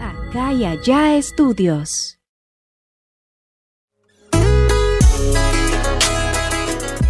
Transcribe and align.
Acá 0.00 0.52
y 0.54 0.64
allá 0.64 1.16
estudios. 1.16 2.18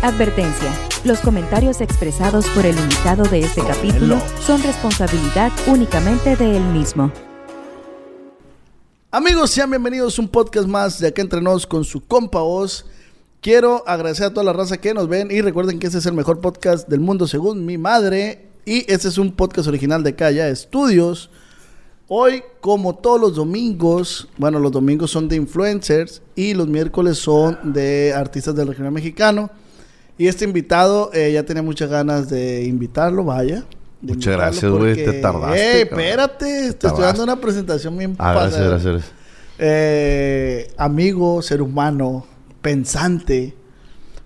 Advertencia. 0.03 0.72
Los 1.04 1.21
comentarios 1.21 1.80
expresados 1.80 2.49
por 2.51 2.67
el 2.67 2.77
invitado 2.77 3.22
de 3.25 3.41
este 3.41 3.62
capítulo 3.62 4.21
son 4.41 4.61
responsabilidad 4.62 5.53
únicamente 5.69 6.35
de 6.35 6.56
él 6.56 6.65
mismo. 6.65 7.13
Amigos, 9.13 9.51
sean 9.51 9.71
bienvenidos 9.71 10.19
a 10.19 10.22
un 10.22 10.29
podcast 10.29 10.67
más 10.67 10.99
de 10.99 11.06
Acá 11.08 11.22
Entre 11.22 11.40
Nos 11.40 11.69
con 11.69 11.85
su 11.85 12.04
compa 12.04 12.42
Oz. 12.42 12.87
Quiero 13.40 13.85
agradecer 13.87 14.26
a 14.26 14.31
toda 14.31 14.42
la 14.42 14.53
raza 14.53 14.79
que 14.79 14.92
nos 14.92 15.06
ven 15.06 15.31
y 15.31 15.40
recuerden 15.40 15.79
que 15.79 15.87
este 15.87 15.99
es 15.99 16.06
el 16.06 16.15
mejor 16.15 16.41
podcast 16.41 16.88
del 16.88 16.98
mundo 17.01 17.29
según 17.29 17.65
mi 17.65 17.79
madre. 17.79 18.53
Y 18.65 18.91
este 18.91 19.09
es 19.09 19.19
un 19.19 19.33
podcast 19.33 19.69
original 19.69 20.02
de 20.02 20.15
Calla 20.15 20.48
Estudios. 20.48 21.30
Hoy, 22.09 22.42
como 22.60 22.95
todos 22.95 23.20
los 23.20 23.34
domingos, 23.34 24.28
bueno, 24.37 24.59
los 24.59 24.73
domingos 24.73 25.10
son 25.10 25.28
de 25.28 25.37
influencers 25.37 26.23
y 26.34 26.54
los 26.54 26.68
miércoles 26.68 27.18
son 27.18 27.73
de 27.73 28.12
artistas 28.14 28.54
del 28.54 28.68
regional 28.68 28.92
mexicano. 28.92 29.50
Y 30.16 30.28
este 30.28 30.45
invitado, 30.45 31.10
eh, 31.12 31.32
ya 31.32 31.42
tenía 31.45 31.62
muchas 31.62 31.90
ganas 31.90 32.28
de 32.30 32.64
invitarlo, 32.64 33.24
vaya. 33.24 33.64
de 34.00 34.14
Muchas 34.14 34.34
gracias, 34.37 34.70
güey, 34.70 34.95
te 34.95 35.12
tardaste, 35.15 35.76
¡Ey, 35.76 35.82
espérate! 35.82 36.73
Te 36.74 36.87
estoy 36.87 37.02
dando 37.02 37.24
una 37.24 37.40
presentación 37.40 37.96
bien 37.98 38.12
Ah, 38.18 38.34
pasada. 38.34 38.68
gracias, 38.68 38.92
gracias. 38.92 39.12
Eh, 39.59 40.73
amigo, 40.76 41.40
ser 41.42 41.62
humano, 41.62 42.26
pensante, 42.62 43.54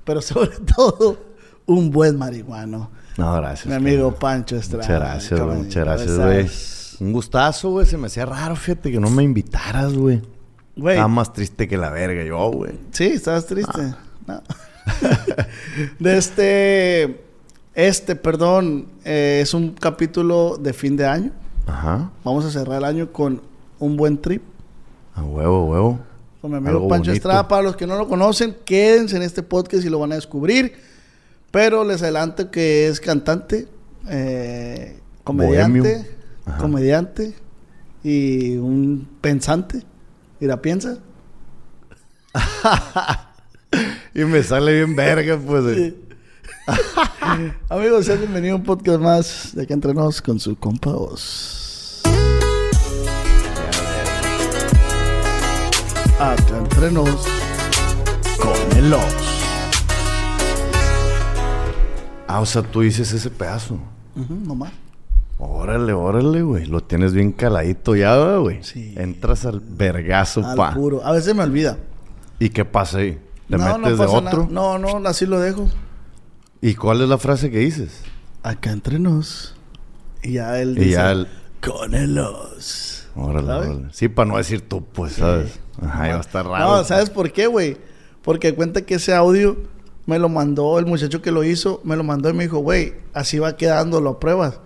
pero 0.05 0.21
sobre 0.21 0.51
todo 0.77 1.19
un 1.67 1.91
buen 1.91 2.17
marihuano. 2.19 2.91
No, 3.19 3.35
gracias. 3.35 3.67
Mi 3.67 3.75
amigo. 3.75 4.15
Pancho 4.15 4.57
Estrada. 4.57 4.85
Muchas 4.87 5.01
gracias, 5.01 5.41
güey. 5.41 5.57
Muchas 5.59 5.85
gracias, 5.85 6.11
¿cómo 6.13 6.25
güey. 6.25 6.51
Un 7.01 7.13
gustazo, 7.13 7.71
güey. 7.71 7.85
Se 7.85 7.99
me 7.99 8.07
hacía 8.07 8.25
raro, 8.25 8.55
fíjate, 8.55 8.93
que 8.93 9.01
no 9.01 9.11
me 9.11 9.25
invitaras, 9.25 9.93
güey. 9.93 10.23
Güey, 10.77 10.95
Estaba 10.95 11.09
más 11.09 11.33
triste 11.33 11.67
que 11.67 11.77
la 11.77 11.91
verga 11.91 12.23
yo, 12.23 12.53
güey. 12.53 12.79
sí, 12.93 13.07
estabas 13.07 13.45
triste. 13.47 13.73
Ah. 13.73 13.99
No. 14.25 14.43
de 15.99 16.17
este, 16.17 17.25
este, 17.75 18.15
perdón, 18.15 18.87
eh, 19.05 19.41
es 19.43 19.53
un 19.53 19.73
capítulo 19.73 20.57
de 20.57 20.73
fin 20.73 20.97
de 20.97 21.07
año. 21.07 21.33
Ajá. 21.67 22.13
Vamos 22.23 22.45
a 22.45 22.53
cerrar 22.53 22.79
el 22.79 22.85
año 22.85 23.13
con 23.13 23.43
un 23.81 23.97
buen 23.97 24.19
trip. 24.19 24.45
A 25.17 25.25
huevo, 25.25 25.67
huevo. 25.67 25.99
Con 26.41 26.53
mi 26.53 26.59
amigo 26.59 26.71
Algo 26.77 26.89
Pancho 26.89 27.11
bonito. 27.11 27.13
Estrada. 27.15 27.49
Para 27.49 27.63
los 27.63 27.75
que 27.75 27.85
no 27.85 27.97
lo 27.97 28.07
conocen, 28.07 28.57
quédense 28.65 29.17
en 29.17 29.23
este 29.23 29.43
podcast 29.43 29.85
y 29.85 29.89
lo 29.89 29.99
van 29.99 30.13
a 30.13 30.15
descubrir. 30.15 30.87
Pero 31.51 31.85
les 31.85 32.03
adelanto 32.03 32.51
que 32.51 32.89
es 32.89 33.01
cantante, 33.01 33.69
eh, 34.09 35.01
comediante, 35.25 36.07
comediante 36.59 37.35
y 38.03 38.57
un 38.57 39.09
pensante. 39.21 39.83
Mira, 40.41 40.61
piensa. 40.61 40.99
Y 44.15 44.25
me 44.25 44.43
sale 44.43 44.75
bien 44.75 44.97
verga, 44.97 45.39
pues. 45.39 45.63
güey. 45.63 45.95
Amigos, 47.69 48.07
sean 48.07 48.19
bienvenidos 48.19 48.55
a 48.55 48.59
un 48.59 48.65
podcast 48.65 49.01
más 49.01 49.55
de 49.55 49.63
Acá 49.63 49.75
Entre 49.75 49.95
Nos 49.95 50.21
con 50.21 50.41
su 50.41 50.57
compa 50.57 50.91
Oz. 50.91 52.03
Acá 56.19 56.59
Entre 56.59 56.91
Nos 56.91 57.27
con 58.41 58.79
el 58.79 58.93
Oz. 58.93 59.38
Ah, 62.29 62.41
o 62.41 62.47
sea, 62.47 62.63
tú 62.63 62.83
dices 62.83 63.13
ese 63.13 63.31
pedazo. 63.31 63.79
Ujú, 64.15 64.35
nomás. 64.35 64.73
Órale, 65.39 65.93
órale, 65.93 66.43
güey. 66.43 66.67
Lo 66.67 66.83
tienes 66.83 67.13
bien 67.15 67.33
caladito 67.33 67.95
ya, 67.97 68.37
güey. 68.37 68.63
Sí. 68.63 68.95
Entras 68.97 69.47
al 69.47 69.61
vergazo, 69.61 70.45
Al 70.45 70.57
pa. 70.57 70.75
puro. 70.75 71.05
A 71.05 71.13
veces 71.13 71.35
me 71.35 71.43
olvida. 71.43 71.79
¿Y 72.39 72.51
qué 72.51 72.65
pasa 72.65 72.99
ahí? 72.99 73.19
¿Le 73.49 73.57
no, 73.57 73.67
no 73.69 73.79
metes 73.79 73.99
de 73.99 74.05
pasa 74.05 74.19
otro? 74.19 74.39
nada. 74.43 74.53
No, 74.53 74.79
no, 74.79 75.09
así 75.09 75.27
lo 75.27 75.39
dejo. 75.41 75.69
¿Y 76.61 76.75
cuál 76.75 77.01
es 77.03 77.09
la 77.09 77.19
frase 77.19 77.51
que 77.51 77.59
dices? 77.59 78.03
Acá 78.43 78.73
entre 78.73 78.99
nos. 78.99 79.55
Y 80.23 80.33
ya 80.35 80.61
él 80.61 80.77
Y 80.77 80.81
dice, 80.87 80.91
ya 80.93 81.13
el- 81.13 81.29
con 81.65 81.95
el 81.95 82.19
os. 82.19 83.07
Órale, 83.15 83.47
¿Sabes? 83.47 83.69
órale. 83.71 83.89
Sí, 83.93 84.09
para 84.09 84.29
no 84.29 84.37
decir 84.37 84.69
tú, 84.69 84.85
pues, 84.85 85.15
¿sabes? 85.15 85.59
Ajá, 85.81 86.07
ya 86.09 86.13
va 86.13 86.19
a 86.19 86.21
estar 86.21 86.47
raro. 86.47 86.65
No, 86.79 86.85
¿sabes 86.85 87.11
por 87.11 87.33
qué, 87.33 87.47
güey? 87.47 87.77
Porque 88.23 88.55
cuenta 88.55 88.83
que 88.83 88.97
ese 88.97 89.15
audio 89.15 89.57
me 90.09 90.19
lo 90.19 90.31
mandó 90.31 90.79
el 90.79 90.87
muchacho 90.87 91.21
que 91.21 91.31
lo 91.31 91.45
hizo, 91.45 91.83
me 91.85 91.95
lo 91.95 92.03
mandó 92.03 92.31
y 92.31 92.33
me 92.33 92.45
dijo, 92.45 92.61
güey, 92.61 92.95
así 93.13 93.39
va 93.39 93.59
quedando, 93.59 94.01
lo 94.01 94.19
pruebas. 94.19 94.59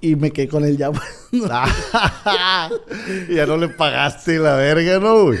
Y 0.00 0.16
me 0.16 0.32
quedé 0.32 0.48
con 0.48 0.64
él 0.64 0.76
ya. 0.76 0.90
Y 1.30 1.42
ya 3.36 3.46
no 3.46 3.56
le 3.56 3.68
pagaste 3.68 4.40
la 4.40 4.56
verga, 4.56 4.98
¿no, 4.98 5.26
güey? 5.26 5.38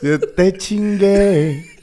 Sí, 0.00 0.08
Te 0.34 0.56
chingué. 0.56 1.66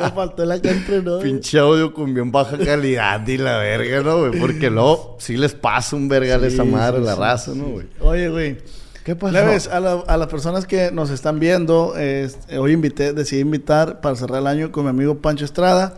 me 0.00 0.10
faltó 0.12 0.44
la 0.44 0.54
acá 0.54 0.70
entre 0.70 1.02
nos. 1.02 1.20
Pinche 1.20 1.58
audio 1.58 1.92
con 1.92 2.14
bien 2.14 2.30
baja 2.30 2.56
calidad 2.58 3.26
y 3.26 3.36
la 3.36 3.58
verga, 3.58 4.02
¿no, 4.02 4.18
güey? 4.20 4.38
Porque 4.38 4.70
luego 4.70 5.16
sí 5.18 5.36
les 5.36 5.54
pasa 5.54 5.96
un 5.96 6.08
verga 6.08 6.38
de 6.38 6.46
esa 6.46 6.62
Sí, 6.62 6.68
madre 6.68 7.00
sí, 7.00 7.04
la 7.06 7.14
sí, 7.14 7.20
raza, 7.20 7.52
sí, 7.54 7.58
¿no, 7.58 7.64
sí. 7.64 7.72
güey? 7.72 7.86
Oye, 7.98 8.28
güey. 8.28 8.58
¿Qué 9.06 9.14
pasó? 9.14 9.32
Leves, 9.32 9.68
a, 9.68 9.78
la- 9.78 10.02
a 10.04 10.16
las 10.16 10.26
personas 10.26 10.66
que 10.66 10.90
nos 10.90 11.10
están 11.10 11.38
viendo, 11.38 11.96
este, 11.96 12.58
hoy 12.58 12.72
invité, 12.72 13.12
decidí 13.12 13.40
invitar 13.42 14.00
para 14.00 14.16
cerrar 14.16 14.40
el 14.40 14.48
año 14.48 14.72
con 14.72 14.82
mi 14.82 14.90
amigo 14.90 15.18
Pancho 15.18 15.44
Estrada, 15.44 15.94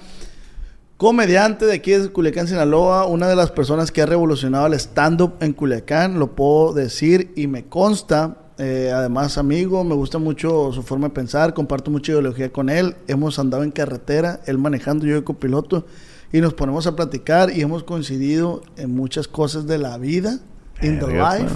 comediante 0.99 1.65
de 1.65 1.73
aquí 1.73 1.93
de 1.93 2.11
Culiacán, 2.11 2.49
Sinaloa, 2.49 3.07
una 3.07 3.27
de 3.27 3.35
las 3.35 3.51
personas 3.51 3.91
que 3.93 4.03
ha 4.03 4.07
revolucionado 4.07 4.67
el 4.67 4.75
stand-up 4.75 5.35
en 5.41 5.55
Culiacán, 5.55 6.19
lo 6.19 6.33
puedo 6.37 6.75
decir 6.75 7.33
y 7.35 7.47
me 7.47 7.65
consta. 7.65 8.37
eh, 8.59 8.93
además, 8.95 9.39
amigo, 9.39 9.85
me 9.85 9.95
gusta 9.95 10.19
mucho 10.19 10.71
su 10.73 10.83
forma 10.83 11.09
de 11.09 11.15
pensar, 11.15 11.55
comparto 11.55 11.91
mucha 11.91 12.13
ideología 12.13 12.53
con 12.53 12.69
él. 12.69 12.95
Hemos 13.07 13.39
andado 13.39 13.63
en 13.63 13.71
carretera, 13.71 14.41
él 14.47 14.59
manejando, 14.59 15.07
yo 15.07 15.15
de 15.15 15.25
copiloto, 15.25 15.87
y 16.31 16.41
nos 16.43 16.53
ponemos 16.53 16.87
a 16.87 16.95
platicar 16.95 17.51
y 17.57 17.63
hemos 17.63 17.85
coincidido 17.85 18.61
en 18.77 18.95
muchas 18.95 19.29
cosas 19.29 19.67
de 19.67 19.79
la 19.79 19.97
vida, 19.97 20.41
in 20.83 20.99
the 20.99 21.07
life. 21.07 21.55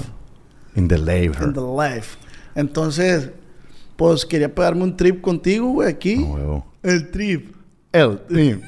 In 0.75 0.89
the 0.89 0.99
labor. 0.99 1.43
in 1.45 1.53
the 1.53 1.61
life. 1.61 2.17
Entonces, 2.55 3.31
pues 3.97 4.25
quería 4.27 4.55
pegarme 4.55 4.85
un 4.85 4.97
trip 4.97 5.21
contigo, 5.21 5.69
güey, 5.69 5.89
aquí. 5.89 6.23
A 6.25 6.27
huevo. 6.27 6.67
El 6.83 7.11
trip. 7.11 7.55
El 7.93 8.19
trip. 8.29 8.63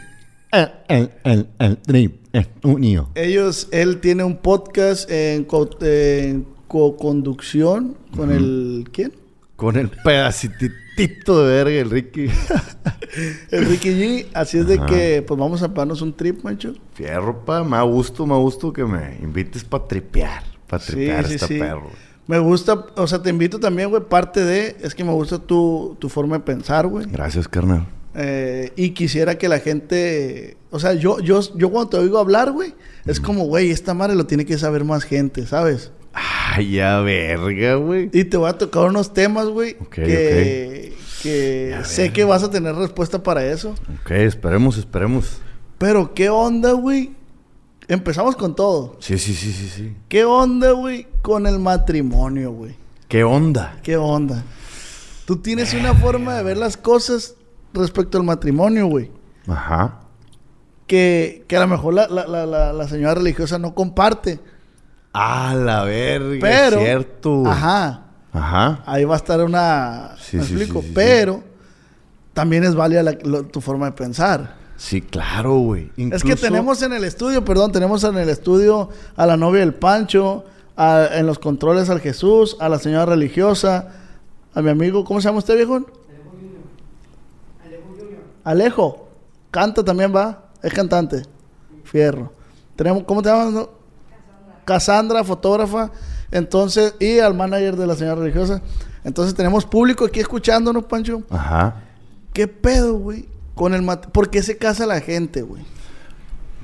El, 0.53 0.71
el, 0.89 1.11
el, 1.25 1.49
el 1.59 1.77
trip. 1.79 2.21
Es 2.33 2.49
unido. 2.63 3.11
Ellos, 3.15 3.69
él 3.71 4.01
tiene 4.01 4.23
un 4.25 4.37
podcast 4.37 5.11
en, 5.11 5.45
co- 5.45 5.71
en 5.81 6.47
co-conducción 6.69 7.97
con 8.17 8.31
el. 8.33 8.89
¿Quién? 8.93 9.13
Con 9.57 9.77
el 9.77 9.89
pedacitito 9.89 11.47
de 11.47 11.65
verga, 11.65 11.81
el 11.81 11.91
Ricky. 11.91 12.27
El 13.53 13.67
Ricky 13.67 13.91
G. 13.91 14.27
Así 14.35 14.59
es 14.59 14.67
de 14.67 14.81
que, 14.87 15.23
pues 15.25 15.39
vamos 15.39 15.63
a 15.63 15.69
pegarnos 15.69 16.03
un 16.03 16.13
trip, 16.17 16.43
macho. 16.43 16.75
Fierro, 16.95 17.45
pa. 17.45 17.63
Me 17.63 17.77
da 17.77 17.83
gusto, 17.83 18.27
me 18.27 18.33
da 18.35 18.41
gusto 18.41 18.73
que 18.73 18.85
me 18.85 19.17
invites 19.23 19.63
para 19.63 19.87
tripear. 19.87 20.43
Para 20.69 20.83
Sí, 20.83 20.93
tripear 20.93 21.27
sí, 21.27 21.35
esta 21.35 21.47
sí. 21.47 21.59
perro. 21.59 21.91
Me 22.27 22.39
gusta, 22.39 22.87
o 22.97 23.07
sea, 23.07 23.23
te 23.23 23.29
invito 23.31 23.59
también, 23.61 23.91
güey. 23.91 24.03
Parte 24.03 24.45
de, 24.45 24.77
es 24.83 24.95
que 24.95 25.05
me 25.05 25.13
gusta 25.13 25.39
tu, 25.39 25.97
tu 25.99 26.09
forma 26.09 26.39
de 26.39 26.45
pensar, 26.45 26.87
güey. 26.87 27.07
Gracias, 27.11 27.47
carnal. 27.49 27.87
Eh, 28.15 28.73
y 28.77 28.91
quisiera 28.91 29.37
que 29.37 29.49
la 29.49 29.59
gente, 29.59 30.57
o 30.71 30.79
sea, 30.79 30.95
yo, 30.95 31.19
yo, 31.21 31.41
yo 31.57 31.69
cuando 31.71 31.91
te 31.91 31.97
oigo 31.99 32.19
hablar, 32.19 32.53
güey, 32.53 32.73
es 33.07 33.21
como, 33.21 33.45
güey, 33.45 33.71
esta 33.73 33.93
madre 33.93 34.15
lo 34.15 34.25
tiene 34.27 34.47
que 34.47 34.57
saber 34.57 34.85
más 34.85 35.03
gente, 35.05 35.47
¿sabes? 35.47 35.91
Ay, 36.13 36.75
ya 36.75 37.01
verga, 37.01 37.75
güey. 37.75 38.09
Y 38.13 38.25
te 38.25 38.37
voy 38.37 38.49
a 38.49 38.53
tocar 38.57 38.85
unos 38.85 39.13
temas, 39.13 39.47
güey, 39.49 39.77
Ok, 39.81 39.95
que, 39.97 40.93
que 41.23 41.69
Ya 41.73 41.85
sé 41.85 42.13
que 42.13 42.23
vas 42.25 42.45
a 42.45 42.51
tener 42.51 42.75
respuesta 42.77 43.21
para 43.23 43.45
eso. 43.45 43.75
Ok, 44.01 44.13
esperemos, 44.13 44.79
esperemos. 44.79 45.39
Pero, 45.77 46.15
¿qué 46.15 46.31
onda, 46.31 46.71
güey? 46.73 47.11
Empezamos 47.89 48.37
con 48.37 48.55
todo. 48.57 48.97
Sí, 49.01 49.19
sí, 49.19 49.35
sí, 49.35 49.53
sí, 49.53 49.69
sí. 49.69 49.97
¿Qué 50.09 50.25
onda, 50.25 50.73
güey, 50.73 51.07
con 51.23 51.47
el 51.47 51.59
matrimonio, 51.59 52.53
güey? 52.53 52.77
¿Qué 53.09 53.25
onda? 53.25 53.79
¿Qué 53.83 53.97
onda? 53.97 54.43
Tú 55.27 55.37
tienes 55.37 55.75
una 55.75 55.95
forma 55.95 56.35
de 56.35 56.43
ver 56.43 56.57
las 56.57 56.77
cosas 56.77 57.35
respecto 57.73 58.19
al 58.19 58.25
matrimonio, 58.25 58.87
güey. 58.87 59.11
Ajá. 59.47 60.01
Que, 60.87 61.45
que 61.49 61.57
a 61.57 61.61
lo 61.61 61.69
mejor 61.69 61.95
la, 61.95 62.09
la, 62.09 62.27
la, 62.27 62.73
la, 62.73 62.89
señora 62.89 63.15
religiosa 63.15 63.59
no 63.59 63.75
comparte. 63.75 64.41
Ah, 65.13 65.55
la 65.57 65.85
verga. 65.85 66.39
Pero. 66.41 66.79
Es 66.79 66.85
cierto. 66.85 67.37
güey. 67.41 67.53
Ajá. 67.53 68.01
Ajá. 68.33 68.83
Ahí 68.87 69.05
va 69.05 69.15
a 69.15 69.19
estar 69.19 69.41
una. 69.41 70.17
Sí, 70.21 70.37
¿Me 70.39 70.45
sí, 70.45 70.55
explico? 70.55 70.83
sí, 70.83 70.93
pero 70.95 71.43
también 72.33 72.65
es 72.65 72.75
válida 72.75 73.03
lo- 73.23 73.45
tu 73.45 73.61
forma 73.61 73.87
de 73.87 73.93
pensar. 73.93 74.57
Sí, 74.77 75.01
claro, 75.01 75.57
güey. 75.59 75.91
Es 75.97 76.23
que 76.23 76.35
tenemos 76.37 76.83
en 76.83 76.93
el 76.93 77.05
estudio, 77.05 77.45
perdón, 77.45 77.73
tenemos 77.73 78.03
en 78.05 78.17
el 78.19 78.29
estudio 78.29 78.89
a 79.17 79.27
la 79.27 79.37
novia 79.37 79.61
del 79.61 79.75
Pancho, 79.75 80.45
a- 80.77 81.07
en 81.13 81.27
los 81.27 81.39
controles 81.39 81.89
al 81.91 82.01
Jesús, 82.01 82.57
a 82.61 82.69
la 82.69 82.79
señora 82.79 83.07
religiosa, 83.07 83.89
a 84.53 84.63
mi 84.63 84.71
amigo, 84.71 85.05
¿cómo 85.05 85.21
se 85.21 85.29
llama 85.29 85.39
usted, 85.39 85.57
viejo? 85.57 85.81
Alejo. 88.45 89.09
Canta 89.51 89.85
también, 89.85 90.15
va. 90.15 90.45
Es 90.63 90.73
cantante. 90.73 91.23
Fierro. 91.85 92.33
Tenemos, 92.77 93.05
¿Cómo 93.05 93.23
te 93.23 93.29
llamas? 93.29 93.53
no? 93.53 93.69
Cassandra, 94.65 95.23
fotógrafa. 95.25 95.91
Entonces, 96.31 96.95
y 96.99 97.19
al 97.21 97.35
manager 97.35 97.77
de 97.77 97.87
la 97.87 97.95
señora 97.95 98.17
religiosa. 98.21 98.61
Entonces 99.05 99.35
tenemos 99.35 99.65
público 99.65 100.05
aquí 100.07 100.21
escuchándonos, 100.21 100.85
Pancho. 100.87 101.23
Ajá. 101.31 101.77
¿Qué 102.33 102.49
pedo, 102.49 102.95
güey? 102.95 103.29
Con 103.55 103.75
el 103.75 103.83
mat- 103.83 104.07
¿Por 104.11 104.31
qué 104.31 104.43
se 104.43 104.57
casa 104.59 104.87
la 104.87 105.01
gente, 105.01 105.43
güey? 105.43 105.63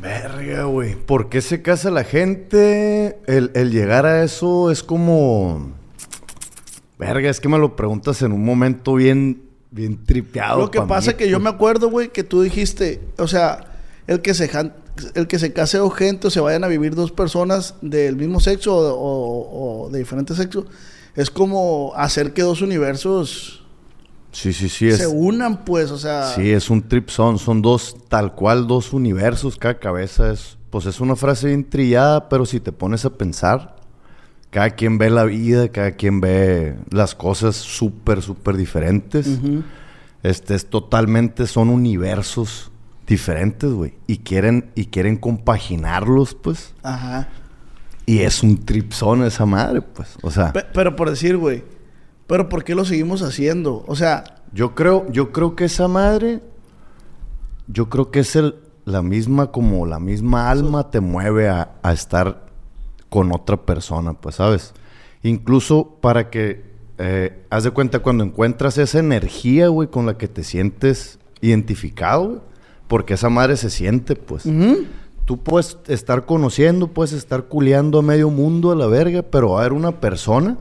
Verga, 0.01 0.65
güey. 0.65 0.95
¿Por 0.97 1.29
qué 1.29 1.41
se 1.43 1.63
casa 1.63 1.91
la 1.91 2.05
gente? 2.05 3.19
El, 3.27 3.51
el 3.55 3.71
llegar 3.71 4.07
a 4.07 4.23
eso 4.25 4.71
es 4.71 4.83
como. 4.83 5.73
Verga, 6.99 7.31
es 7.31 7.41
que 7.41 7.49
me 7.49 7.59
lo 7.59 7.77
preguntas 7.77 8.21
en 8.23 8.33
un 8.33 8.45
momento 8.45 8.95
bien, 8.95 9.43
bien 9.71 10.05
tripeado. 10.05 10.61
Lo 10.61 10.71
que 10.71 10.81
pa' 10.81 10.87
pasa 10.87 11.11
es 11.13 11.17
que 11.17 11.29
yo 11.29 11.39
me 11.41 11.49
acuerdo, 11.51 11.91
güey, 11.91 12.09
que 12.09 12.25
tú 12.25 12.43
dijiste, 12.43 13.01
o 13.19 13.27
sea, 13.29 13.67
el 14.07 14.21
que 14.21 14.35
se 14.35 14.51
el 15.15 15.27
que 15.27 15.39
se 15.39 15.53
case 15.55 15.79
o 15.81 15.89
gente 15.91 16.27
o 16.27 16.31
se 16.31 16.41
vayan 16.41 16.65
a 16.65 16.69
vivir 16.69 16.95
dos 16.95 17.11
personas 17.13 17.75
del 17.81 18.17
mismo 18.17 18.39
sexo 18.41 18.77
o, 18.77 18.93
o- 18.95 19.85
o 19.87 19.91
de 19.91 19.99
diferente 20.01 20.35
sexo, 20.35 20.67
es 21.15 21.31
como 21.31 21.93
hacer 21.97 22.33
que 22.35 22.43
dos 22.43 22.61
universos 22.61 23.65
Sí, 24.33 24.53
sí, 24.53 24.69
sí. 24.69 24.89
Es, 24.89 24.99
se 24.99 25.07
unan, 25.07 25.65
pues, 25.65 25.91
o 25.91 25.99
sea, 25.99 26.29
sí, 26.35 26.51
es 26.51 26.71
un 26.71 26.83
trip 26.83 27.09
son. 27.09 27.39
Son 27.39 27.63
dos, 27.63 27.97
tal 28.09 28.35
cual, 28.35 28.67
dos 28.67 28.93
universos. 28.93 29.57
Cada 29.57 29.79
cabeza 29.79 30.31
es. 30.33 30.57
Pues 30.71 30.87
es 30.87 31.01
una 31.01 31.17
frase 31.17 31.49
bien 31.49 31.69
trillada, 31.69 32.29
pero 32.29 32.47
si 32.47 32.61
te 32.61 32.71
pones 32.71 33.05
a 33.05 33.11
pensar, 33.11 33.75
cada 34.51 34.71
quien 34.71 34.99
ve 34.99 35.11
la 35.11 35.25
vida, 35.25 35.69
cada 35.69 35.93
quien 35.93 36.21
ve 36.21 36.77
las 36.91 37.17
cosas 37.17 37.57
súper, 37.57 38.23
súper 38.23 38.57
diferentes. 38.57 39.27
Ujú. 39.27 39.65
Este 40.23 40.55
es 40.55 40.71
totalmente, 40.71 41.47
son 41.49 41.71
universos 41.71 42.71
diferentes, 43.07 43.73
güey. 43.73 43.95
Y 44.07 44.19
quieren, 44.19 44.71
y 44.77 44.85
quieren 44.87 45.17
compaginarlos, 45.17 46.35
pues. 46.37 46.73
Ajá. 46.85 47.29
Y 48.07 48.21
es 48.21 48.43
un 48.45 48.59
tripzón 48.65 49.25
esa 49.25 49.47
madre, 49.47 49.83
pues. 49.83 50.15
O 50.23 50.31
sea, 50.31 50.53
Pe- 50.53 50.67
pero 50.73 50.95
por 50.95 51.11
decir, 51.11 51.37
güey, 51.37 51.65
pero 52.31 52.49
¿por 52.49 52.63
qué 52.63 52.77
lo 52.77 52.85
seguimos 52.85 53.23
haciendo? 53.23 53.83
O 53.89 53.97
sea, 53.97 54.23
yo 54.53 54.77
creo, 54.77 55.05
yo 55.11 55.33
creo 55.33 55.57
que 55.57 55.65
esa 55.65 55.89
madre, 55.89 56.41
yo 57.67 57.89
creo 57.89 58.13
que 58.13 58.21
es 58.21 58.37
el, 58.37 58.55
la 58.85 59.03
misma, 59.03 59.51
como 59.51 59.85
la 59.85 59.99
misma 59.99 60.49
alma 60.49 60.93
te 60.93 61.01
mueve 61.01 61.49
a, 61.49 61.73
a 61.83 61.93
estar 61.93 62.47
con 63.09 63.33
otra 63.33 63.57
persona, 63.57 64.13
pues, 64.13 64.37
¿sabes? 64.37 64.75
Incluso 65.25 65.99
para 66.01 66.31
que, 66.31 66.63
eh, 66.99 67.45
haz 67.51 67.65
de 67.65 67.73
cuenta 67.73 67.99
cuando 67.99 68.23
encuentras 68.23 68.79
esa 68.79 69.01
energía, 69.01 69.67
güey, 69.67 69.89
con 69.89 70.07
la 70.07 70.17
que 70.17 70.29
te 70.29 70.45
sientes 70.45 71.19
identificado, 71.41 72.29
güey, 72.29 72.41
porque 72.87 73.15
esa 73.15 73.29
madre 73.29 73.57
se 73.57 73.71
siente, 73.71 74.15
pues. 74.15 74.45
Tú 75.25 75.39
puedes 75.43 75.79
estar 75.89 76.27
conociendo, 76.27 76.87
puedes 76.87 77.13
estar 77.13 77.47
culeando 77.47 77.99
a 77.99 78.03
medio 78.03 78.31
mundo 78.31 78.71
a 78.71 78.77
la 78.77 78.87
verga, 78.87 79.23
pero 79.23 79.51
va 79.51 79.57
a 79.57 79.61
haber 79.63 79.73
una 79.73 79.99
persona 79.99 80.59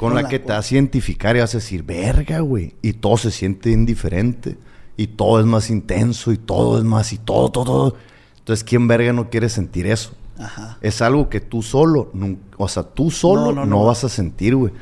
con, 0.00 0.08
Con 0.12 0.14
la 0.16 0.22
la 0.22 0.28
que 0.30 0.38
te 0.38 0.46
cual- 0.46 0.56
vas 0.58 0.70
a 0.70 0.74
identificar 0.74 1.36
y 1.36 1.40
vas 1.40 1.54
a 1.54 1.58
decir, 1.58 1.82
verga, 1.82 2.40
güey. 2.40 2.74
Y 2.80 2.94
todo 2.94 3.18
se 3.18 3.30
siente 3.30 3.70
indiferente. 3.70 4.56
Y 4.96 5.08
todo 5.08 5.40
es 5.40 5.44
más 5.46 5.68
intenso 5.68 6.32
y 6.32 6.38
todo 6.38 6.78
es 6.78 6.84
más 6.84 7.12
y 7.12 7.18
todo, 7.18 7.50
todo, 7.50 7.64
todo. 7.64 7.96
Entonces, 8.38 8.64
¿quién 8.64 8.88
verga 8.88 9.12
no 9.12 9.28
quiere 9.28 9.48
sentir 9.50 9.86
eso? 9.86 10.12
ajá. 10.38 10.78
Es 10.80 11.02
algo 11.02 11.28
que 11.28 11.40
tú 11.40 11.60
solo, 11.62 12.10
o 12.56 12.66
sea, 12.68 12.82
tú 12.82 13.10
solo 13.10 13.40
No, 13.42 13.52
no, 13.52 13.66
no, 13.66 13.78
no. 13.80 13.84
vas 13.84 14.04
a 14.04 14.08
sentir, 14.08 14.56
güey. 14.56 14.72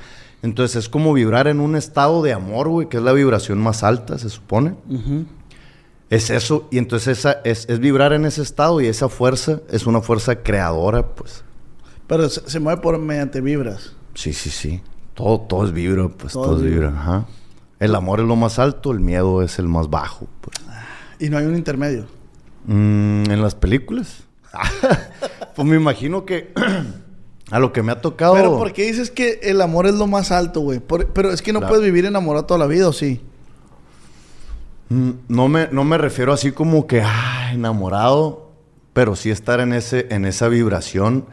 Entonces 0.43 0.77
es 0.85 0.89
como 0.89 1.13
vibrar 1.13 1.49
en 1.49 1.59
un 1.59 1.75
estado 1.75 2.23
de 2.23 2.33
amor, 2.33 2.69
güey, 2.69 2.89
que 2.89 2.99
es 2.99 3.03
la 3.03 3.13
vibración 3.13 3.59
más 3.59 3.83
alta, 3.83 4.19
se 4.19 4.29
supone. 4.31 4.75
Es 6.11 6.31
eso, 6.31 6.69
y 6.71 6.79
entonces 6.79 7.19
esa 7.19 7.41
es, 7.45 7.69
es 7.69 7.81
vibrar 7.81 8.13
en 8.13 8.25
ese 8.25 8.41
estado 8.43 8.81
y 8.81 8.87
esa 8.87 9.09
fuerza 9.09 9.61
es 9.69 9.85
una 9.87 10.01
fuerza 10.01 10.37
creadora, 10.43 11.07
pues. 11.15 11.43
Pero 12.07 12.29
se, 12.31 12.49
se 12.49 12.61
mueve 12.61 12.81
por 12.81 12.97
mediante 12.99 13.41
vibras. 13.41 13.93
Sí, 14.15 14.33
sí, 14.33 14.49
sí. 14.51 14.81
Todo, 15.19 15.41
todo 15.41 15.65
es 15.67 15.73
vibra, 15.73 16.07
pues 16.09 16.33
Todo 16.33 16.45
todo, 16.45 16.57
es 16.59 16.63
vibra. 16.63 16.91
Ajá. 16.91 17.27
El 17.81 17.97
amor 17.97 18.21
es 18.21 18.27
lo 18.27 18.37
más 18.37 18.61
alto, 18.61 18.93
el 18.93 19.01
miedo 19.01 19.43
es 19.43 19.59
el 19.59 19.67
más 19.67 19.91
bajo, 19.91 20.29
pues. 20.41 20.57
Y 21.19 21.29
no 21.29 21.39
hay 21.39 21.45
un 21.47 21.57
intermedio. 21.57 22.07
Mm, 22.67 23.29
en 23.29 23.43
las 23.43 23.57
películas. 23.57 24.23
pues 25.57 25.67
me 25.67 25.75
imagino 25.75 26.25
que 26.25 26.53
a 27.51 27.59
lo 27.59 27.73
que 27.73 27.83
me 27.83 27.91
ha 27.91 28.01
tocado. 28.01 28.35
Pero 28.35 28.57
¿por 28.57 28.73
qué 28.73 28.85
dices 28.85 29.11
que 29.11 29.41
el 29.43 29.61
amor 29.61 29.87
es 29.89 29.95
lo 29.97 30.07
más 30.07 30.31
alto, 30.31 30.61
güey? 30.61 30.79
Pero 30.79 31.33
es 31.33 31.43
que 31.43 31.53
no 31.53 31.59
Claro. 31.59 31.73
puedes 31.75 31.85
vivir 31.85 32.07
enamorado 32.07 32.47
toda 32.47 32.59
la 32.59 32.67
vida, 32.69 32.87
¿o 32.87 32.93
sí? 32.93 33.21
Mm, 34.89 35.11
No 35.27 35.49
me, 35.49 35.67
no 35.73 35.83
me 35.83 35.99
refiero 35.99 36.33
así 36.33 36.53
como 36.53 36.87
que 36.87 37.03
ah, 37.05 37.51
enamorado, 37.53 38.53
pero 38.93 39.17
sí 39.17 39.31
estar 39.33 39.59
en, 39.59 39.73
ese, 39.73 40.07
en 40.11 40.25
esa 40.27 40.47
vibración 40.47 41.27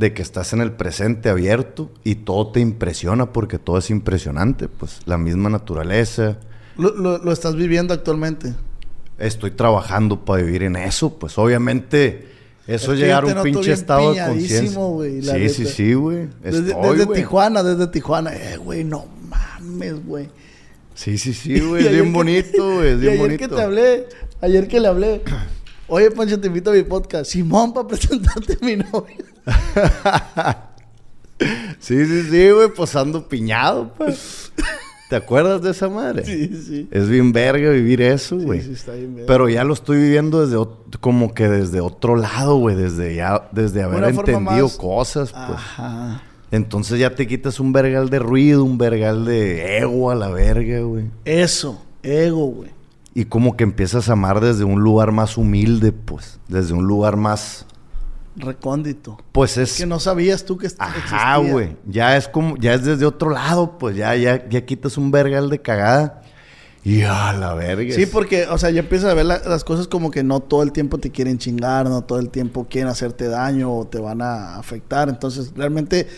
de 0.00 0.14
que 0.14 0.22
estás 0.22 0.52
en 0.54 0.62
el 0.62 0.72
presente 0.72 1.28
abierto 1.28 1.90
y 2.04 2.14
todo 2.16 2.52
te 2.52 2.60
impresiona 2.60 3.32
porque 3.32 3.58
todo 3.58 3.76
es 3.78 3.90
impresionante, 3.90 4.66
pues 4.68 5.00
la 5.04 5.18
misma 5.18 5.50
naturaleza. 5.50 6.38
Lo, 6.78 6.94
lo- 6.96 7.18
lo 7.18 7.32
estás 7.32 7.54
viviendo 7.54 7.92
actualmente. 7.92 8.54
Estoy 9.18 9.50
trabajando 9.50 10.24
para 10.24 10.42
vivir 10.42 10.62
en 10.62 10.76
eso, 10.76 11.18
pues 11.18 11.36
obviamente 11.36 12.26
eso 12.66 12.94
Es 12.94 12.98
llegar 13.00 13.24
a 13.24 13.26
un 13.34 13.42
pinche 13.42 13.72
estado 13.72 14.14
de 14.14 14.24
conciencia. 14.24 14.70
Sí, 14.70 15.48
sí, 15.50 15.62
neta. 15.62 15.74
sí, 15.74 15.92
güey. 15.94 16.28
Desde. 16.42 17.06
Tijuana, 17.14 17.62
desde 17.62 17.86
Tijuana. 17.88 18.32
Eh, 18.34 18.56
güey, 18.56 18.84
no 18.84 19.06
mames, 19.28 20.06
güey. 20.06 20.28
Sí, 20.94 21.18
sí, 21.18 21.34
sí, 21.34 21.60
güey. 21.68 21.84
Es 21.86 21.92
bien 21.92 22.12
bonito, 22.12 22.74
güey. 22.76 22.88
Es 22.92 22.96
y 22.96 23.00
bien 23.00 23.12
ayer 23.12 23.18
bonito. 23.20 23.48
que 23.48 23.54
te 23.54 23.62
hablé, 23.62 24.06
ayer 24.40 24.66
que 24.68 24.80
le 24.80 24.88
hablé. 24.88 25.20
Oye, 25.90 26.10
Pancho, 26.10 26.40
te 26.40 26.46
invito 26.46 26.70
a 26.70 26.74
mi 26.74 26.82
podcast. 26.84 27.30
Simón, 27.30 27.72
para 27.74 27.86
presentarte 27.88 28.54
a 28.60 28.64
mi 28.64 28.76
novia. 28.76 29.16
Sí, 31.78 32.04
sí, 32.04 32.22
sí, 32.30 32.50
güey. 32.50 32.68
Pues 32.68 32.94
ando 32.96 33.26
piñado, 33.26 33.94
pues. 33.96 34.52
¿Te 35.08 35.16
acuerdas 35.16 35.62
de 35.62 35.70
esa 35.70 35.88
madre? 35.88 36.22
Sí, 36.26 36.48
sí. 36.62 36.88
Es 36.90 37.08
bien 37.08 37.32
verga 37.32 37.70
vivir 37.70 38.02
eso, 38.02 38.36
güey. 38.36 38.60
sí, 38.60 38.72
está 38.74 38.92
bien 38.92 39.14
verga. 39.14 39.26
Pero 39.26 39.48
ya 39.48 39.64
lo 39.64 39.72
estoy 39.72 39.96
viviendo 40.02 40.46
desde 40.46 40.62
como 41.00 41.32
que 41.32 41.48
desde 41.48 41.80
otro 41.80 42.14
lado, 42.16 42.56
güey, 42.56 42.76
desde 42.76 43.14
ya 43.14 43.48
desde 43.52 43.82
haber 43.82 44.00
Una 44.00 44.08
entendido 44.10 44.66
más- 44.66 44.76
cosas, 44.76 45.32
pues. 45.32 45.58
Ajá. 45.58 46.22
Entonces 46.50 46.98
ya 47.00 47.14
te 47.14 47.26
quitas 47.26 47.58
un 47.58 47.72
vergal 47.72 48.10
de 48.10 48.18
ruido, 48.18 48.62
un 48.62 48.76
vergal 48.76 49.24
de 49.24 49.78
ego 49.78 50.10
a 50.10 50.14
la 50.14 50.28
verga, 50.28 50.80
güey. 50.80 51.06
Eso, 51.24 51.82
ego, 52.02 52.46
güey. 52.48 52.70
Y 53.14 53.24
como 53.24 53.56
que 53.56 53.64
empiezas 53.64 54.08
a 54.08 54.12
amar 54.12 54.40
desde 54.40 54.64
un 54.64 54.80
lugar 54.82 55.10
más 55.12 55.36
humilde, 55.36 55.90
pues, 55.92 56.38
desde 56.48 56.74
un 56.74 56.86
lugar 56.86 57.16
más 57.16 57.66
Recóndito. 58.36 59.18
pues 59.32 59.56
es 59.56 59.76
Que 59.76 59.86
no 59.86 59.98
sabías 59.98 60.44
tú 60.44 60.56
que 60.56 60.68
Ajá, 60.78 61.38
güey. 61.38 61.76
Ya 61.86 62.16
es 62.16 62.28
como, 62.28 62.56
ya 62.56 62.74
es 62.74 62.84
desde 62.84 63.04
otro 63.06 63.30
lado, 63.30 63.78
pues 63.78 63.96
ya, 63.96 64.14
ya, 64.14 64.48
ya 64.48 64.64
quitas 64.64 64.96
un 64.96 65.10
vergal 65.10 65.50
de 65.50 65.60
cagada. 65.60 66.22
Y 66.82 67.02
a 67.02 67.32
la 67.34 67.52
verga. 67.54 67.92
Sí, 67.94 68.06
porque, 68.06 68.46
o 68.46 68.56
sea, 68.56 68.70
ya 68.70 68.80
empiezas 68.80 69.10
a 69.10 69.14
ver 69.14 69.26
la- 69.26 69.40
las 69.40 69.64
cosas 69.64 69.86
como 69.88 70.10
que 70.10 70.22
no 70.22 70.40
todo 70.40 70.62
el 70.62 70.72
tiempo 70.72 70.96
te 70.98 71.10
quieren 71.10 71.36
chingar, 71.36 71.86
no 71.90 72.02
todo 72.04 72.20
el 72.20 72.30
tiempo 72.30 72.68
quieren 72.70 72.88
hacerte 72.88 73.26
daño 73.28 73.70
o 73.74 73.86
te 73.86 73.98
van 73.98 74.22
a 74.22 74.56
afectar. 74.56 75.08
Entonces, 75.10 75.52
realmente, 75.54 76.08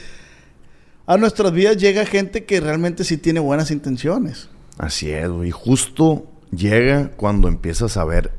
a 1.06 1.16
nuestras 1.16 1.50
vidas 1.52 1.78
llega 1.78 2.04
gente 2.06 2.44
que 2.44 2.60
realmente 2.60 3.02
sí 3.02 3.16
tiene 3.16 3.40
buenas 3.40 3.70
intenciones. 3.72 4.50
Así 4.78 5.10
es, 5.10 5.28
güey. 5.28 5.50
Justo 5.50 6.28
llega 6.54 7.10
cuando 7.16 7.48
empiezas 7.48 7.96
a 7.96 8.04
ver 8.04 8.32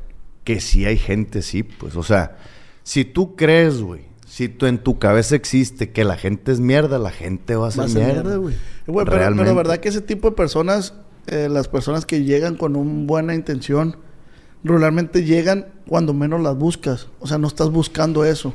que 0.44 0.60
sí 0.60 0.84
hay 0.86 0.96
gente, 0.96 1.42
sí, 1.42 1.62
pues. 1.62 1.96
O 1.96 2.02
sea, 2.02 2.36
si 2.82 3.04
tú 3.04 3.36
crees, 3.36 3.80
güey, 3.80 4.02
si 4.26 4.48
tú 4.48 4.66
en 4.66 4.78
tu 4.78 4.98
cabeza 4.98 5.36
existe 5.36 5.90
que 5.90 6.04
la 6.04 6.16
gente 6.16 6.52
es 6.52 6.60
mierda, 6.60 6.98
la 6.98 7.10
gente 7.10 7.56
va 7.56 7.68
a 7.68 7.70
ser, 7.70 7.88
mierda, 7.88 8.36
güey. 8.36 8.54
Pero, 8.86 9.04
pero 9.04 9.54
verdad 9.54 9.78
que 9.78 9.88
ese 9.88 10.00
tipo 10.00 10.30
de 10.30 10.36
personas, 10.36 10.94
eh, 11.26 11.48
las 11.50 11.68
personas 11.68 12.06
que 12.06 12.24
llegan 12.24 12.56
con 12.56 12.76
una 12.76 13.06
buena 13.06 13.34
intención, 13.34 13.96
regularmente 14.62 15.24
llegan 15.24 15.66
cuando 15.86 16.14
menos 16.14 16.40
las 16.40 16.56
buscas. 16.56 17.08
O 17.20 17.26
sea, 17.26 17.38
no 17.38 17.48
estás 17.48 17.70
buscando 17.70 18.24
eso. 18.24 18.52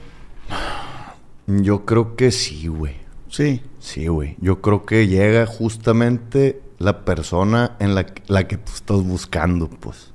Yo 1.48 1.86
creo 1.86 2.16
que 2.16 2.32
sí, 2.32 2.68
güey. 2.68 2.96
Sí. 3.30 3.62
Sí, 3.80 4.08
güey. 4.08 4.36
Yo 4.40 4.62
creo 4.62 4.86
que 4.86 5.08
llega 5.08 5.46
justamente 5.46 6.62
la 6.80 7.06
persona 7.06 7.76
en 7.80 7.94
la, 7.94 8.08
la 8.28 8.48
que 8.48 8.58
tú 8.58 8.72
estás 8.74 9.04
buscando, 9.04 9.70
pues. 9.70 10.12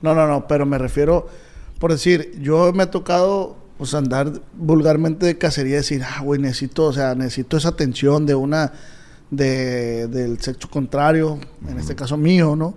No, 0.00 0.14
no, 0.14 0.26
no, 0.26 0.48
pero 0.48 0.66
me 0.66 0.78
refiero, 0.78 1.28
por 1.78 1.92
decir, 1.92 2.32
yo 2.40 2.72
me 2.72 2.84
ha 2.84 2.90
tocado 2.90 3.56
pues 3.78 3.94
andar 3.94 4.32
vulgarmente 4.54 5.26
de 5.26 5.38
cacería 5.38 5.74
y 5.74 5.76
decir, 5.76 6.02
ah, 6.04 6.20
güey, 6.22 6.40
necesito, 6.40 6.84
o 6.84 6.92
sea, 6.92 7.14
necesito 7.14 7.56
esa 7.56 7.70
atención 7.70 8.26
de 8.26 8.34
una, 8.34 8.72
de, 9.30 10.06
del 10.08 10.40
sexo 10.40 10.68
contrario, 10.70 11.38
en 11.68 11.78
este 11.78 11.94
caso 11.94 12.16
mío, 12.16 12.56
¿no? 12.56 12.74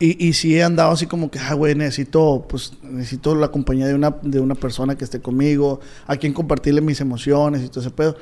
Y, 0.00 0.26
y 0.26 0.32
sí 0.32 0.56
he 0.56 0.64
andado 0.64 0.90
así 0.90 1.06
como 1.06 1.30
que, 1.30 1.38
ah, 1.38 1.54
güey, 1.54 1.74
necesito, 1.74 2.46
pues, 2.48 2.72
necesito 2.82 3.34
la 3.34 3.48
compañía 3.48 3.86
de 3.86 3.94
una, 3.94 4.10
de 4.22 4.40
una 4.40 4.54
persona 4.54 4.96
que 4.96 5.04
esté 5.04 5.20
conmigo, 5.20 5.80
a 6.06 6.16
quien 6.16 6.32
compartirle 6.32 6.80
mis 6.80 7.00
emociones 7.00 7.62
y 7.62 7.68
todo 7.68 7.80
ese 7.80 7.90
pedo. 7.90 8.16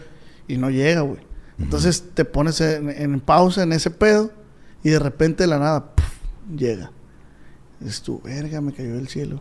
Y 0.47 0.59
no 0.59 0.71
llega, 0.71 1.01
güey. 1.01 1.32
Entonces 1.59 2.05
te 2.15 2.25
pones 2.25 2.61
en, 2.61 2.91
en 2.91 3.21
pausa 3.21 3.63
en 3.63 3.73
ese 3.73 3.91
pedo 3.91 4.31
y 4.83 4.91
de 4.91 4.99
repente 4.99 5.45
de 5.45 5.49
la 5.49 5.59
nada, 5.59 5.93
llega. 6.57 6.91
Dices 7.81 8.03
tú, 8.03 8.21
verga, 8.25 8.61
me 8.61 8.73
cayó 8.73 8.95
del 8.95 9.09
cielo. 9.09 9.41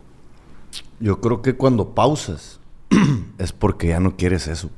Yo 1.00 1.20
creo 1.20 1.42
que 1.42 1.54
cuando 1.56 1.94
pausas 1.94 2.60
es 3.38 3.52
porque 3.52 3.88
ya 3.88 4.00
no 4.00 4.16
quieres 4.16 4.48
eso. 4.48 4.70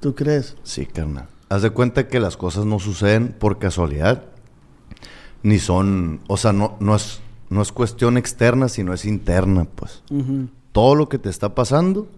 ¿Tú 0.00 0.14
crees? 0.14 0.56
Sí, 0.62 0.86
carnal. 0.86 1.28
Haz 1.48 1.62
de 1.62 1.70
cuenta 1.70 2.08
que 2.08 2.20
las 2.20 2.36
cosas 2.36 2.64
no 2.64 2.78
suceden 2.78 3.34
por 3.38 3.58
casualidad. 3.58 4.24
Ni 5.42 5.58
son, 5.58 6.20
o 6.28 6.36
sea, 6.36 6.52
no, 6.52 6.76
no, 6.80 6.94
es, 6.94 7.20
no 7.48 7.62
es 7.62 7.72
cuestión 7.72 8.16
externa, 8.16 8.68
sino 8.68 8.92
es 8.92 9.04
interna, 9.04 9.64
pues. 9.64 10.02
Todo 10.72 10.94
lo 10.94 11.08
que 11.08 11.18
te 11.18 11.30
está 11.30 11.54
pasando 11.54 12.08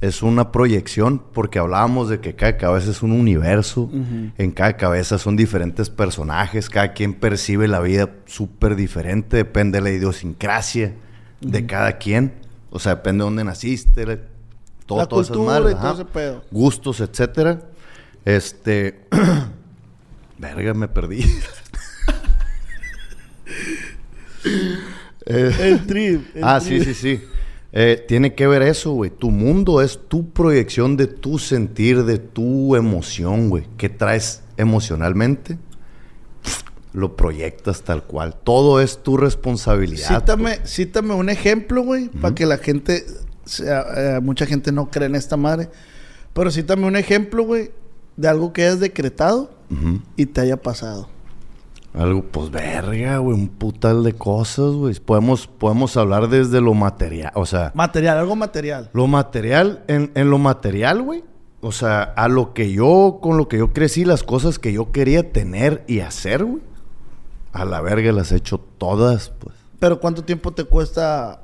es 0.00 0.22
una 0.22 0.52
proyección, 0.52 1.22
porque 1.32 1.58
hablábamos 1.58 2.08
de 2.08 2.20
que 2.20 2.34
cada 2.34 2.58
cabeza 2.58 2.90
es 2.90 3.02
un 3.02 3.12
universo, 3.12 3.90
en 4.36 4.50
cada 4.50 4.76
cabeza 4.76 5.18
son 5.18 5.36
diferentes 5.36 5.88
personajes, 5.88 6.68
cada 6.68 6.92
quien 6.92 7.14
percibe 7.14 7.66
la 7.66 7.80
vida 7.80 8.10
súper 8.26 8.76
diferente, 8.76 9.38
depende 9.38 9.78
de 9.78 9.84
la 9.84 9.90
idiosincrasia 9.90 10.94
de 11.40 11.66
cada 11.66 11.96
quien, 11.96 12.34
o 12.70 12.78
sea, 12.78 12.96
depende 12.96 13.22
de 13.22 13.24
dónde 13.24 13.44
naciste, 13.44 14.04
todo, 14.84 14.98
La 14.98 15.04
esas 15.04 15.28
cultura 15.28 15.60
madres, 15.60 15.76
y 15.76 15.80
todo 15.80 15.94
ese 15.94 16.04
pedo. 16.04 16.44
gustos, 16.50 17.00
etcétera. 17.00 17.60
Este, 18.24 19.06
verga, 20.38 20.74
me 20.74 20.88
perdí. 20.88 21.24
Eh, 25.24 25.52
El 25.60 25.86
trip. 25.86 26.36
el 26.36 26.44
ah, 26.44 26.60
trip. 26.60 26.82
sí, 26.82 26.94
sí, 26.94 26.94
sí. 26.94 27.24
Eh, 27.78 28.02
tiene 28.08 28.34
que 28.34 28.46
ver 28.46 28.62
eso, 28.62 28.92
güey. 28.92 29.10
Tu 29.10 29.30
mundo 29.30 29.82
es 29.82 30.00
tu 30.08 30.30
proyección 30.30 30.96
de 30.96 31.06
tu 31.06 31.38
sentir, 31.38 32.04
de 32.04 32.16
tu 32.16 32.74
emoción, 32.74 33.50
güey. 33.50 33.64
¿Qué 33.76 33.90
traes 33.90 34.42
emocionalmente? 34.56 35.58
Lo 36.94 37.16
proyectas 37.16 37.82
tal 37.82 38.04
cual. 38.04 38.34
Todo 38.42 38.80
es 38.80 39.02
tu 39.02 39.18
responsabilidad. 39.18 40.20
Cítame, 40.20 40.58
cítame 40.64 41.12
un 41.12 41.28
ejemplo, 41.28 41.82
güey, 41.82 42.08
para 42.08 42.34
que 42.34 42.46
la 42.46 42.56
gente, 42.56 43.04
sea, 43.44 43.84
eh, 43.94 44.20
mucha 44.22 44.46
gente 44.46 44.72
no 44.72 44.90
cree 44.90 45.08
en 45.08 45.14
esta 45.14 45.36
madre. 45.36 45.68
Pero 46.32 46.50
cítame 46.50 46.86
un 46.86 46.96
ejemplo, 46.96 47.44
güey, 47.44 47.72
de 48.16 48.28
algo 48.28 48.54
que 48.54 48.62
hayas 48.62 48.80
decretado 48.80 49.50
y 50.16 50.24
te 50.24 50.40
haya 50.40 50.56
pasado. 50.56 51.10
Algo, 51.96 52.22
pues 52.22 52.50
verga, 52.50 53.18
güey. 53.18 53.38
Un 53.38 53.48
putal 53.48 54.04
de 54.04 54.12
cosas, 54.12 54.72
güey. 54.72 54.94
Podemos, 55.00 55.46
podemos 55.46 55.96
hablar 55.96 56.28
desde 56.28 56.60
lo 56.60 56.74
material. 56.74 57.32
O 57.34 57.46
sea, 57.46 57.72
Material, 57.74 58.18
algo 58.18 58.36
material. 58.36 58.90
Lo 58.92 59.06
material, 59.06 59.82
en, 59.88 60.12
en 60.14 60.30
lo 60.30 60.38
material, 60.38 61.02
güey. 61.02 61.24
O 61.60 61.72
sea, 61.72 62.02
a 62.02 62.28
lo 62.28 62.52
que 62.52 62.70
yo, 62.70 63.18
con 63.22 63.38
lo 63.38 63.48
que 63.48 63.58
yo 63.58 63.72
crecí, 63.72 64.04
las 64.04 64.22
cosas 64.22 64.58
que 64.58 64.72
yo 64.72 64.92
quería 64.92 65.32
tener 65.32 65.84
y 65.88 66.00
hacer, 66.00 66.44
güey. 66.44 66.62
A 67.52 67.64
la 67.64 67.80
verga 67.80 68.12
las 68.12 68.30
he 68.30 68.36
hecho 68.36 68.58
todas, 68.58 69.30
pues. 69.30 69.56
Pero 69.78 69.98
¿cuánto 69.98 70.22
tiempo 70.22 70.52
te 70.52 70.64
cuesta 70.64 71.42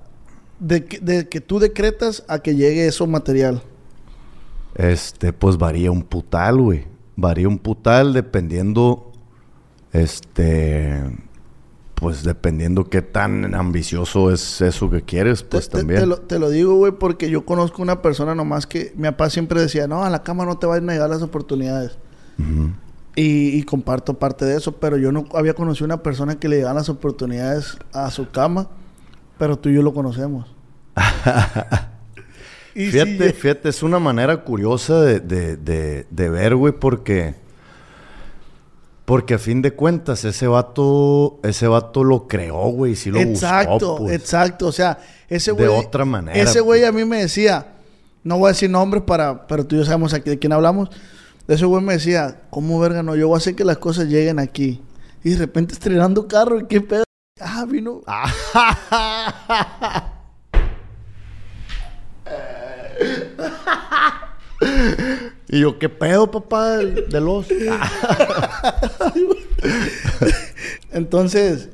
de 0.58 0.84
que, 0.84 0.98
de 1.00 1.28
que 1.28 1.40
tú 1.40 1.58
decretas 1.58 2.24
a 2.28 2.40
que 2.40 2.54
llegue 2.54 2.86
eso 2.86 3.06
material? 3.06 3.62
Este, 4.74 5.32
pues 5.32 5.56
varía 5.56 5.90
un 5.90 6.02
putal, 6.02 6.60
güey. 6.60 6.84
Varía 7.16 7.48
un 7.48 7.58
putal 7.58 8.12
dependiendo, 8.12 9.11
este, 9.92 11.00
pues 11.94 12.24
dependiendo 12.24 12.90
qué 12.90 13.02
tan 13.02 13.54
ambicioso 13.54 14.32
es 14.32 14.60
eso 14.60 14.90
que 14.90 15.02
quieres, 15.02 15.42
pues 15.42 15.68
te, 15.68 15.78
también. 15.78 16.00
Te, 16.00 16.06
lo, 16.06 16.18
te 16.18 16.38
lo 16.38 16.50
digo, 16.50 16.74
güey, 16.74 16.92
porque 16.92 17.30
yo 17.30 17.44
conozco 17.44 17.82
una 17.82 18.02
persona 18.02 18.34
nomás 18.34 18.66
que 18.66 18.92
mi 18.96 19.04
papá 19.04 19.30
siempre 19.30 19.60
decía, 19.60 19.86
no, 19.86 20.02
a 20.02 20.10
la 20.10 20.22
cama 20.22 20.44
no 20.44 20.58
te 20.58 20.66
van 20.66 20.88
a 20.90 20.92
llegar 20.92 21.10
las 21.10 21.22
oportunidades. 21.22 21.98
Y, 23.14 23.56
y 23.56 23.62
comparto 23.62 24.18
parte 24.18 24.44
de 24.44 24.56
eso, 24.56 24.72
pero 24.72 24.96
yo 24.96 25.12
no 25.12 25.26
había 25.34 25.54
conocido 25.54 25.84
una 25.84 26.02
persona 26.02 26.40
que 26.40 26.48
le 26.48 26.56
llegan 26.56 26.74
las 26.74 26.88
oportunidades 26.88 27.76
a 27.92 28.10
su 28.10 28.30
cama, 28.30 28.68
pero 29.38 29.56
tú 29.58 29.68
y 29.68 29.74
yo 29.74 29.82
lo 29.82 29.94
conocemos. 29.94 30.52
Y 32.74 32.86
Fíjate, 32.86 33.32
fíjate, 33.34 33.68
es 33.68 33.82
una 33.82 33.98
manera 33.98 34.44
curiosa 34.44 35.02
de, 35.02 35.20
de, 35.20 35.56
de, 35.56 36.06
de 36.10 36.30
ver, 36.30 36.56
güey, 36.56 36.72
porque... 36.72 37.34
Porque 39.12 39.34
a 39.34 39.38
fin 39.38 39.60
de 39.60 39.72
cuentas, 39.72 40.24
ese 40.24 40.46
vato, 40.46 41.38
ese 41.42 41.66
vato 41.66 42.02
lo 42.02 42.26
creó, 42.26 42.70
güey, 42.70 42.92
y 42.92 42.96
sí 42.96 43.10
lo 43.10 43.20
exacto, 43.20 43.90
buscó, 43.90 43.96
pues. 44.04 44.14
exacto. 44.14 44.68
O 44.68 44.72
sea, 44.72 45.00
ese 45.28 45.52
De 45.52 45.66
güey. 45.66 45.78
otra 45.84 46.06
manera, 46.06 46.40
Ese 46.40 46.60
güey 46.60 46.80
pues. 46.80 46.88
a 46.88 46.92
mí 46.92 47.04
me 47.04 47.18
decía, 47.18 47.74
no 48.24 48.38
voy 48.38 48.46
a 48.46 48.52
decir 48.52 48.70
nombres 48.70 49.02
para, 49.02 49.46
pero 49.46 49.66
tú 49.66 49.74
y 49.74 49.80
yo 49.80 49.84
sabemos 49.84 50.14
aquí 50.14 50.30
de 50.30 50.38
quién 50.38 50.54
hablamos. 50.54 50.88
Ese 51.46 51.66
güey 51.66 51.82
me 51.84 51.92
decía, 51.92 52.40
¿cómo 52.48 52.80
verga 52.80 53.02
no? 53.02 53.14
Yo 53.14 53.28
voy 53.28 53.34
a 53.34 53.36
hacer 53.36 53.54
que 53.54 53.66
las 53.66 53.76
cosas 53.76 54.06
lleguen 54.06 54.38
aquí. 54.38 54.80
Y 55.22 55.32
de 55.32 55.36
repente 55.36 55.74
estrenando 55.74 56.26
carro, 56.26 56.58
¿y 56.58 56.64
qué 56.66 56.80
pedo? 56.80 57.04
Ah, 57.38 57.66
vino. 57.68 58.00
Y 65.52 65.60
yo, 65.60 65.78
¿qué 65.78 65.88
pedo, 65.90 66.30
papá? 66.30 66.78
De 66.78 67.20
los... 67.20 67.46
Entonces, 70.92 71.70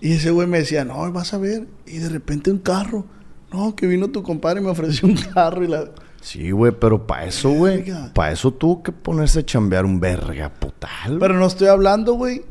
y 0.00 0.12
ese 0.12 0.30
güey 0.30 0.46
me 0.48 0.58
decía, 0.58 0.84
no, 0.84 1.10
vas 1.12 1.32
a 1.32 1.38
ver. 1.38 1.66
Y 1.86 1.98
de 1.98 2.08
repente 2.08 2.50
un 2.50 2.58
carro. 2.58 3.06
No, 3.52 3.76
que 3.76 3.86
vino 3.86 4.10
tu 4.10 4.22
compadre 4.24 4.60
y 4.60 4.64
me 4.64 4.70
ofreció 4.70 5.06
un 5.08 5.14
carro 5.14 5.62
y 5.64 5.68
la... 5.68 5.90
Sí, 6.20 6.50
güey, 6.50 6.72
pero 6.72 7.06
para 7.06 7.26
eso, 7.26 7.50
güey, 7.50 7.84
para 8.14 8.32
eso 8.32 8.50
tuvo 8.52 8.82
que 8.82 8.90
ponerse 8.92 9.40
a 9.40 9.46
chambear 9.46 9.84
un 9.84 10.00
verga 10.00 10.48
putal. 10.52 11.18
Pero 11.20 11.34
no 11.34 11.46
estoy 11.46 11.68
hablando, 11.68 12.14
güey, 12.14 12.42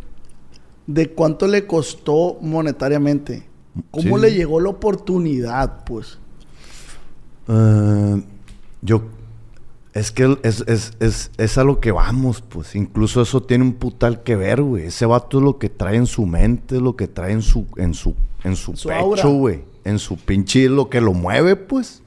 de 0.88 1.10
cuánto 1.12 1.48
le 1.48 1.66
costó 1.66 2.38
monetariamente. 2.40 3.50
¿Cómo 3.90 4.18
Sí. 4.18 4.22
le 4.24 4.34
llegó 4.34 4.60
la 4.62 4.70
oportunidad, 4.70 5.84
pues? 5.84 6.20
Eh, 7.50 8.24
yo... 8.82 9.04
Es 9.94 10.12
que 10.12 10.38
es, 10.42 10.62
es, 10.68 10.94
es, 11.00 11.32
es 11.38 11.58
a 11.58 11.64
lo 11.64 11.80
que 11.80 11.92
vamos, 11.92 12.42
pues. 12.42 12.76
Incluso 12.76 13.22
eso 13.22 13.44
tiene 13.44 13.64
un 13.64 13.74
putal 13.74 14.24
que 14.24 14.36
ver, 14.36 14.62
güey. 14.64 14.86
Ese 14.86 15.06
vato 15.06 15.38
es 15.38 15.44
lo 15.44 15.60
que 15.60 15.70
trae 15.70 15.98
en 15.98 16.08
su 16.08 16.26
mente, 16.26 16.78
es 16.78 16.82
lo 16.82 16.96
que 16.96 17.08
trae 17.08 17.32
en 17.32 17.44
su, 17.44 17.68
en 17.78 17.94
su, 17.94 18.16
en 18.44 18.56
su, 18.56 18.74
pecho, 18.74 19.30
güey. 19.30 19.64
En 19.84 20.00
su 20.00 20.18
pinche 20.18 20.68
lo 20.68 20.90
que 20.90 21.00
lo 21.00 21.14
mueve, 21.14 21.56
pues. 21.56 22.02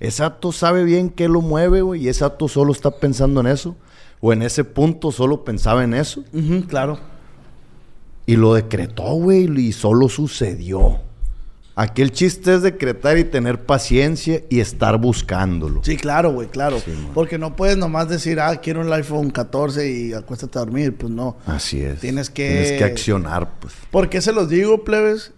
Ese 0.00 0.22
vato 0.22 0.50
sabe 0.50 0.82
bien 0.82 1.08
qué 1.08 1.28
lo 1.28 1.40
mueve, 1.40 1.82
güey. 1.82 2.04
Y 2.04 2.08
ese 2.08 2.24
vato 2.24 2.48
solo 2.48 2.72
está 2.72 2.90
pensando 2.90 3.40
en 3.40 3.46
eso. 3.46 3.76
O 4.20 4.32
en 4.32 4.42
ese 4.42 4.64
punto 4.64 5.12
solo 5.12 5.44
pensaba 5.44 5.84
en 5.84 5.94
eso. 5.94 6.24
Claro. 6.66 6.98
Y 8.26 8.36
lo 8.36 8.54
decretó, 8.54 9.14
güey. 9.14 9.48
Y 9.56 9.72
solo 9.72 10.08
sucedió. 10.08 10.98
Aquí 11.76 12.02
el 12.02 12.12
chiste 12.12 12.54
es 12.54 12.62
decretar 12.62 13.16
y 13.16 13.24
tener 13.24 13.64
paciencia 13.64 14.42
y 14.50 14.60
estar 14.60 14.98
buscándolo. 14.98 15.80
Sí, 15.82 15.96
claro, 15.96 16.32
güey, 16.32 16.48
claro. 16.48 16.78
Sí. 16.80 16.92
Porque 17.14 17.38
no 17.38 17.56
puedes 17.56 17.78
nomás 17.78 18.08
decir, 18.08 18.38
ah, 18.40 18.54
quiero 18.60 18.80
un 18.82 18.92
iPhone 18.92 19.30
14 19.30 19.90
y 19.90 20.12
acuéstate 20.12 20.58
a 20.58 20.62
dormir. 20.62 20.94
Pues 20.96 21.10
no. 21.12 21.36
Así 21.46 21.80
es. 21.80 22.00
Tienes 22.00 22.28
que- 22.28 22.48
Tienes 22.48 22.72
que 22.72 22.84
accionar, 22.84 23.58
pues. 23.60 23.72
¿Por 23.90 24.10
qué 24.10 24.20
se 24.20 24.32
los 24.32 24.48
digo, 24.50 24.84
plebes? 24.84 25.32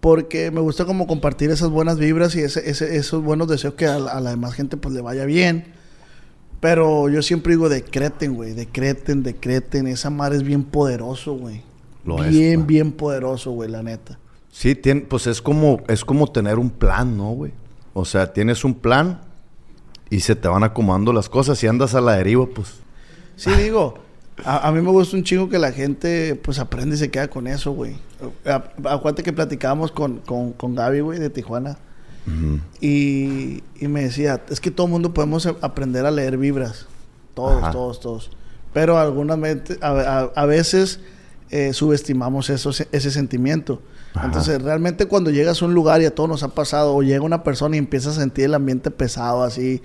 Porque 0.00 0.50
me 0.50 0.60
gusta 0.60 0.84
como 0.84 1.06
compartir 1.06 1.50
esas 1.50 1.70
buenas 1.70 1.98
vibras 1.98 2.34
y 2.36 2.40
ese, 2.40 2.68
ese- 2.68 2.96
esos 2.96 3.22
buenos 3.22 3.48
deseos 3.48 3.74
que 3.74 3.86
a 3.86 3.98
la, 3.98 4.12
a 4.12 4.20
la 4.20 4.30
demás 4.30 4.54
gente 4.54 4.76
pues 4.76 4.94
le 4.94 5.00
vaya 5.00 5.24
bien. 5.24 5.72
Pero 6.60 7.08
yo 7.08 7.22
siempre 7.22 7.52
digo, 7.54 7.68
decreten, 7.68 8.34
güey. 8.34 8.52
Decreten, 8.52 9.22
decreten. 9.22 9.86
Esa 9.86 10.10
madre 10.10 10.36
es 10.36 10.42
bien 10.42 10.64
poderoso, 10.64 11.34
güey. 11.34 11.62
Lo 12.04 12.22
es, 12.24 12.30
bien, 12.30 12.66
bien 12.66 12.92
poderoso, 12.92 13.52
güey, 13.52 13.70
la 13.70 13.82
neta. 13.82 14.18
Sí, 14.58 14.74
tien- 14.74 15.06
pues 15.06 15.28
es 15.28 15.40
como, 15.40 15.82
es 15.86 16.04
como 16.04 16.26
tener 16.32 16.58
un 16.58 16.70
plan, 16.70 17.16
¿no, 17.16 17.30
güey? 17.30 17.52
O 17.94 18.04
sea, 18.04 18.32
tienes 18.32 18.64
un 18.64 18.74
plan 18.74 19.20
y 20.10 20.18
se 20.18 20.34
te 20.34 20.48
van 20.48 20.64
acomodando 20.64 21.12
las 21.12 21.28
cosas. 21.28 21.58
Si 21.60 21.68
andas 21.68 21.94
a 21.94 22.00
la 22.00 22.16
deriva, 22.16 22.44
pues. 22.52 22.80
Sí, 23.36 23.52
digo, 23.52 23.94
a, 24.44 24.66
a 24.66 24.72
mí 24.72 24.80
me 24.82 24.90
gusta 24.90 25.16
un 25.16 25.22
chingo 25.22 25.48
que 25.48 25.60
la 25.60 25.70
gente 25.70 26.34
pues 26.34 26.58
aprende 26.58 26.96
y 26.96 26.98
se 26.98 27.08
queda 27.08 27.28
con 27.28 27.46
eso, 27.46 27.70
güey. 27.70 27.98
Acuérdate 28.84 29.22
que 29.22 29.32
platicábamos 29.32 29.92
con, 29.92 30.18
con, 30.26 30.52
con 30.54 30.74
Gaby, 30.74 31.00
güey, 31.02 31.20
de 31.20 31.30
Tijuana. 31.30 31.78
Y, 32.80 33.62
y 33.78 33.88
me 33.88 34.02
decía, 34.02 34.42
es 34.50 34.60
que 34.60 34.70
todo 34.72 34.86
el 34.86 34.92
mundo 34.92 35.14
podemos 35.14 35.46
aprender 35.46 36.04
a 36.04 36.10
leer 36.10 36.36
vibras. 36.36 36.86
Todos, 37.34 37.62
Ajá. 37.62 37.70
todos, 37.70 38.00
todos. 38.00 38.30
Pero 38.72 38.98
algunas 38.98 39.38
a- 39.82 40.30
a 40.34 40.46
veces 40.46 41.00
eh, 41.50 41.72
subestimamos 41.72 42.50
eso, 42.50 42.70
ese 42.70 43.10
sentimiento. 43.10 43.82
Ajá. 44.14 44.26
Entonces, 44.26 44.62
realmente 44.62 45.06
cuando 45.06 45.30
llegas 45.30 45.62
a 45.62 45.64
un 45.64 45.74
lugar 45.74 46.02
y 46.02 46.06
a 46.06 46.14
todos 46.14 46.28
nos 46.28 46.42
ha 46.42 46.48
pasado, 46.48 46.94
o 46.94 47.02
llega 47.02 47.22
una 47.22 47.42
persona 47.42 47.76
y 47.76 47.78
empieza 47.78 48.10
a 48.10 48.14
sentir 48.14 48.46
el 48.46 48.54
ambiente 48.54 48.90
pesado, 48.90 49.42
así, 49.42 49.82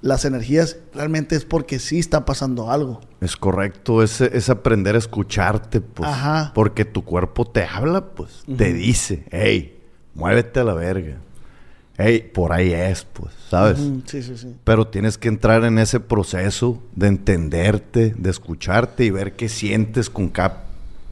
las 0.00 0.24
energías, 0.26 0.76
realmente 0.92 1.34
es 1.34 1.44
porque 1.44 1.78
sí 1.78 1.98
está 1.98 2.24
pasando 2.24 2.70
algo. 2.70 3.00
Es 3.20 3.36
correcto, 3.36 4.02
es, 4.02 4.20
es 4.20 4.50
aprender 4.50 4.96
a 4.96 4.98
escucharte, 4.98 5.80
pues. 5.80 6.08
Ajá. 6.08 6.52
Porque 6.54 6.84
tu 6.84 7.04
cuerpo 7.04 7.46
te 7.46 7.64
habla, 7.64 8.04
pues. 8.14 8.44
Te 8.56 8.72
dice, 8.72 9.24
hey, 9.30 9.80
muévete 10.14 10.60
a 10.60 10.64
la 10.64 10.74
verga. 10.74 11.16
Hey, 11.96 12.28
por 12.34 12.52
ahí 12.52 12.72
es, 12.72 13.04
pues, 13.04 13.32
¿sabes? 13.48 13.78
Ujú, 13.78 14.02
Sí, 14.04 14.22
sí, 14.22 14.36
sí. 14.36 14.56
Pero 14.64 14.88
tienes 14.88 15.16
que 15.16 15.28
entrar 15.28 15.64
en 15.64 15.78
ese 15.78 16.00
proceso 16.00 16.82
de 16.96 17.06
entenderte, 17.06 18.14
de 18.18 18.30
escucharte 18.30 19.04
y 19.04 19.10
ver 19.10 19.36
qué 19.36 19.48
sientes 19.48 20.10
con 20.10 20.28
cada 20.28 20.64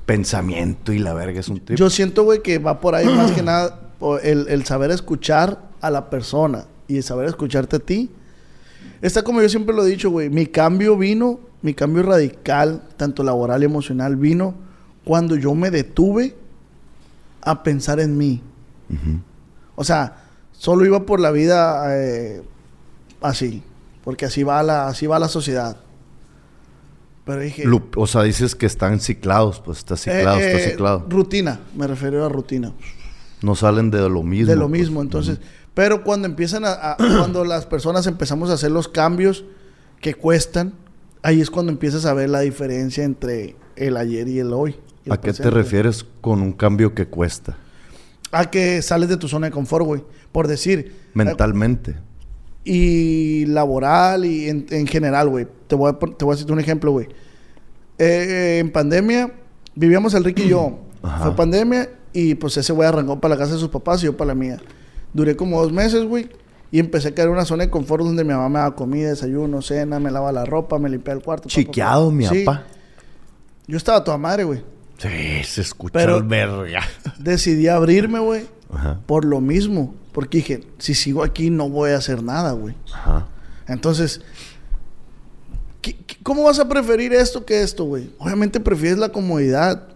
pensamiento 0.07 0.93
y 0.93 0.99
la 0.99 1.15
verga 1.15 1.41
es 1.41 1.49
un 1.49 1.61
tipo. 1.61 1.75
Yo 1.75 1.91
siento, 1.91 2.25
güey, 2.25 2.43
que 2.43 2.59
va 2.59 2.81
por 2.81 2.95
ahí 2.95 3.07
más 3.07 3.33
que 3.33 3.43
nada 3.43 3.91
el, 4.23 4.49
el 4.49 4.65
saber 4.65 4.91
escuchar 4.91 5.71
a 5.81 5.91
la 5.91 6.11
persona 6.11 6.67
y 6.89 6.95
de 6.95 7.03
saber 7.03 7.29
escucharte 7.29 7.77
a 7.77 7.79
ti. 7.79 8.11
Está 9.01 9.23
como 9.23 9.43
yo 9.43 9.49
siempre 9.49 9.75
lo 9.75 9.85
he 9.85 9.91
dicho, 9.91 10.11
güey. 10.11 10.31
Mi 10.31 10.47
cambio 10.47 10.97
vino, 10.97 11.41
mi 11.61 11.75
cambio 11.75 12.03
radical, 12.03 12.83
tanto 12.97 13.23
laboral 13.23 13.63
y 13.63 13.67
emocional, 13.67 14.17
vino 14.17 14.55
cuando 15.05 15.37
yo 15.37 15.55
me 15.55 15.71
detuve 15.71 16.37
a 17.41 17.63
pensar 17.63 18.01
en 18.01 18.17
mí. 18.17 18.43
O 19.75 19.85
sea, 19.85 20.25
solo 20.53 20.85
iba 20.85 21.05
por 21.07 21.19
la 21.19 21.31
vida 21.31 21.97
eh, 21.97 22.43
así, 23.21 23.63
porque 24.05 24.27
así 24.27 24.43
va 24.43 24.63
la, 24.63 24.87
así 24.87 25.07
va 25.07 25.19
la 25.19 25.29
sociedad. 25.29 25.77
Pero 27.25 27.41
dije. 27.41 27.65
O 27.97 28.07
sea, 28.07 28.23
dices 28.23 28.55
que 28.55 28.67
están 28.67 29.01
ciclados, 29.01 29.61
pues 29.61 29.79
está 29.79 29.97
ciclado, 29.97 30.39
eh, 30.39 30.47
está 30.47 30.59
eh, 30.59 30.71
ciclado. 30.71 31.07
Rutina, 31.09 31.61
me 31.77 31.87
refiero 31.87 32.25
a 32.25 32.29
rutina. 32.29 32.73
No 33.43 33.55
salen 33.55 33.91
de 33.91 34.09
lo 34.09 34.23
mismo. 34.23 34.51
de 34.51 34.57
lo 34.57 34.69
pues. 34.69 34.81
mismo, 34.81 35.03
entonces. 35.03 35.39
Pero 35.75 36.05
cuando 36.05 36.27
empiezan 36.27 36.65
a, 36.65 36.73
a- 36.73 36.97
cuando 37.19 37.45
las 37.45 37.67
personas 37.67 38.07
empezamos 38.07 38.51
a 38.51 38.55
hacer 38.55 38.71
los 38.71 38.89
cambios 38.89 39.45
que 40.01 40.15
cuestan, 40.15 40.75
ahí 41.23 41.41
es 41.41 41.51
cuando 41.51 41.71
empiezas 41.71 42.05
a 42.07 42.15
ver 42.15 42.29
la 42.29 42.41
diferencia 42.41 43.05
entre 43.05 43.57
el 43.77 43.97
ayer 43.97 44.29
y 44.29 44.41
el 44.41 44.53
hoy. 44.53 44.77
y 45.05 45.09
el 45.09 45.13
¿A 45.13 45.21
qué 45.21 45.33
te 45.33 45.51
refieres 45.51 46.05
con 46.21 46.43
un 46.43 46.53
cambio 46.53 46.95
que 46.95 47.07
cuesta? 47.07 47.57
A 48.33 48.51
que 48.51 48.83
sales 48.83 49.09
de 49.09 49.17
tu 49.17 49.29
zona 49.29 49.47
de 49.47 49.53
confort, 49.53 49.87
güey. 49.87 50.03
Por 50.33 50.49
decir. 50.49 50.97
Mentalmente. 51.15 51.97
Y 52.65 53.47
laboral 53.47 54.25
y 54.25 54.49
en, 54.49 54.67
en 54.71 54.87
general, 54.87 55.29
güey. 55.29 55.47
Te 55.67 55.75
voy 55.75 55.91
a, 55.91 55.99
te 55.99 56.25
voy 56.25 56.33
a 56.33 56.37
decir 56.37 56.51
un 56.53 56.61
ejemplo, 56.61 56.93
güey. 56.93 57.09
Eh, 57.99 58.59
en 58.61 58.71
pandemia, 58.71 59.33
vivíamos 59.75 60.15
el 60.15 60.25
Ricky 60.25 60.43
y 60.45 60.49
yo. 60.49 60.79
Ajá. 61.03 61.25
Fue 61.25 61.37
pandemia 61.37 61.89
y 62.13 62.35
pues 62.37 62.57
ese 62.57 62.73
güey 62.73 62.89
arrancó 62.89 63.21
para 63.21 63.35
la 63.35 63.39
casa 63.39 63.55
de 63.55 63.59
sus 63.61 63.69
papás 63.69 64.03
y 64.03 64.07
yo 64.07 64.17
para 64.17 64.29
la 64.29 64.35
mía. 64.35 64.59
Duré 65.13 65.37
como 65.37 65.61
dos 65.61 65.73
meses, 65.73 66.05
güey. 66.05 66.29
Y 66.71 66.79
empecé 66.79 67.09
a 67.09 67.15
caer 67.15 67.29
en 67.29 67.35
una 67.35 67.45
zona 67.45 67.65
de 67.65 67.71
confort 67.71 68.03
donde 68.03 68.25
mi 68.25 68.31
mamá 68.33 68.49
me 68.49 68.59
daba 68.61 68.75
comida, 68.75 69.11
desayuno, 69.11 69.61
cena, 69.61 70.01
me 70.01 70.11
lava 70.11 70.33
la 70.33 70.47
ropa, 70.47 70.79
me 70.79 70.89
limpia 70.89 71.13
el 71.13 71.21
cuarto. 71.23 71.49
Chiqueado, 71.49 72.11
mi 72.11 72.25
Sí. 72.27 72.45
papá. 72.45 72.65
Yo 73.67 73.77
estaba 73.77 74.03
toda 74.03 74.17
madre, 74.17 74.45
güey. 74.45 74.63
Sí, 74.97 75.09
se 75.45 75.61
escucha 75.61 75.93
Pero- 75.95 76.17
el 76.17 76.23
verga. 76.23 76.81
Decidí 77.19 77.69
abrirme, 77.69 78.21
güey, 78.21 78.47
Ajá. 78.73 79.01
por 79.07 79.25
lo 79.25 79.41
mismo. 79.41 79.95
Porque 80.13 80.39
dije, 80.39 80.67
si 80.79 80.95
sigo 80.95 81.23
aquí 81.23 81.51
no 81.51 81.69
voy 81.69 81.91
a 81.91 81.97
hacer 81.99 82.23
nada, 82.23 82.53
güey. 82.53 82.75
Ajá. 82.93 83.27
Entonces, 83.67 84.21
¿qué- 85.81 85.97
qué- 85.97 86.17
¿cómo 86.23 86.45
vas 86.45 86.59
a 86.59 86.69
preferir 86.69 87.13
esto 87.13 87.45
que 87.45 87.63
esto, 87.63 87.85
güey? 87.85 88.11
Obviamente 88.19 88.61
prefieres 88.61 88.99
la 88.99 89.11
comodidad, 89.11 89.89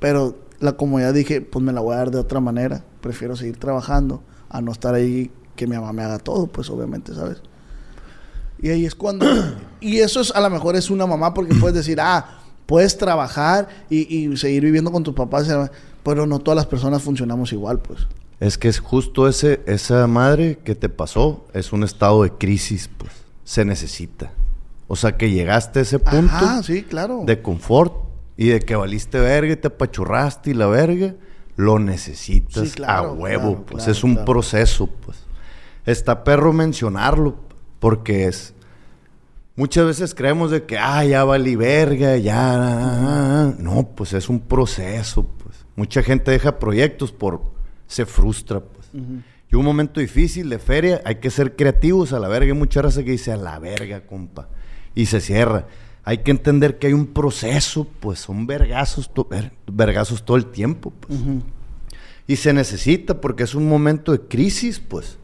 pero 0.00 0.38
la 0.60 0.72
comodidad 0.72 1.14
dije, 1.14 1.40
pues 1.40 1.64
me 1.64 1.72
la 1.72 1.80
voy 1.80 1.94
a 1.94 1.98
dar 1.98 2.10
de 2.10 2.18
otra 2.18 2.40
manera. 2.40 2.84
Prefiero 3.00 3.36
seguir 3.36 3.56
trabajando 3.58 4.22
a 4.48 4.60
no 4.60 4.72
estar 4.72 4.94
ahí 4.94 5.30
que 5.56 5.66
mi 5.66 5.76
mamá 5.76 5.92
me 5.92 6.02
haga 6.02 6.18
todo, 6.18 6.46
pues 6.46 6.70
obviamente, 6.70 7.14
¿sabes? 7.14 7.38
Y 8.60 8.70
ahí 8.70 8.84
es 8.86 8.94
cuando... 8.94 9.26
y 9.80 9.98
eso 9.98 10.20
es, 10.20 10.30
a 10.34 10.40
lo 10.40 10.50
mejor 10.50 10.76
es 10.76 10.90
una 10.90 11.06
mamá 11.06 11.34
porque 11.34 11.54
puedes 11.54 11.74
decir, 11.74 12.00
ah, 12.00 12.38
puedes 12.66 12.96
trabajar 12.96 13.68
y, 13.90 14.16
y 14.16 14.36
seguir 14.36 14.62
viviendo 14.64 14.90
con 14.92 15.02
tus 15.02 15.14
papás, 15.14 15.48
pero 16.02 16.26
no 16.26 16.38
todas 16.38 16.56
las 16.56 16.66
personas 16.66 17.02
funcionamos 17.02 17.52
igual, 17.52 17.80
pues. 17.80 18.06
Es 18.40 18.58
que 18.58 18.68
es 18.68 18.80
justo 18.80 19.28
ese, 19.28 19.62
esa 19.66 20.06
madre 20.06 20.58
que 20.64 20.74
te 20.74 20.88
pasó, 20.88 21.46
es 21.54 21.72
un 21.72 21.84
estado 21.84 22.22
de 22.24 22.32
crisis, 22.32 22.90
pues. 22.98 23.12
Se 23.44 23.64
necesita. 23.64 24.32
O 24.88 24.96
sea, 24.96 25.16
que 25.16 25.30
llegaste 25.30 25.78
a 25.78 25.82
ese 25.82 25.98
punto 25.98 26.34
Ajá, 26.34 26.62
sí, 26.62 26.82
claro. 26.82 27.22
de 27.24 27.40
confort 27.40 27.94
y 28.36 28.48
de 28.48 28.60
que 28.60 28.76
valiste 28.76 29.18
verga 29.20 29.52
y 29.52 29.56
te 29.56 29.68
apachurraste 29.68 30.50
y 30.50 30.54
la 30.54 30.66
verga, 30.66 31.14
lo 31.56 31.78
necesitas 31.78 32.68
Sí, 32.68 32.74
claro, 32.74 33.10
a 33.10 33.12
huevo, 33.12 33.42
claro, 33.42 33.64
pues. 33.66 33.84
claro, 33.84 33.92
es 33.92 34.04
un 34.04 34.24
proceso, 34.24 34.86
pues. 34.86 35.18
Está 35.86 36.24
perro 36.24 36.52
mencionarlo, 36.52 37.36
porque 37.78 38.26
es. 38.26 38.54
Muchas 39.56 39.86
veces 39.86 40.14
creemos 40.14 40.50
de 40.50 40.64
que, 40.64 40.78
ah, 40.78 41.04
ya 41.04 41.24
valí 41.24 41.56
verga, 41.56 42.16
ya. 42.16 43.54
No, 43.58 43.88
pues 43.94 44.12
es 44.12 44.28
un 44.28 44.40
proceso, 44.40 45.24
pues. 45.24 45.41
Mucha 45.76 46.02
gente 46.02 46.30
deja 46.30 46.58
proyectos 46.58 47.12
por. 47.12 47.42
se 47.86 48.06
frustra, 48.06 48.60
pues. 48.60 48.88
Y 49.50 49.54
un 49.56 49.64
momento 49.64 50.00
difícil 50.00 50.48
de 50.48 50.58
feria, 50.58 51.02
hay 51.04 51.16
que 51.16 51.30
ser 51.30 51.56
creativos 51.56 52.12
a 52.12 52.18
la 52.18 52.28
verga. 52.28 52.52
Hay 52.52 52.58
mucha 52.58 52.80
raza 52.82 53.02
que 53.04 53.10
dice 53.10 53.32
a 53.32 53.36
la 53.36 53.58
verga, 53.58 54.06
compa. 54.06 54.48
Y 54.94 55.06
se 55.06 55.20
cierra. 55.20 55.66
Hay 56.04 56.18
que 56.18 56.30
entender 56.30 56.78
que 56.78 56.86
hay 56.88 56.92
un 56.94 57.06
proceso, 57.06 57.86
pues 58.00 58.18
son 58.18 58.46
vergazos, 58.46 59.12
to- 59.12 59.26
ver- 59.30 59.52
vergazos 59.70 60.24
todo 60.24 60.36
el 60.36 60.46
tiempo, 60.46 60.90
pues. 60.90 61.18
Y 62.26 62.36
se 62.36 62.52
necesita 62.52 63.20
porque 63.20 63.42
es 63.42 63.54
un 63.54 63.68
momento 63.68 64.12
de 64.12 64.20
crisis, 64.20 64.80
pues. 64.80 65.18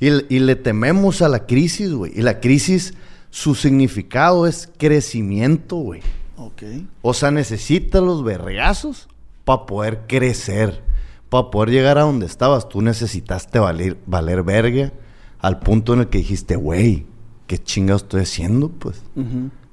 Y, 0.00 0.08
y 0.34 0.38
le 0.40 0.56
tememos 0.56 1.22
a 1.22 1.28
la 1.28 1.46
crisis, 1.46 1.92
güey. 1.92 2.12
Y 2.18 2.22
la 2.22 2.40
crisis, 2.40 2.94
su 3.30 3.54
significado 3.54 4.46
es 4.46 4.68
crecimiento, 4.76 5.76
güey. 5.76 6.00
Ok. 6.36 6.62
O 7.02 7.14
sea, 7.14 7.30
necesitas 7.30 8.02
los 8.02 8.22
vergazos 8.24 9.08
para 9.48 9.64
poder 9.64 10.00
crecer. 10.06 10.82
Para 11.30 11.50
poder 11.50 11.70
llegar 11.70 11.96
a 11.96 12.02
donde 12.02 12.26
estabas. 12.26 12.68
Tú 12.68 12.82
necesitaste 12.82 13.58
valer, 13.58 13.96
valer 14.04 14.42
verga 14.42 14.92
al 15.38 15.58
punto 15.60 15.94
en 15.94 16.00
el 16.00 16.08
que 16.08 16.18
dijiste, 16.18 16.56
güey, 16.56 17.06
¿qué 17.46 17.56
chingados 17.56 18.02
estoy 18.02 18.20
haciendo? 18.20 18.68
Pues 18.68 19.02
yo 19.14 19.24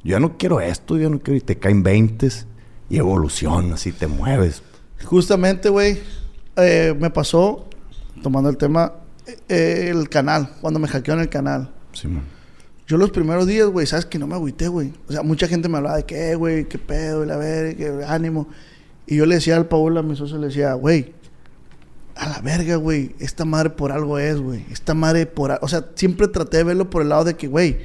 ya 0.02 0.22
no 0.22 0.38
quiero 0.38 0.62
esto, 0.62 0.98
yo 0.98 1.10
no 1.10 1.20
quiero. 1.20 1.36
Y 1.36 1.42
te 1.42 1.60
caen 1.60 1.84
20 1.84 2.30
y 2.90 2.98
evolucionas 2.98 3.86
y 3.86 3.92
te 3.92 4.08
mueves. 4.08 4.64
Justamente, 5.04 5.68
güey, 5.68 6.00
eh, 6.56 6.96
me 6.98 7.10
pasó, 7.10 7.68
tomando 8.24 8.50
el 8.50 8.56
tema, 8.56 8.94
eh, 9.50 9.90
el 9.90 10.08
canal, 10.08 10.52
cuando 10.62 10.80
me 10.80 10.88
hackearon 10.88 11.22
el 11.22 11.30
canal. 11.30 11.74
Simón. 11.92 12.24
Yo 12.88 12.96
los 12.96 13.12
primeros 13.12 13.46
días, 13.46 13.68
güey, 13.68 13.86
sabes 13.88 14.06
que 14.06 14.20
no 14.20 14.28
me 14.28 14.36
agüité, 14.36 14.70
güey. 14.70 14.94
O 15.10 15.12
sea, 15.12 15.22
mucha 15.22 15.50
gente 15.50 15.68
me 15.68 15.80
hablaba 15.80 15.98
de 15.98 16.06
qué, 16.06 16.36
güey, 16.36 16.64
qué 16.64 16.78
pedo, 16.78 17.26
y 17.26 17.28
la 17.28 17.36
verga, 17.36 17.76
qué 17.76 18.06
ánimo. 18.08 18.48
Y 19.08 19.18
yo 19.18 19.26
le 19.26 19.36
decía 19.36 19.56
al 19.56 19.68
Paul, 19.68 19.98
a 19.98 20.02
mi 20.04 20.16
socio, 20.16 20.38
le 20.38 20.48
decía, 20.48 20.74
güey, 20.74 21.14
a 22.16 22.30
la 22.30 22.40
verga, 22.42 22.76
güey, 22.78 23.16
esta 23.20 23.46
madre 23.46 23.70
por 23.72 23.92
algo 23.92 24.18
es, 24.20 24.40
güey. 24.40 24.66
Esta 24.72 24.94
madre 24.94 25.26
por... 25.26 25.52
a-". 25.52 25.60
O 25.62 25.68
sea, 25.68 25.86
siempre 25.96 26.28
traté 26.28 26.58
de 26.58 26.64
verlo 26.64 26.90
por 26.90 27.02
el 27.02 27.10
lado 27.10 27.24
de 27.26 27.36
que, 27.36 27.48
güey, 27.48 27.78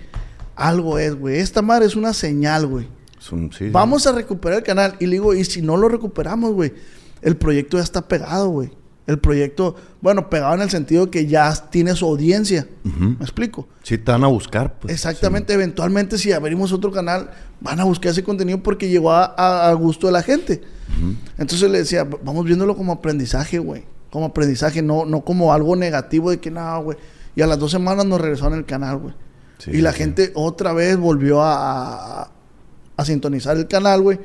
algo 0.56 0.98
es, 0.98 1.14
güey. 1.14 1.38
Esta 1.38 1.62
madre 1.62 1.87
es 1.87 1.96
una 1.96 2.12
señal, 2.14 2.66
güey. 2.66 2.88
Es 3.18 3.33
un- 3.33 3.50
sí, 3.52 3.66
sí. 3.66 3.70
Vamos 3.70 4.06
a 4.06 4.12
recuperar 4.12 4.59
el 4.59 4.64
canal. 4.64 4.94
Y 5.00 5.06
le 5.06 5.12
digo, 5.12 5.35
y 5.35 5.44
si 5.44 5.62
no 5.62 5.76
lo 5.76 5.88
recuperamos, 5.88 6.52
güey, 6.52 6.72
el 7.22 7.37
proyecto 7.37 7.76
ya 7.76 7.83
está 7.83 8.06
pegado, 8.09 8.48
güey. 8.48 8.70
El 9.06 9.18
proyecto, 9.18 9.74
bueno, 10.00 10.30
pegado 10.30 10.54
en 10.54 10.60
el 10.62 10.70
sentido 10.70 11.10
que 11.10 11.26
ya 11.26 11.52
tiene 11.70 11.96
su 11.96 12.06
audiencia. 12.06 12.68
¿Me 12.84 13.16
explico? 13.16 13.66
Sí, 13.82 13.98
te 13.98 14.12
van 14.12 14.22
a 14.22 14.28
buscar, 14.28 14.78
pues. 14.78 14.92
Exactamente, 14.94 15.52
eventualmente 15.52 16.16
si 16.18 16.30
abrimos 16.32 16.72
otro 16.72 16.92
canal, 16.92 17.30
van 17.60 17.80
a 17.80 17.84
buscar 17.84 18.12
ese 18.12 18.22
contenido 18.22 18.62
porque 18.62 18.88
llegó 18.88 19.10
a, 19.10 19.24
a- 19.36 19.68
a 19.70 19.72
gusto 19.74 20.06
de 20.06 20.12
la 20.12 20.22
gente. 20.22 20.60
Entonces 21.38 21.70
le 21.70 21.78
decía, 21.78 22.04
"V- 22.04 22.18
vamos 22.22 22.44
viéndolo 22.44 22.76
como 22.76 22.92
aprendizaje, 22.92 23.58
güey. 23.58 23.84
Como 24.10 24.26
aprendizaje, 24.26 24.82
no, 24.82 25.04
no 25.06 25.22
como 25.24 25.52
algo 25.52 25.74
negativo 25.76 26.30
de 26.30 26.38
que 26.40 26.50
no, 26.50 26.82
güey. 26.82 26.98
Y 27.34 27.42
a 27.42 27.46
las 27.46 27.58
dos 27.58 27.70
semanas 27.70 28.04
nos 28.06 28.20
regresaron 28.20 28.54
el 28.58 28.66
canal, 28.66 28.98
güey. 28.98 29.14
Sí, 29.58 29.70
y 29.72 29.80
la 29.80 29.92
sí. 29.92 29.98
gente 29.98 30.32
otra 30.34 30.72
vez 30.72 30.96
volvió 30.96 31.42
a, 31.42 32.22
a- 32.22 32.30
a 32.96 33.04
sintonizar 33.04 33.56
el 33.56 33.66
canal, 33.66 34.02
güey. 34.02 34.20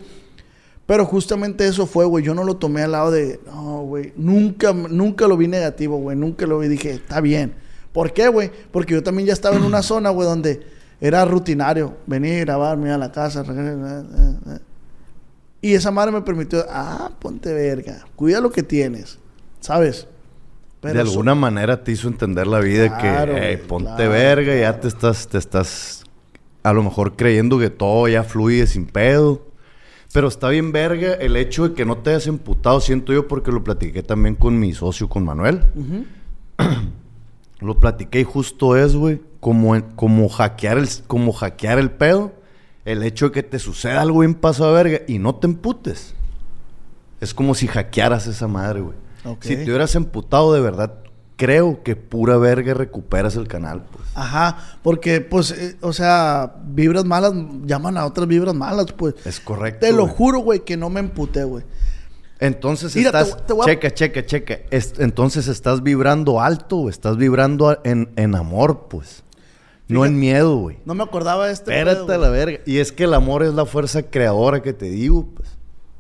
Pero 0.86 1.06
justamente 1.06 1.68
eso 1.68 1.88
fue, 1.88 2.06
güey. 2.06 2.24
Yo 2.24 2.36
no 2.36 2.44
lo 2.44 2.58
tomé 2.58 2.84
al 2.84 2.92
lado 2.92 3.10
de, 3.12 3.40
no, 3.48 3.82
güey. 3.84 4.14
Nunca, 4.16 4.72
nunca 4.74 5.28
lo 5.28 5.36
vi 5.36 5.48
negativo, 5.48 5.98
güey. 5.98 6.16
Nunca 6.16 6.46
lo 6.46 6.60
vi. 6.60 6.68
Dije, 6.68 6.92
está 6.92 7.22
bien. 7.22 7.56
¿Por 7.92 8.14
qué, 8.14 8.28
güey? 8.28 8.52
Porque 8.72 8.94
yo 8.94 9.02
también 9.02 9.28
ya 9.28 9.34
estaba 9.34 9.56
en 9.56 9.64
una 9.64 9.82
zona, 9.84 10.12
güey, 10.12 10.28
donde 10.28 10.62
era 11.02 11.26
rutinario. 11.26 11.98
Venir, 12.06 12.46
grabar, 12.46 12.78
ir 12.80 12.90
a 12.90 12.98
la 13.00 13.12
casa. 13.12 13.44
Y 15.62 15.74
esa 15.74 15.90
madre 15.92 16.12
me 16.12 16.22
permitió, 16.22 16.64
ah, 16.70 17.10
ponte 17.20 17.52
verga. 17.54 18.06
Cuida 18.16 18.40
lo 18.40 18.52
que 18.52 18.64
tienes. 18.64 19.18
¿Sabes? 19.60 20.08
de 20.84 20.92
eso- 20.92 21.02
alguna 21.02 21.34
manera 21.34 21.84
te 21.84 21.92
hizo 21.94 22.08
entender 22.08 22.46
la 22.46 22.60
vida 22.60 22.96
Claro, 23.00 23.34
que, 23.34 23.42
hey, 23.42 23.58
ponte 23.68 23.90
claro, 23.96 24.12
verga, 24.12 24.56
ya 24.56 24.80
te 24.80 24.88
estás, 24.88 25.28
te 25.28 25.40
estás 25.40 26.04
a 26.62 26.74
lo 26.74 26.84
mejor 26.84 27.16
creyendo 27.16 27.58
que 27.58 27.72
todo 27.72 28.08
ya 28.08 28.24
fluye 28.24 28.68
sin 28.68 28.86
pedo. 28.86 29.42
Pero 30.16 30.30
está 30.30 30.48
bien 30.48 30.72
verga 30.72 31.16
el 31.16 31.36
hecho 31.36 31.68
de 31.68 31.76
que 31.76 31.84
no 31.84 31.98
te 31.98 32.12
hayas 32.12 32.28
emputado, 32.28 32.80
siento 32.80 33.12
yo, 33.12 33.28
porque 33.28 33.52
lo 33.52 33.66
platiqué 33.66 34.02
también 34.02 34.36
con 34.36 34.58
mi 34.58 34.74
socio, 34.74 35.10
con 35.10 35.26
Manuel. 35.26 35.62
Lo 37.60 37.82
platiqué 37.82 38.22
y 38.22 38.24
justo 38.24 38.78
es, 38.78 38.96
güey, 38.96 39.22
como, 39.42 39.76
como, 39.98 40.30
hackear 40.30 40.78
el, 40.78 40.88
como 41.08 41.34
hackear 41.34 41.80
el 41.80 41.92
pedo. 41.92 42.32
El 42.86 43.04
hecho 43.04 43.26
de 43.26 43.32
que 43.34 43.44
te 43.44 43.60
suceda 43.60 44.02
algo 44.02 44.20
bien 44.20 44.36
paso 44.36 44.66
de 44.66 44.74
verga 44.84 45.02
y 45.06 45.20
no 45.20 45.36
te 45.36 45.48
emputes. 45.48 46.16
Es 47.20 47.34
como 47.34 47.54
si 47.54 47.68
hackearas 47.68 48.26
esa 48.26 48.48
madre, 48.48 48.80
güey. 48.80 48.96
Si 49.42 49.58
te 49.58 49.66
hubieras 49.66 49.96
emputado 49.96 50.54
de 50.54 50.62
verdad, 50.62 50.94
creo 51.36 51.84
que 51.84 51.96
pura 51.96 52.38
verga 52.38 52.74
recuperas 52.74 53.36
el 53.36 53.48
canal, 53.48 53.84
pues. 53.92 54.06
Ajá, 54.16 54.78
porque, 54.82 55.22
pues, 55.22 55.52
eh, 55.52 55.76
o 55.82 55.92
sea, 55.94 56.56
vibras 56.68 57.04
malas 57.06 57.34
llaman 57.66 57.98
a 57.98 58.06
otras 58.06 58.28
vibras 58.28 58.54
malas, 58.56 58.88
pues. 58.94 59.16
Es 59.26 59.40
correcto. 59.40 59.86
Te 59.86 59.92
lo 59.92 60.04
güey. 60.04 60.16
juro, 60.16 60.40
güey, 60.40 60.60
que 60.62 60.78
no 60.78 60.90
me 60.90 61.00
emputé, 61.02 61.44
güey. 61.44 61.64
Entonces 62.40 62.96
Mira, 62.96 63.10
estás. 63.22 63.46
te 63.46 63.54
a- 63.54 63.66
Checa, 63.66 63.92
checa, 63.94 64.26
checa. 64.26 64.58
Es- 64.70 64.96
entonces 65.00 65.48
estás 65.48 65.82
vibrando 65.84 66.42
alto, 66.42 66.78
güey. 66.78 66.90
Estás 66.92 67.16
vibrando 67.18 67.70
a- 67.70 67.80
en, 67.84 68.10
en 68.18 68.36
amor, 68.36 68.88
pues. 68.90 69.24
No 69.88 70.04
en 70.04 70.20
miedo, 70.20 70.58
güey. 70.58 70.80
No 70.86 70.96
me 70.96 71.04
acordaba 71.04 71.48
de 71.48 71.54
este 71.54 71.72
Espérate 71.78 72.12
a 72.14 72.18
la 72.18 72.30
verga. 72.30 72.60
Y 72.66 72.80
es 72.80 72.92
que 72.92 73.04
el 73.04 73.14
amor 73.14 73.44
es 73.44 73.54
la 73.54 73.66
fuerza 73.66 74.04
creadora 74.04 74.62
que 74.62 74.74
te 74.74 74.90
digo, 74.90 75.28
pues. 75.36 75.50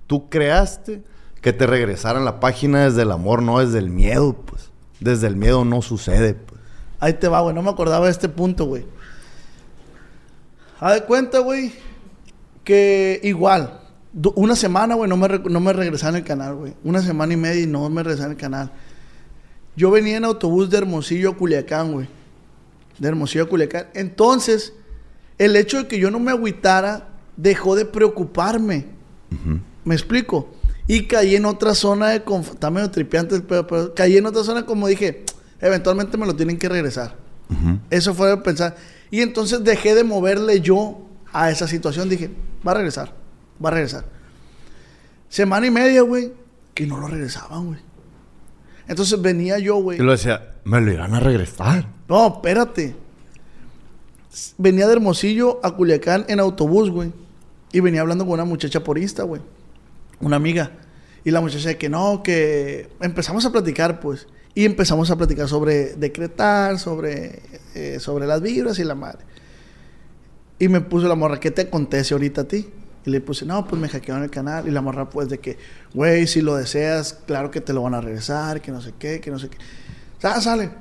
Tú 0.07 0.29
creaste 0.29 1.03
que 1.41 1.53
te 1.53 1.67
regresaran 1.67 2.25
la 2.25 2.39
página 2.39 2.85
desde 2.85 3.03
el 3.03 3.11
amor, 3.11 3.41
no 3.43 3.59
desde 3.59 3.77
el 3.79 3.89
miedo, 3.89 4.33
pues. 4.33 4.71
Desde 5.05 5.27
el 5.27 5.35
miedo 5.35 5.63
no 5.63 5.83
sucede, 5.83 6.33
pues. 6.33 6.59
Ahí 6.99 7.13
te 7.13 7.27
va, 7.27 7.39
güey. 7.41 7.53
No 7.53 7.61
me 7.61 7.69
acordaba 7.69 8.05
de 8.05 8.11
este 8.11 8.27
punto, 8.27 8.65
güey. 8.65 8.87
Haz 10.79 10.95
de 10.95 11.03
cuenta, 11.03 11.37
güey, 11.39 11.73
que 12.63 13.19
igual, 13.21 13.81
una 14.33 14.55
semana, 14.55 14.95
güey, 14.95 15.07
no 15.07 15.15
me, 15.15 15.27
no 15.27 15.59
me 15.59 15.73
regresaban 15.73 16.15
el 16.15 16.23
canal, 16.23 16.55
güey. 16.55 16.73
Una 16.83 17.03
semana 17.03 17.33
y 17.33 17.37
media 17.37 17.61
y 17.61 17.67
no 17.67 17.87
me 17.87 18.01
regresaban 18.01 18.31
el 18.31 18.37
canal. 18.37 18.71
Yo 19.75 19.91
venía 19.91 20.17
en 20.17 20.25
autobús 20.25 20.71
de 20.71 20.79
Hermosillo 20.79 21.29
a 21.29 21.37
Culiacán, 21.37 21.93
güey. 21.93 22.07
De 22.97 23.07
Hermosillo 23.07 23.43
a 23.43 23.47
Culiacán. 23.47 23.85
Entonces, 23.93 24.73
el 25.37 25.55
hecho 25.55 25.83
de 25.83 25.87
que 25.87 25.99
yo 25.99 26.09
no 26.09 26.19
me 26.19 26.31
agüitara 26.31 27.09
dejó 27.37 27.75
de 27.75 27.85
preocuparme. 27.85 28.87
¿Me 29.83 29.93
explico? 29.93 30.49
Y 30.87 31.07
caí 31.07 31.35
en 31.35 31.45
otra 31.45 31.73
zona 31.73 32.09
de 32.09 32.23
confort. 32.23 32.55
Está 32.55 32.69
medio 32.69 32.91
tripeante 32.91 33.35
el 33.35 33.43
pero 33.43 33.93
caí 33.95 34.17
en 34.17 34.25
otra 34.25 34.43
zona 34.43 34.65
como 34.65 34.87
dije, 34.87 35.23
eventualmente 35.59 36.17
me 36.17 36.25
lo 36.25 36.35
tienen 36.35 36.57
que 36.57 36.69
regresar. 36.69 37.15
Eso 37.89 38.13
fue 38.13 38.29
de 38.29 38.37
pensar. 38.37 38.75
Y 39.11 39.21
entonces 39.21 39.63
dejé 39.63 39.95
de 39.95 40.03
moverle 40.03 40.61
yo 40.61 41.01
a 41.31 41.51
esa 41.51 41.67
situación. 41.67 42.09
Dije, 42.09 42.31
va 42.65 42.71
a 42.71 42.75
regresar, 42.75 43.13
va 43.63 43.69
a 43.69 43.73
regresar. 43.73 44.05
Semana 45.29 45.67
y 45.67 45.71
media, 45.71 46.01
güey, 46.01 46.33
que 46.73 46.85
no 46.85 46.97
lo 46.97 47.07
regresaban, 47.07 47.67
güey. 47.67 47.79
Entonces 48.87 49.21
venía 49.21 49.57
yo, 49.59 49.75
güey. 49.77 49.99
Y 49.99 50.03
lo 50.03 50.11
decía, 50.11 50.53
me 50.63 50.79
lo 50.81 50.91
irán 50.91 51.13
a 51.15 51.19
regresar. 51.19 51.87
No, 52.07 52.27
espérate. 52.27 52.95
Venía 54.57 54.85
de 54.87 54.93
Hermosillo 54.93 55.59
a 55.63 55.75
Culiacán 55.75 56.25
en 56.27 56.39
autobús, 56.39 56.89
güey. 56.89 57.11
Y 57.71 57.79
venía 57.79 58.01
hablando 58.01 58.25
con 58.25 58.33
una 58.33 58.45
muchacha 58.45 58.83
porista, 58.83 59.23
güey. 59.23 59.41
Una 60.25 60.37
amiga. 60.37 60.71
Y 61.23 61.29
la 61.29 61.39
muchacha 61.39 61.69
de 61.69 61.77
que 61.77 61.87
no, 61.87 62.23
que 62.23 62.89
empezamos 62.99 63.45
a 63.45 63.51
platicar, 63.51 63.99
pues. 63.99 64.25
Y 64.55 64.65
empezamos 64.65 65.11
a 65.11 65.15
platicar 65.17 65.47
sobre 65.47 65.93
decretar, 65.93 66.79
sobre, 66.79 67.43
eh, 67.75 67.99
sobre 67.99 68.25
las 68.25 68.41
vibras 68.41 68.79
y 68.79 68.83
la 68.83 68.95
madre. 68.95 69.19
Y 70.57 70.67
me 70.67 70.81
puso 70.81 71.07
la 71.07 71.13
morra, 71.13 71.39
¿qué 71.39 71.51
te 71.51 71.61
acontece 71.61 72.15
ahorita 72.15 72.41
a 72.41 72.43
ti? 72.45 72.67
Y 73.05 73.11
le 73.11 73.21
puse, 73.21 73.45
no, 73.45 73.67
pues 73.67 73.79
me 73.79 73.87
hackearon 73.87 74.23
el 74.23 74.31
canal. 74.31 74.67
Y 74.67 74.71
la 74.71 74.81
morra, 74.81 75.11
pues, 75.11 75.29
de 75.29 75.37
que, 75.37 75.59
güey, 75.93 76.25
si 76.25 76.41
lo 76.41 76.55
deseas, 76.55 77.13
claro 77.27 77.51
que 77.51 77.61
te 77.61 77.71
lo 77.71 77.83
van 77.83 77.93
a 77.93 78.01
regresar, 78.01 78.61
que 78.61 78.71
no 78.71 78.81
sé 78.81 78.95
qué, 78.97 79.21
que 79.21 79.29
no 79.29 79.37
sé 79.37 79.49
qué. 79.49 79.59
Ah, 80.23 80.41
sale. 80.41 80.71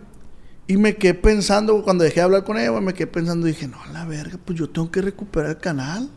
Y 0.67 0.79
me 0.79 0.97
quedé 0.97 1.13
pensando, 1.13 1.83
cuando 1.83 2.03
dejé 2.03 2.21
de 2.21 2.23
hablar 2.23 2.45
con 2.45 2.57
ella, 2.57 2.73
me 2.81 2.95
quedé 2.95 3.09
pensando, 3.09 3.47
dije, 3.47 3.69
no, 3.69 3.77
la 3.93 4.07
verga, 4.07 4.39
pues 4.43 4.59
yo 4.59 4.71
tengo 4.71 4.91
que 4.91 5.03
recuperar 5.03 5.51
el 5.51 5.59
canal. 5.59 6.09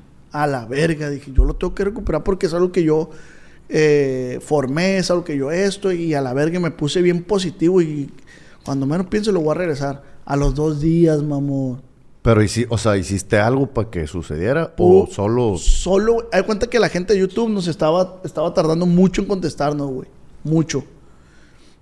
A 0.43 0.45
la 0.45 0.65
verga, 0.65 1.09
dije, 1.09 1.31
yo 1.33 1.45
lo 1.45 1.55
tengo 1.55 1.73
que 1.73 1.83
recuperar 1.83 2.23
porque 2.23 2.45
es 2.45 2.53
algo 2.53 2.71
que 2.71 2.83
yo 2.83 3.09
eh, 3.69 4.39
formé, 4.39 4.99
es 4.99 5.09
algo 5.09 5.23
que 5.23 5.35
yo 5.35 5.49
esto, 5.49 5.91
y 5.91 6.13
a 6.13 6.21
la 6.21 6.33
verga 6.33 6.59
me 6.59 6.69
puse 6.69 7.01
bien 7.01 7.23
positivo 7.23 7.81
y 7.81 8.11
cuando 8.63 8.85
menos 8.85 9.07
pienso 9.07 9.31
lo 9.31 9.41
voy 9.41 9.51
a 9.51 9.55
regresar. 9.55 10.03
A 10.25 10.35
los 10.35 10.53
dos 10.53 10.79
días, 10.79 11.23
mamón. 11.23 11.81
Pero, 12.21 12.41
o 12.69 12.77
sea, 12.77 12.97
¿hiciste 12.97 13.39
algo 13.39 13.65
para 13.65 13.89
que 13.89 14.05
sucediera? 14.05 14.73
¿O 14.77 15.03
Uh, 15.03 15.07
solo...? 15.07 15.57
Solo, 15.57 16.27
hay 16.31 16.43
cuenta 16.43 16.67
que 16.67 16.77
la 16.77 16.89
gente 16.89 17.13
de 17.13 17.19
YouTube 17.19 17.49
nos 17.49 17.67
estaba, 17.67 18.19
estaba 18.23 18.53
tardando 18.53 18.85
mucho 18.85 19.21
en 19.21 19.27
contestarnos, 19.27 19.89
güey. 19.89 20.07
Mucho. 20.43 20.83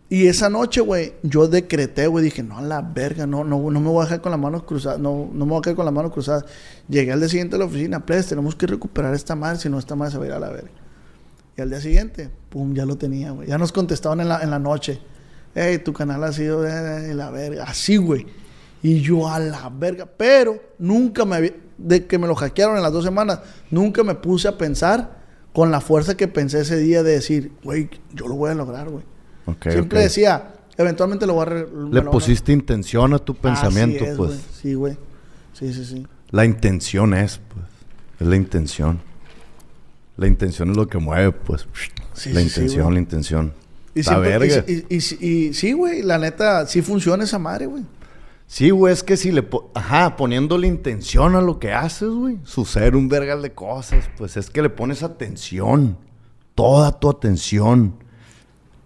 Y 0.07 0.27
esa 0.27 0.49
noche, 0.49 0.81
güey, 0.81 1.13
yo 1.23 1.47
decreté, 1.47 2.05
güey, 2.07 2.23
dije, 2.23 2.43
no, 2.43 2.59
a 2.59 2.61
la 2.61 2.81
verga, 2.81 3.25
no, 3.25 3.43
no, 3.43 3.71
no 3.71 3.79
me 3.79 3.89
voy 3.89 4.01
a 4.01 4.03
dejar 4.03 4.21
con 4.21 4.31
las 4.31 4.39
manos 4.39 4.63
cruzadas, 4.63 4.99
no, 4.99 5.29
no 5.33 5.45
me 5.45 5.51
voy 5.51 5.59
a 5.59 5.61
quedar 5.63 5.75
con 5.75 5.85
las 5.85 5.93
manos 5.93 6.11
cruzadas. 6.11 6.45
Llegué 6.87 7.11
al 7.11 7.19
día 7.19 7.29
siguiente 7.29 7.55
a 7.55 7.59
la 7.59 7.65
oficina, 7.65 8.05
plebes, 8.05 8.27
tenemos 8.27 8.55
que 8.55 8.67
recuperar 8.67 9.15
esta 9.15 9.35
madre, 9.35 9.57
si 9.57 9.67
no, 9.67 9.79
esta 9.79 9.95
madre 9.95 10.11
se 10.11 10.17
va 10.19 10.25
a 10.25 10.27
ir 10.27 10.33
a 10.33 10.39
la 10.39 10.49
verga. 10.49 10.69
Y 11.57 11.61
al 11.61 11.69
día 11.69 11.81
siguiente, 11.81 12.29
pum, 12.49 12.73
ya 12.75 12.85
lo 12.85 12.97
tenía, 12.97 13.31
güey. 13.31 13.47
Ya 13.47 13.57
nos 13.57 13.71
contestaban 13.71 14.19
en 14.19 14.27
la, 14.27 14.41
en 14.41 14.51
la 14.51 14.59
noche. 14.59 14.99
Hey, 15.55 15.79
tu 15.83 15.93
canal 15.93 16.23
ha 16.23 16.33
sido 16.33 16.61
de 16.61 17.13
la 17.15 17.31
verga. 17.31 17.63
Así, 17.63 17.95
güey. 17.95 18.27
Y 18.83 18.99
yo 18.99 19.29
a 19.29 19.39
la 19.39 19.69
verga. 19.69 20.05
Pero 20.05 20.61
nunca 20.77 21.23
me 21.25 21.37
había... 21.37 21.53
De 21.77 22.05
que 22.05 22.17
me 22.17 22.27
lo 22.27 22.35
hackearon 22.35 22.77
en 22.77 22.83
las 22.83 22.93
dos 22.93 23.03
semanas, 23.03 23.39
nunca 23.69 24.01
me 24.03 24.15
puse 24.15 24.47
a 24.47 24.57
pensar 24.57 25.19
con 25.53 25.71
la 25.71 25.81
fuerza 25.81 26.15
que 26.15 26.27
pensé 26.27 26.61
ese 26.61 26.77
día 26.77 27.03
de 27.03 27.11
decir, 27.11 27.51
güey, 27.63 27.89
yo 28.13 28.27
lo 28.27 28.35
voy 28.35 28.51
a 28.51 28.53
lograr, 28.53 28.89
güey. 28.89 29.03
Siempre 29.61 29.99
decía, 29.99 30.53
eventualmente 30.77 31.25
lo 31.27 31.33
voy 31.35 31.45
a... 31.47 31.49
Le 31.51 32.01
lo- 32.01 32.11
pusiste 32.11 32.51
intención 32.51 33.13
a 33.13 33.19
tu 33.19 33.35
pensamiento, 33.35 34.03
Así 34.03 34.11
es, 34.11 34.17
pues. 34.17 34.39
Sí, 34.61 34.73
güey. 34.73 34.97
Sí, 35.53 35.73
sí, 35.73 35.85
sí. 35.85 36.07
La 36.31 36.45
intención 36.45 37.13
es, 37.13 37.39
pues. 37.53 37.65
Es 38.19 38.27
la 38.27 38.35
intención. 38.35 38.99
La 40.17 40.27
intención 40.27 40.71
es 40.71 40.77
lo 40.77 40.87
que 40.87 40.97
mueve, 40.97 41.31
pues. 41.31 41.67
Sí, 42.13 42.31
la 42.31 42.39
sí, 42.41 42.47
intención, 42.47 42.93
la 42.93 42.99
intención. 42.99 43.53
Y, 43.93 44.01
la 44.03 44.17
verga. 44.19 44.63
y, 44.67 44.85
y- 44.89 44.97
y- 44.97 45.27
y- 45.47 45.53
sí, 45.53 45.73
güey, 45.73 46.01
la 46.01 46.17
neta, 46.17 46.65
sí 46.67 46.81
funciona 46.81 47.23
esa 47.23 47.39
madre, 47.39 47.65
güey. 47.67 47.83
Sí, 48.47 48.69
güey, 48.69 48.93
es 48.93 49.03
que 49.03 49.17
si 49.17 49.31
le... 49.31 49.41
po- 49.43 49.71
Ajá, 49.73 50.15
poniéndole 50.17 50.67
intención 50.67 51.35
a 51.35 51.41
lo 51.41 51.57
que 51.59 51.73
haces, 51.73 52.09
güey. 52.09 52.37
Suceder 52.43 52.95
un 52.95 53.09
vergal 53.09 53.41
de 53.41 53.53
cosas. 53.53 54.05
Pues 54.17 54.37
es 54.37 54.49
que 54.49 54.61
le 54.61 54.69
pones 54.69 55.01
atención. 55.03 55.97
Toda 56.53 56.99
tu 56.99 57.09
atención. 57.09 57.95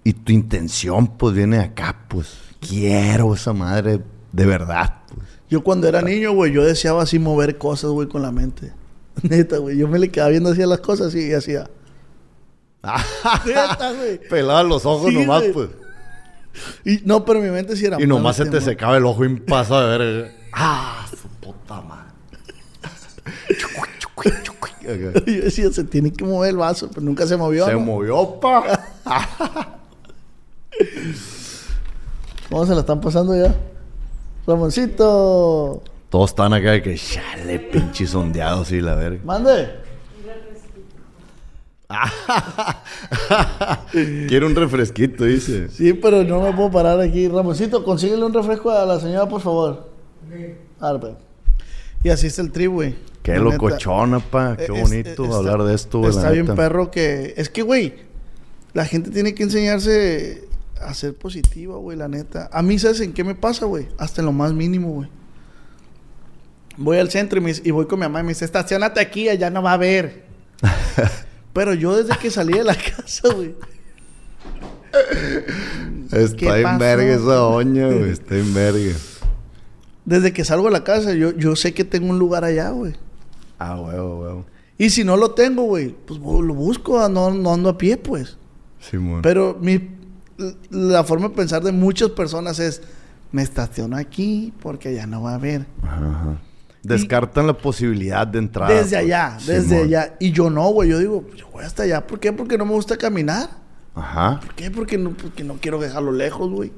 Y 0.04 0.14
tu 0.14 0.32
intención, 0.32 1.08
pues, 1.08 1.36
viene 1.36 1.60
acá, 1.60 2.06
pues. 2.08 2.38
Quiero 2.60 3.34
esa 3.34 3.54
madre 3.54 4.02
de 4.32 4.46
verdad, 4.46 5.02
pues. 5.14 5.28
Yo 5.50 5.64
cuando 5.64 5.88
era 5.88 6.02
niño, 6.02 6.32
güey, 6.34 6.52
yo 6.54 6.64
deseaba 6.64 7.04
así 7.04 7.18
mover 7.20 7.58
cosas, 7.58 7.90
güey, 7.92 8.08
con 8.08 8.22
la 8.22 8.32
mente. 8.32 8.72
Neta, 9.24 9.58
güey. 9.58 9.78
Yo 9.78 9.88
me 9.88 10.00
le 10.00 10.10
quedaba 10.10 10.30
viendo 10.30 10.52
así 10.52 10.62
a 10.62 10.68
las 10.68 10.80
cosas 10.80 11.14
y 11.16 11.34
hacía. 11.34 11.70
Neta, 13.46 13.92
güey. 13.94 14.20
Pelaba 14.30 14.64
los 14.64 14.86
ojos 14.86 15.10
Sí, 15.10 15.16
nomás, 15.16 15.44
pues. 15.54 15.70
Y, 16.86 17.02
no, 17.06 17.26
pero 17.26 17.40
mi 17.40 17.50
mente 17.50 17.76
sí 17.76 17.86
era 17.86 18.02
Y 18.02 18.08
nomás 18.08 18.36
se 18.36 18.44
"Mátame, 18.44 18.52
te 18.52 18.64
amor". 18.64 18.70
secaba 18.74 18.98
el 18.98 19.06
ojo 19.06 19.26
y 19.26 19.40
pasa 19.40 19.82
de 19.86 19.98
ver. 19.98 20.36
¡Ah, 20.54 21.06
su 21.10 21.28
puta 21.40 21.82
madre! 21.82 22.10
Yo 24.82 25.12
decía, 25.44 25.72
se 25.72 25.84
tiene 25.84 26.12
que 26.12 26.24
mover 26.26 26.50
el 26.50 26.58
vaso, 26.58 26.90
pero 26.90 27.02
nunca 27.02 27.28
se 27.28 27.38
movió. 27.38 27.66
Se 27.66 27.74
¿no? 27.74 27.80
movió, 27.82 28.40
pa. 28.40 29.79
¿Cómo 32.50 32.66
se 32.66 32.74
la 32.74 32.80
están 32.82 33.02
pasando 33.02 33.36
ya? 33.36 33.56
Ramoncito. 34.48 35.84
Todos 36.10 36.32
están 36.32 36.54
acá 36.54 36.72
de 36.72 36.82
que 36.82 36.96
chale, 36.96 37.60
pinches 37.60 38.16
ondeados 38.16 38.72
y 38.72 38.82
la 38.82 38.96
verga. 38.96 39.20
Mande. 39.24 39.70
Quiero 44.28 44.48
un 44.48 44.56
refresquito, 44.56 45.26
dice. 45.26 45.70
Sí, 45.70 45.94
pero 45.94 46.24
no 46.24 46.42
me 46.42 46.54
puedo 46.54 46.72
parar 46.72 47.00
aquí. 47.00 47.28
Ramoncito, 47.28 47.84
consíguele 47.84 48.24
un 48.24 48.34
refresco 48.34 48.72
a 48.72 48.86
la 48.86 49.00
señora, 49.00 49.28
por 49.28 49.42
favor. 49.42 49.90
Arbe. 50.80 51.16
Y 52.04 52.10
así 52.10 52.28
está 52.28 52.42
el 52.42 52.52
tri, 52.52 52.68
güey. 52.68 52.96
Qué 53.24 53.34
La 53.34 53.40
neta. 53.40 53.52
locochona, 53.54 54.20
pa. 54.20 54.56
Qué 54.56 54.66
Es- 54.66 54.70
bonito 54.82 55.24
está- 55.26 55.36
hablar 55.38 55.64
de 55.64 55.76
esto, 55.76 56.00
güey. 56.00 56.12
la 56.14 56.18
Está 56.20 56.32
bien 56.32 56.46
neta. 56.46 56.56
perro 56.56 56.90
que... 56.92 57.34
Es 57.38 57.50
que, 57.50 57.62
güey, 57.62 57.96
la 58.74 58.86
gente 58.86 59.12
tiene 59.12 59.34
que 59.36 59.44
enseñarse 59.44 60.48
a 60.82 60.94
ser 60.94 61.16
positiva, 61.16 61.78
güey, 61.78 61.98
la 61.98 62.08
neta. 62.08 62.50
A 62.52 62.62
mí, 62.62 62.80
¿sabes 62.80 63.02
en 63.02 63.14
qué 63.14 63.24
me 63.24 63.36
pasa, 63.36 63.66
güey? 63.66 63.88
Hasta 63.98 64.22
en 64.22 64.26
lo 64.26 64.32
más 64.32 64.54
mínimo, 64.54 64.90
güey. 64.90 65.10
Voy 66.78 66.98
al 66.98 67.10
centro 67.10 67.40
y, 67.40 67.42
me 67.42 67.54
y 67.64 67.72
voy 67.72 67.86
con 67.86 68.00
mi 68.00 68.06
mamá 68.06 68.22
y 68.22 68.24
me 68.24 68.30
dice, 68.30 68.46
estacionate 68.46 69.00
aquí, 69.00 69.28
allá 69.28 69.50
no 69.50 69.62
va 69.62 69.72
a 69.72 69.74
haber. 69.74 70.24
Pero 71.54 71.74
yo 71.74 71.98
desde 72.02 72.18
que 72.20 72.32
salí 72.32 72.54
de 72.54 72.64
la 72.64 72.76
casa, 72.76 73.34
güey. 73.34 73.56
¿Qué 76.10 76.24
Está 76.24 76.60
en 76.60 76.80
verga 76.80 77.14
esa 77.14 77.36
doña, 77.36 77.88
güey. 77.88 78.10
Está 78.10 78.38
en 78.38 78.54
verga. 78.54 78.96
Desde 80.06 80.34
que 80.34 80.46
salgo 80.46 80.66
de 80.66 80.72
la 80.72 80.84
casa, 80.84 81.14
yo, 81.14 81.36
yo 81.36 81.56
sé 81.56 81.74
que 81.74 81.84
tengo 81.84 82.10
un 82.10 82.18
lugar 82.20 82.44
allá, 82.44 82.70
güey. 82.70 82.94
Ah, 83.60 83.80
huevo, 83.80 84.22
huevo. 84.22 84.46
Y 84.78 84.90
si 84.90 85.04
no 85.04 85.18
lo 85.18 85.32
tengo, 85.32 85.64
güey, 85.64 85.90
pues 85.90 86.20
lo 86.20 86.54
busco, 86.54 87.08
no, 87.10 87.32
no 87.32 87.54
ando 87.54 87.70
a 87.70 87.78
pie, 87.78 87.98
pues. 87.98 88.38
Simón. 88.80 89.22
Pero 89.22 89.58
mi, 89.60 89.78
la 90.70 91.04
forma 91.04 91.30
de 91.30 91.36
pensar 91.36 91.62
de 91.64 91.72
muchas 91.72 92.10
personas 92.10 92.60
es, 92.60 92.82
me 93.32 93.42
estaciono 93.42 93.98
aquí 93.98 94.54
porque 94.62 94.90
allá 94.90 95.06
no 95.06 95.22
va 95.24 95.32
a 95.32 95.36
haber. 95.36 95.66
Ajá. 95.84 96.40
Descartan 96.82 97.46
la 97.48 97.54
posibilidad 97.54 98.26
de 98.26 98.40
entrada. 98.40 98.74
desde 98.74 98.96
pues. 98.96 99.06
allá, 99.06 99.38
desde 99.38 99.62
Simón. 99.62 99.84
allá. 99.84 100.16
Y 100.20 100.32
yo 100.32 100.50
no, 100.50 100.70
güey, 100.70 100.90
yo 100.90 101.00
digo, 101.00 101.26
yo 101.36 101.50
voy 101.50 101.66
hasta 101.66 101.84
allá. 101.84 102.06
¿Por 102.06 102.20
qué? 102.20 102.32
Porque 102.32 102.58
no 102.58 102.66
me 102.66 102.72
gusta 102.74 102.98
caminar. 102.98 103.50
Ajá. 103.96 104.40
¿Por 104.40 104.56
qué? 104.56 104.72
Porque 104.72 104.98
no, 104.98 105.12
porque 105.12 105.44
no 105.44 105.56
quiero 105.56 105.80
dejarlo 105.80 106.12
lejos, 106.12 106.50
güey. 106.50 106.72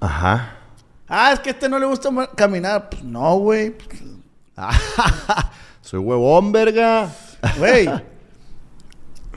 Ajá. 0.00 0.58
Ah, 1.06 1.32
es 1.32 1.40
que 1.40 1.50
a 1.50 1.52
este 1.52 1.68
no 1.68 1.78
le 1.78 1.86
gusta 1.86 2.10
caminar. 2.34 2.88
Pues 2.88 3.04
no, 3.04 3.36
güey. 3.36 3.74
Soy 5.82 6.00
huevón, 6.00 6.52
verga. 6.52 7.10
Güey. 7.58 7.88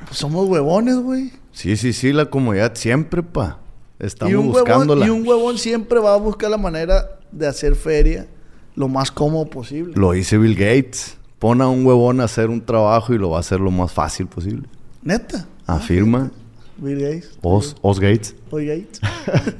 Pues 0.08 0.20
somos 0.20 0.48
huevones, 0.48 0.96
güey. 0.96 1.34
Sí, 1.58 1.76
sí, 1.76 1.92
sí, 1.92 2.14
la 2.14 2.28
comodidad 2.28 2.76
siempre, 2.76 3.24
pa. 3.24 3.58
Estamos 3.98 4.32
y 4.32 4.36
un, 4.36 4.52
buscándola. 4.52 5.02
huevón, 5.02 5.18
y 5.18 5.22
un 5.22 5.28
huevón 5.28 5.58
siempre 5.58 5.98
va 5.98 6.14
a 6.14 6.18
buscar 6.18 6.52
la 6.52 6.58
manera 6.60 7.18
de 7.32 7.48
hacer 7.48 7.76
feria 7.76 8.28
lo 8.76 8.88
más 8.88 9.10
cómodo 9.10 9.50
posible. 9.50 9.94
Lo 9.96 10.12
dice 10.12 10.38
Bill 10.38 10.54
Gates. 10.54 11.18
Pon 11.40 11.64
a 11.64 11.68
un 11.68 11.84
huevón 11.84 12.22
a 12.22 12.26
hacer 12.26 12.52
un 12.52 12.64
trabajo 12.64 13.12
y 13.12 13.18
lo 13.18 13.32
va 13.32 13.38
a 13.38 13.40
hacer 13.40 13.60
lo 13.60 13.72
más 13.72 13.92
fácil 13.92 14.28
posible. 14.28 14.70
Neta. 15.02 15.48
Afirma 15.66 16.30
Bill 16.78 17.00
Gates. 17.00 17.40
Os, 17.42 17.76
Os 17.82 18.00
Gates. 18.00 18.36
Os 18.52 18.62
Gates. 18.62 19.02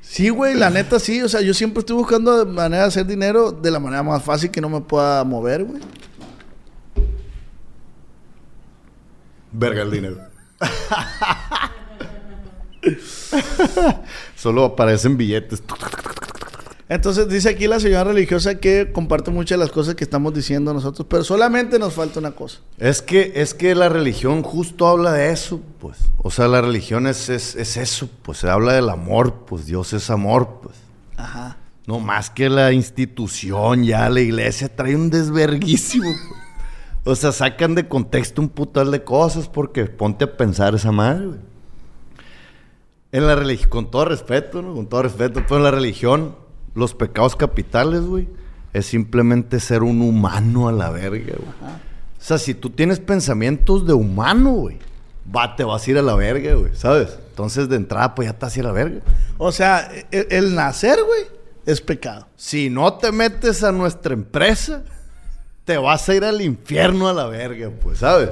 sí, 0.00 0.30
güey, 0.30 0.56
la 0.56 0.68
neta 0.68 0.98
sí. 0.98 1.22
O 1.22 1.28
sea, 1.28 1.42
yo 1.42 1.54
siempre 1.54 1.78
estoy 1.78 1.94
buscando 1.94 2.44
manera 2.44 2.82
de 2.82 2.88
hacer 2.88 3.06
dinero 3.06 3.52
de 3.52 3.70
la 3.70 3.78
manera 3.78 4.02
más 4.02 4.20
fácil 4.24 4.50
que 4.50 4.60
no 4.60 4.68
me 4.68 4.80
pueda 4.80 5.22
mover, 5.22 5.62
güey. 5.62 5.80
Verga 9.52 9.82
el 9.82 9.90
dinero. 9.92 10.31
Solo 14.36 14.64
aparecen 14.64 15.16
billetes. 15.16 15.62
Entonces 16.88 17.28
dice 17.28 17.48
aquí 17.48 17.66
la 17.66 17.80
señora 17.80 18.04
religiosa 18.04 18.56
que 18.56 18.92
comparte 18.92 19.30
muchas 19.30 19.58
de 19.58 19.64
las 19.64 19.72
cosas 19.72 19.94
que 19.94 20.04
estamos 20.04 20.34
diciendo 20.34 20.74
nosotros, 20.74 21.06
pero 21.08 21.24
solamente 21.24 21.78
nos 21.78 21.94
falta 21.94 22.20
una 22.20 22.32
cosa. 22.32 22.58
Es 22.76 23.00
que, 23.00 23.32
es 23.36 23.54
que 23.54 23.74
la 23.74 23.88
religión 23.88 24.42
justo 24.42 24.86
habla 24.86 25.12
de 25.12 25.32
eso, 25.32 25.62
pues. 25.80 25.98
O 26.18 26.30
sea, 26.30 26.48
la 26.48 26.60
religión 26.60 27.06
es, 27.06 27.30
es, 27.30 27.56
es 27.56 27.78
eso, 27.78 28.10
pues. 28.22 28.38
Se 28.38 28.50
habla 28.50 28.74
del 28.74 28.90
amor, 28.90 29.44
pues. 29.46 29.64
Dios 29.64 29.94
es 29.94 30.10
amor, 30.10 30.60
pues. 30.62 30.76
Ajá. 31.16 31.56
No 31.86 31.98
más 31.98 32.28
que 32.28 32.50
la 32.50 32.72
institución, 32.72 33.84
ya 33.84 34.10
la 34.10 34.20
iglesia 34.20 34.68
trae 34.68 34.94
un 34.94 35.08
desverguísimo. 35.08 36.10
O 37.04 37.16
sea, 37.16 37.32
sacan 37.32 37.74
de 37.74 37.88
contexto 37.88 38.40
un 38.40 38.48
putal 38.48 38.90
de 38.92 39.02
cosas 39.02 39.48
porque 39.48 39.86
ponte 39.86 40.24
a 40.24 40.36
pensar 40.36 40.74
esa 40.74 40.92
madre, 40.92 41.26
güey. 41.26 41.38
En 43.10 43.26
la 43.26 43.34
religión, 43.34 43.68
con 43.68 43.90
todo 43.90 44.04
respeto, 44.06 44.62
¿no? 44.62 44.74
Con 44.74 44.86
todo 44.86 45.02
respeto, 45.02 45.42
pero 45.42 45.56
en 45.58 45.64
la 45.64 45.70
religión, 45.70 46.36
los 46.74 46.94
pecados 46.94 47.36
capitales, 47.36 48.02
güey, 48.02 48.28
es 48.72 48.86
simplemente 48.86 49.60
ser 49.60 49.82
un 49.82 50.00
humano 50.00 50.68
a 50.68 50.72
la 50.72 50.90
verga, 50.90 51.34
güey. 51.36 51.70
O 51.70 52.24
sea, 52.24 52.38
si 52.38 52.54
tú 52.54 52.70
tienes 52.70 53.00
pensamientos 53.00 53.86
de 53.86 53.92
humano, 53.92 54.52
güey, 54.52 54.78
va, 55.34 55.56
te 55.56 55.64
vas 55.64 55.86
a 55.86 55.90
ir 55.90 55.98
a 55.98 56.02
la 56.02 56.14
verga, 56.14 56.54
güey, 56.54 56.74
¿sabes? 56.74 57.18
Entonces, 57.30 57.68
de 57.68 57.76
entrada, 57.76 58.14
pues 58.14 58.28
ya 58.28 58.38
te 58.38 58.46
vas 58.46 58.56
a 58.56 58.58
ir 58.60 58.64
a 58.64 58.68
la 58.68 58.74
verga. 58.74 59.00
O 59.38 59.52
sea, 59.52 59.90
el, 60.10 60.28
el 60.30 60.54
nacer, 60.54 60.98
güey, 61.04 61.22
es 61.66 61.80
pecado. 61.80 62.28
Si 62.36 62.70
no 62.70 62.94
te 62.94 63.12
metes 63.12 63.62
a 63.62 63.72
nuestra 63.72 64.14
empresa, 64.14 64.84
te 65.64 65.76
vas 65.78 66.08
a 66.08 66.14
ir 66.14 66.24
al 66.24 66.40
infierno 66.40 67.08
a 67.08 67.12
la 67.12 67.26
verga, 67.26 67.70
pues, 67.82 67.98
¿sabes? 67.98 68.30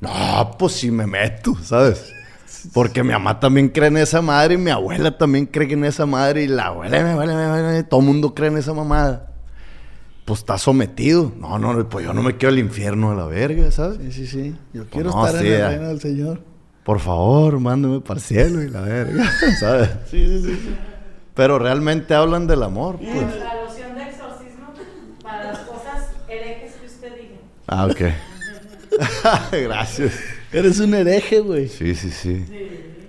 No, 0.00 0.54
pues 0.58 0.72
si 0.74 0.90
me 0.90 1.06
meto, 1.06 1.54
¿sabes? 1.62 2.12
Porque 2.72 3.02
mi 3.02 3.12
mamá 3.12 3.38
también 3.38 3.68
cree 3.68 3.88
en 3.88 3.96
esa 3.98 4.20
madre 4.22 4.54
y 4.54 4.58
mi 4.58 4.70
abuela 4.70 5.16
también 5.16 5.46
cree 5.46 5.72
en 5.72 5.84
esa 5.84 6.06
madre 6.06 6.42
y 6.42 6.48
la 6.48 6.66
abuela, 6.66 7.02
mi 7.02 7.10
abuela, 7.10 7.34
mi 7.34 7.42
abuela, 7.42 7.82
todo 7.88 8.00
el 8.00 8.06
mundo 8.06 8.34
cree 8.34 8.50
en 8.50 8.58
esa 8.58 8.72
mamada. 8.72 9.30
Pues 10.24 10.40
está 10.40 10.58
sometido. 10.58 11.32
No, 11.38 11.58
no, 11.58 11.88
pues 11.88 12.04
yo 12.04 12.12
no 12.12 12.22
me 12.22 12.36
quiero 12.36 12.52
al 12.52 12.58
infierno 12.58 13.12
a 13.12 13.14
la 13.14 13.26
verga, 13.26 13.70
¿sabes? 13.70 13.98
Sí, 14.02 14.12
sí, 14.12 14.26
sí. 14.26 14.56
Yo 14.72 14.86
quiero 14.86 15.10
no, 15.10 15.24
estar 15.24 15.40
sí, 15.40 15.46
en 15.46 15.52
el 15.52 15.58
ya. 15.60 15.68
reino 15.68 15.88
del 15.88 16.00
Señor. 16.00 16.40
Por 16.82 16.98
favor, 16.98 17.60
mándame 17.60 18.00
para 18.00 18.18
el 18.18 18.24
cielo 18.24 18.62
y 18.62 18.68
la 18.68 18.80
verga, 18.80 19.24
¿sabes? 19.60 19.90
Sí, 20.10 20.26
sí, 20.26 20.42
sí. 20.42 20.76
Pero 21.34 21.58
realmente 21.58 22.14
hablan 22.14 22.46
del 22.48 22.62
amor, 22.64 22.96
pues. 22.98 23.12
La 23.36 23.62
loción 23.62 23.94
de 23.94 24.02
exorcismo 24.04 24.72
para 25.22 25.44
las 25.52 25.58
cosas 25.60 26.08
herejes 26.28 26.72
que 26.74 26.86
usted 26.86 27.14
diga. 27.20 27.36
Ah, 27.66 27.86
ok. 27.86 28.00
Gracias. 29.52 30.18
Eres 30.52 30.78
un 30.80 30.94
hereje, 30.94 31.40
güey. 31.40 31.68
Sí, 31.68 31.94
sí, 31.94 32.10
sí. 32.10 32.44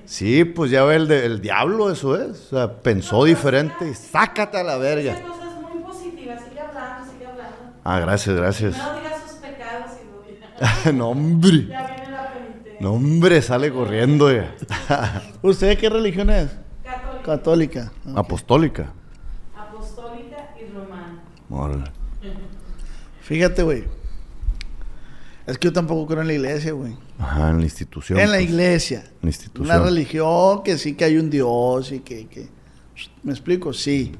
Sí, 0.05 0.45
pues 0.45 0.71
ya 0.71 0.83
ve 0.83 0.95
el, 0.95 1.07
de- 1.07 1.25
el 1.25 1.41
diablo, 1.41 1.91
eso 1.91 2.15
es. 2.21 2.51
O 2.51 2.55
sea, 2.57 2.81
pensó 2.81 3.23
diferente 3.25 3.89
y 3.89 3.93
sácate 3.93 4.57
a 4.57 4.63
la 4.63 4.77
verga. 4.77 5.21
cosas 5.21 5.61
muy 5.61 5.81
positivas, 5.83 6.41
sigue 6.47 6.59
hablando, 6.61 7.11
sigue 7.11 7.25
hablando. 7.25 7.55
Ah, 7.83 7.99
gracias, 7.99 8.35
gracias. 8.35 8.77
No 8.77 8.95
diga 8.99 9.11
sus 9.27 9.37
pecados 9.39 9.91
y 10.01 10.85
lo 10.87 10.93
no, 10.97 11.09
hombre. 11.09 11.67
Ya 11.67 11.87
viene 11.87 12.11
la 12.11 12.33
penitencia. 12.33 12.77
No, 12.79 12.93
hombre, 12.93 13.41
sale 13.41 13.71
corriendo 13.71 14.31
ya. 14.31 14.55
¿Usted 15.41 15.77
qué 15.77 15.89
religión 15.89 16.29
es? 16.29 16.49
Católica, 16.83 17.23
Católica. 17.25 17.91
Apostólica. 18.15 18.93
apostólica 19.55 20.49
y 20.59 20.73
romana. 20.73 21.83
Fíjate, 23.21 23.63
güey. 23.63 23.83
Es 25.47 25.57
que 25.57 25.69
yo 25.69 25.73
tampoco 25.73 26.05
creo 26.05 26.21
en 26.21 26.27
la 26.27 26.33
iglesia, 26.33 26.73
güey. 26.73 26.93
Ajá, 27.17 27.51
en 27.51 27.59
la 27.59 27.63
institución. 27.63 28.19
En 28.19 28.31
la 28.31 28.37
pues. 28.37 28.49
iglesia. 28.49 29.05
La 29.21 29.29
institución. 29.29 29.65
Una 29.65 29.79
religión 29.79 30.61
que 30.61 30.77
sí 30.77 30.93
que 30.93 31.05
hay 31.05 31.17
un 31.17 31.29
Dios 31.29 31.93
y 31.93 32.01
que, 32.01 32.27
que- 32.27 32.49
¿Me 33.23 33.31
explico? 33.31 33.71
Sí. 33.71 34.11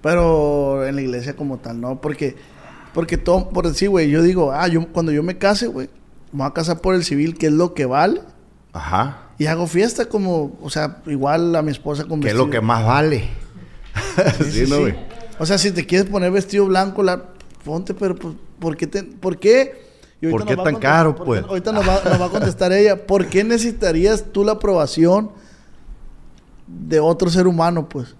Pero 0.00 0.86
en 0.86 0.94
la 0.94 1.02
iglesia 1.02 1.34
como 1.34 1.58
tal, 1.58 1.80
no. 1.80 2.00
Porque, 2.00 2.36
porque 2.94 3.16
todo, 3.16 3.48
por 3.48 3.66
decir, 3.66 3.88
güey, 3.88 4.08
yo 4.08 4.22
digo, 4.22 4.52
ah, 4.52 4.68
yo, 4.68 4.86
cuando 4.92 5.10
yo 5.10 5.24
me 5.24 5.36
case, 5.36 5.66
güey, 5.66 5.90
me 6.30 6.38
voy 6.38 6.46
a 6.46 6.52
casar 6.52 6.80
por 6.80 6.94
el 6.94 7.04
civil, 7.04 7.36
que 7.36 7.46
es 7.46 7.52
lo 7.52 7.74
que 7.74 7.84
vale. 7.84 8.20
Ajá. 8.72 9.30
Y 9.38 9.46
hago 9.46 9.66
fiesta 9.66 10.08
como, 10.08 10.56
o 10.62 10.70
sea, 10.70 11.02
igual 11.06 11.56
a 11.56 11.62
mi 11.62 11.72
esposa 11.72 12.04
con 12.04 12.20
¿Qué 12.20 12.28
es 12.28 12.34
lo 12.34 12.50
que 12.50 12.60
más 12.60 12.86
vale? 12.86 13.28
sí, 14.50 14.64
¿no, 14.68 14.80
güey? 14.80 14.94
O 15.40 15.46
sea, 15.46 15.58
si 15.58 15.72
te 15.72 15.86
quieres 15.86 16.08
poner 16.08 16.30
vestido 16.30 16.66
blanco, 16.66 17.02
la, 17.02 17.24
ponte, 17.64 17.94
pero 17.94 18.14
pues, 18.14 18.34
¿por 18.60 18.76
qué? 18.76 18.86
Te, 18.86 19.02
¿Por 19.02 19.38
qué? 19.38 19.87
Y 20.20 20.28
¿Por 20.28 20.44
qué 20.44 20.54
a 20.54 20.62
tan 20.62 20.76
caro, 20.76 21.14
porque 21.14 21.40
pues? 21.40 21.44
Ahorita 21.44 21.72
nos 21.72 21.88
va, 21.88 22.02
nos 22.04 22.20
va 22.20 22.26
a 22.26 22.30
contestar 22.30 22.72
ella. 22.72 23.06
¿Por 23.06 23.26
qué 23.26 23.44
necesitarías 23.44 24.24
tú 24.32 24.44
la 24.44 24.52
aprobación 24.52 25.30
de 26.66 27.00
otro 27.00 27.30
ser 27.30 27.46
humano, 27.46 27.88
pues? 27.88 28.16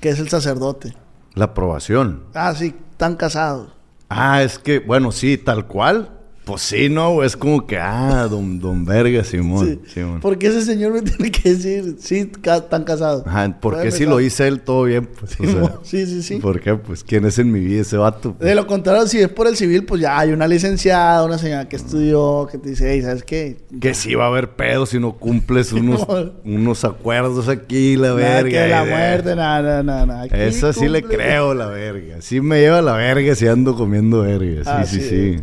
Que 0.00 0.10
es 0.10 0.18
el 0.20 0.28
sacerdote. 0.28 0.94
La 1.34 1.46
aprobación. 1.46 2.24
Ah, 2.34 2.54
sí, 2.54 2.74
están 2.92 3.16
casados. 3.16 3.72
Ah, 4.08 4.42
es 4.42 4.58
que, 4.58 4.78
bueno, 4.78 5.10
sí, 5.10 5.36
tal 5.36 5.66
cual. 5.66 6.10
Pues 6.44 6.60
sí, 6.60 6.90
¿no? 6.90 7.22
Es 7.22 7.38
como 7.38 7.66
que, 7.66 7.78
ah, 7.78 8.26
don, 8.30 8.60
don 8.60 8.84
Verga, 8.84 9.24
Simón. 9.24 9.80
Sí. 9.86 9.94
Simón. 9.94 10.20
¿Por 10.20 10.36
qué 10.36 10.48
ese 10.48 10.60
señor 10.60 10.92
me 10.92 11.00
tiene 11.02 11.30
que 11.30 11.54
decir, 11.54 11.96
sí, 11.98 12.26
ca- 12.42 12.56
están 12.58 12.84
casados? 12.84 13.26
Ajá, 13.26 13.58
¿por 13.60 13.72
Puede 13.72 13.86
qué 13.86 13.90
si 13.92 14.04
lo 14.04 14.20
hice 14.20 14.46
él 14.46 14.60
todo 14.60 14.82
bien? 14.84 15.06
Pues, 15.18 15.32
o 15.32 15.36
sea, 15.36 15.46
Simón, 15.46 15.72
sí, 15.84 16.04
sí, 16.06 16.22
sí. 16.22 16.36
¿Por 16.36 16.60
qué? 16.60 16.74
Pues, 16.74 17.02
¿quién 17.02 17.24
es 17.24 17.38
en 17.38 17.50
mi 17.50 17.60
vida 17.60 17.80
ese 17.80 17.96
vato? 17.96 18.36
De 18.38 18.54
lo 18.54 18.66
contrario, 18.66 19.06
si 19.06 19.20
es 19.20 19.28
por 19.30 19.46
el 19.46 19.56
civil, 19.56 19.84
pues 19.86 20.02
ya 20.02 20.18
hay 20.18 20.32
una 20.32 20.46
licenciada, 20.46 21.24
una 21.24 21.38
señora 21.38 21.66
que 21.66 21.76
estudió, 21.76 22.46
que 22.52 22.58
te 22.58 22.68
dice, 22.68 22.92
hey, 22.92 23.00
¿sabes 23.00 23.22
qué? 23.24 23.56
Que 23.80 23.94
sí 23.94 24.14
va 24.14 24.24
a 24.24 24.28
haber 24.28 24.50
pedo 24.50 24.84
si 24.84 25.00
no 25.00 25.14
cumples 25.14 25.72
unos, 25.72 26.06
unos 26.44 26.84
acuerdos 26.84 27.48
aquí, 27.48 27.96
la 27.96 28.08
Nada 28.08 28.16
verga. 28.42 28.50
que 28.50 28.68
la 28.68 28.84
de- 28.84 28.90
muerte, 28.90 29.34
nada, 29.36 29.82
nada, 29.82 30.04
nada, 30.04 30.26
Eso 30.26 30.74
sí 30.74 30.88
le 30.88 31.02
creo, 31.02 31.54
la 31.54 31.68
verga. 31.68 32.16
Sí 32.20 32.42
me 32.42 32.60
lleva 32.60 32.82
la 32.82 32.92
verga 32.96 33.34
si 33.34 33.46
ando 33.46 33.74
comiendo 33.74 34.20
verga. 34.20 34.84
Sí, 34.84 35.00
sí, 35.00 35.08
sí. 35.08 35.36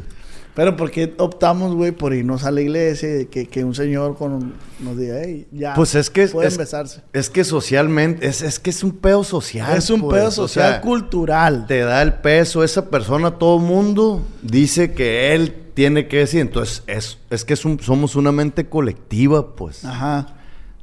Pero 0.53 0.75
¿por 0.75 0.91
qué 0.91 1.13
optamos, 1.17 1.73
güey, 1.75 1.91
por 1.93 2.13
irnos 2.13 2.43
a 2.43 2.51
la 2.51 2.59
iglesia? 2.61 3.21
y 3.21 3.25
Que, 3.27 3.47
que 3.47 3.63
un 3.63 3.73
señor 3.73 4.17
con 4.17 4.33
un- 4.33 4.53
nos 4.81 4.97
diga, 4.97 5.15
hey, 5.23 5.47
ya. 5.51 5.73
Pues 5.75 5.95
es 5.95 6.09
que... 6.09 6.27
Pueden 6.27 6.49
es, 6.51 6.57
besarse. 6.57 7.01
es 7.13 7.29
que 7.29 7.43
socialmente... 7.45 8.27
Es, 8.27 8.41
es 8.41 8.59
que 8.59 8.69
es 8.69 8.83
un 8.83 8.91
pedo 8.97 9.23
social. 9.23 9.77
Es 9.77 9.89
un 9.89 10.01
pues. 10.01 10.19
pedo 10.19 10.27
O 10.27 10.31
social 10.31 10.71
sea, 10.73 10.81
cultural. 10.81 11.67
te 11.67 11.79
da 11.79 12.01
el 12.01 12.15
peso 12.15 12.63
esa 12.65 12.89
persona, 12.89 13.31
todo 13.31 13.57
el 13.59 13.63
mundo 13.63 14.21
dice 14.41 14.91
que 14.93 15.33
él 15.33 15.55
tiene 15.73 16.09
que 16.09 16.17
decir. 16.17 16.41
Entonces, 16.41 16.83
es, 16.85 17.17
es 17.29 17.45
que 17.45 17.53
es 17.53 17.63
un- 17.63 17.79
somos 17.79 18.17
una 18.17 18.33
mente 18.33 18.67
colectiva, 18.67 19.55
pues. 19.55 19.85
Ajá. 19.85 20.35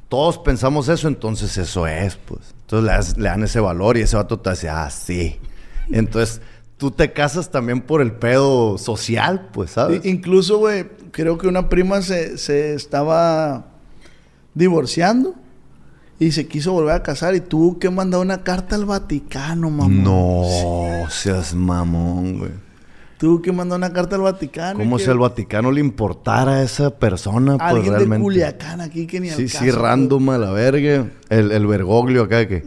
Todos 0.07 0.39
pensamos 0.39 0.89
eso, 0.89 1.07
entonces 1.07 1.55
eso 1.59 1.85
es, 1.85 2.15
pues. 2.15 2.41
Entonces 2.61 2.85
le, 2.87 2.91
das- 2.91 3.17
le 3.17 3.29
dan 3.29 3.43
ese 3.43 3.59
valor 3.59 3.97
y 3.97 4.01
ese 4.01 4.15
vato 4.15 4.39
te 4.39 4.49
dice, 4.49 4.67
ah, 4.69 4.89
sí. 4.89 5.37
Entonces, 5.91 6.41
tú 6.79 6.91
te 6.91 7.11
casas 7.11 7.51
también 7.51 7.81
por 7.81 8.01
el 8.01 8.13
pedo 8.13 8.77
social, 8.77 9.49
pues, 9.51 9.71
¿sabes? 9.71 10.03
Incluso, 10.05 10.59
güey, 10.59 10.85
creo 11.11 11.37
que 11.37 11.47
una 11.47 11.67
prima 11.67 12.01
se, 12.01 12.37
se 12.37 12.73
estaba 12.73 13.65
divorciando 14.53 15.35
y 16.19 16.31
se 16.31 16.47
quiso 16.47 16.71
volver 16.71 16.95
a 16.95 17.03
casar 17.03 17.35
y 17.35 17.41
tuvo 17.41 17.79
que 17.79 17.89
mandar 17.89 18.21
una 18.21 18.43
carta 18.43 18.75
al 18.77 18.85
Vaticano, 18.85 19.69
mamá. 19.69 19.93
No 19.93 20.45
seas 21.09 21.53
mamón, 21.53 22.39
güey. 22.39 22.51
Tuvo 23.17 23.41
que 23.41 23.51
mandar 23.51 23.77
una 23.77 23.91
carta 23.91 24.15
al 24.15 24.21
Vaticano. 24.21 24.79
Como 24.79 24.97
si 24.99 25.09
al 25.09 25.17
Vaticano 25.17 25.73
le 25.73 25.81
importara 25.81 26.55
a 26.55 26.63
esa 26.63 26.91
persona, 26.97 27.57
pues 27.57 27.71
Alguien 27.71 27.91
de 27.91 27.97
realmente. 27.97 28.23
Culiacán 28.23 28.79
aquí 28.79 29.05
que 29.05 29.19
ni 29.19 29.29
al 29.29 29.35
Sí, 29.35 29.47
caso, 29.47 29.65
sí, 29.65 29.71
random 29.71 30.29
a 30.29 30.37
la 30.37 30.51
verga. 30.51 31.07
El, 31.27 31.51
el 31.51 31.67
Bergoglio 31.67 32.23
acá 32.23 32.47
que. 32.47 32.63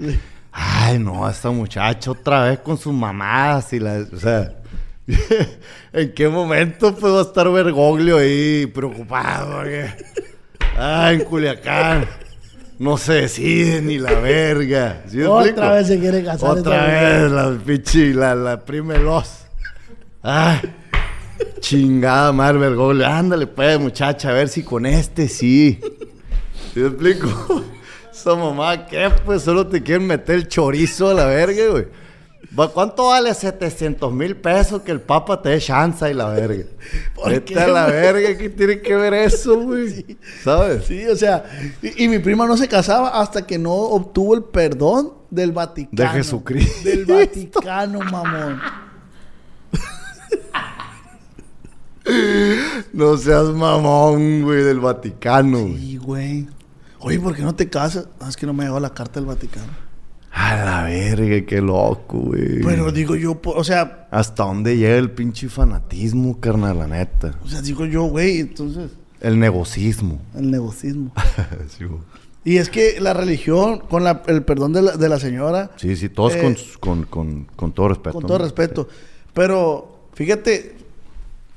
Ay, 0.52 0.98
no, 0.98 1.28
esta 1.28 1.50
muchacha 1.50 2.10
otra 2.10 2.44
vez 2.44 2.58
con 2.60 2.76
sus 2.76 2.92
mamadas 2.92 3.72
y 3.72 3.80
la. 3.80 4.04
O 4.12 4.18
sea. 4.18 4.52
¿En 5.92 6.12
qué 6.12 6.28
momento 6.28 6.94
pues 6.94 7.12
va 7.12 7.18
a 7.20 7.22
estar 7.22 7.50
Bergoglio 7.50 8.18
ahí 8.18 8.66
preocupado? 8.66 9.56
porque, 9.58 9.90
Ay, 10.76 11.16
en 11.16 11.24
Culiacán. 11.24 12.06
No 12.78 12.96
se 12.96 13.12
decide 13.14 13.80
ni 13.80 13.98
la 13.98 14.12
verga. 14.14 15.02
¿Sí 15.08 15.22
Otra 15.22 15.46
explico? 15.46 15.70
vez 15.72 15.86
se 15.86 15.98
quiere 16.00 16.24
casar 16.24 16.50
Otra 16.50 16.86
vez 16.86 17.30
la 17.30 17.58
pinche, 17.64 18.12
la, 18.14 18.34
la 18.34 18.64
prime 18.64 18.98
los. 18.98 19.44
Ay. 20.22 20.60
Chingada 21.60 22.32
Marvel 22.32 22.74
Gold. 22.74 23.02
Ándale, 23.02 23.46
pues, 23.46 23.78
muchacha, 23.78 24.30
a 24.30 24.32
ver 24.32 24.48
si 24.48 24.62
con 24.62 24.84
este 24.86 25.28
sí. 25.28 25.80
¿Sí 26.74 26.80
explico? 26.80 27.64
Esa 28.12 28.34
mamá, 28.34 28.86
¿qué? 28.86 29.10
Pues 29.24 29.42
solo 29.42 29.66
te 29.66 29.82
quieren 29.82 30.06
meter 30.06 30.34
el 30.36 30.48
chorizo 30.48 31.08
a 31.08 31.14
la 31.14 31.26
verga, 31.26 31.66
güey. 31.70 31.86
¿Cuánto 32.74 33.06
vale 33.06 33.32
700 33.32 34.12
mil 34.12 34.36
pesos 34.36 34.82
que 34.82 34.92
el 34.92 35.00
papa 35.00 35.40
te 35.40 35.48
dé 35.48 35.58
chance 35.58 36.08
y 36.10 36.12
la 36.12 36.28
verga? 36.28 36.64
¿Por 37.14 37.30
Vete 37.30 37.54
qué, 37.54 37.60
a 37.60 37.68
la 37.68 37.86
verga, 37.86 38.36
¿qué 38.36 38.50
tiene 38.50 38.82
que 38.82 38.94
ver 38.94 39.14
eso, 39.14 39.58
güey? 39.58 40.18
¿Sabes? 40.44 40.84
Sí, 40.84 41.06
o 41.06 41.16
sea, 41.16 41.44
y, 41.80 42.04
y 42.04 42.08
mi 42.08 42.18
prima 42.18 42.46
no 42.46 42.58
se 42.58 42.68
casaba 42.68 43.08
hasta 43.20 43.46
que 43.46 43.58
no 43.58 43.72
obtuvo 43.72 44.34
el 44.34 44.44
perdón 44.44 45.14
del 45.30 45.52
Vaticano. 45.52 45.96
De 45.96 46.08
Jesucristo. 46.08 46.88
Del 46.88 47.04
Vaticano, 47.06 48.00
mamón. 48.00 48.60
No 52.92 53.16
seas 53.16 53.46
mamón, 53.46 54.42
güey, 54.42 54.62
del 54.62 54.80
Vaticano. 54.80 55.58
Sí, 55.58 55.96
güey. 55.96 56.48
Oye, 57.02 57.18
¿por 57.20 57.34
qué 57.34 57.42
no 57.42 57.54
te 57.54 57.68
casas? 57.68 58.06
Ah, 58.20 58.28
es 58.28 58.36
que 58.36 58.46
no 58.46 58.52
me 58.52 58.64
llegó 58.64 58.78
la 58.80 58.90
carta 58.94 59.20
del 59.20 59.26
Vaticano. 59.26 59.66
A 60.34 60.56
la 60.56 60.82
verga, 60.84 61.44
qué 61.46 61.60
loco, 61.60 62.18
güey. 62.18 62.62
Pero 62.62 62.90
digo 62.90 63.16
yo, 63.16 63.38
o 63.44 63.64
sea, 63.64 64.08
¿Hasta 64.10 64.44
dónde 64.44 64.76
llega 64.78 64.96
el 64.96 65.10
pinche 65.10 65.48
fanatismo, 65.48 66.40
carnal, 66.40 66.78
la 66.78 66.86
neta? 66.86 67.34
o 67.44 67.48
sea, 67.48 67.60
digo 67.60 67.84
yo, 67.84 68.04
güey, 68.04 68.40
entonces, 68.40 68.92
El 69.20 69.38
negocismo. 69.38 70.20
el 70.34 70.50
negocismo. 70.50 71.12
sí, 71.68 71.84
güey. 71.84 72.00
Y 72.44 72.56
es 72.56 72.70
que 72.70 72.98
la 73.00 73.12
religión, 73.14 73.80
con 73.80 74.02
la- 74.04 74.22
el 74.26 74.42
perdón 74.42 74.72
de 74.72 74.82
la, 74.82 74.96
de 74.96 75.08
la 75.08 75.20
señora, 75.20 75.70
sí, 75.76 75.94
sí, 75.96 76.08
todos 76.08 76.34
Eh, 76.34 76.40
con, 76.40 76.56
con, 76.80 77.04
con, 77.04 77.44
con 77.54 77.72
todo 77.72 77.88
respeto. 77.88 78.12
con 78.14 78.26
todo 78.26 78.38
¿no? 78.38 78.44
respeto. 78.44 78.88
Pero, 79.34 80.08
fíjate, 80.14 80.76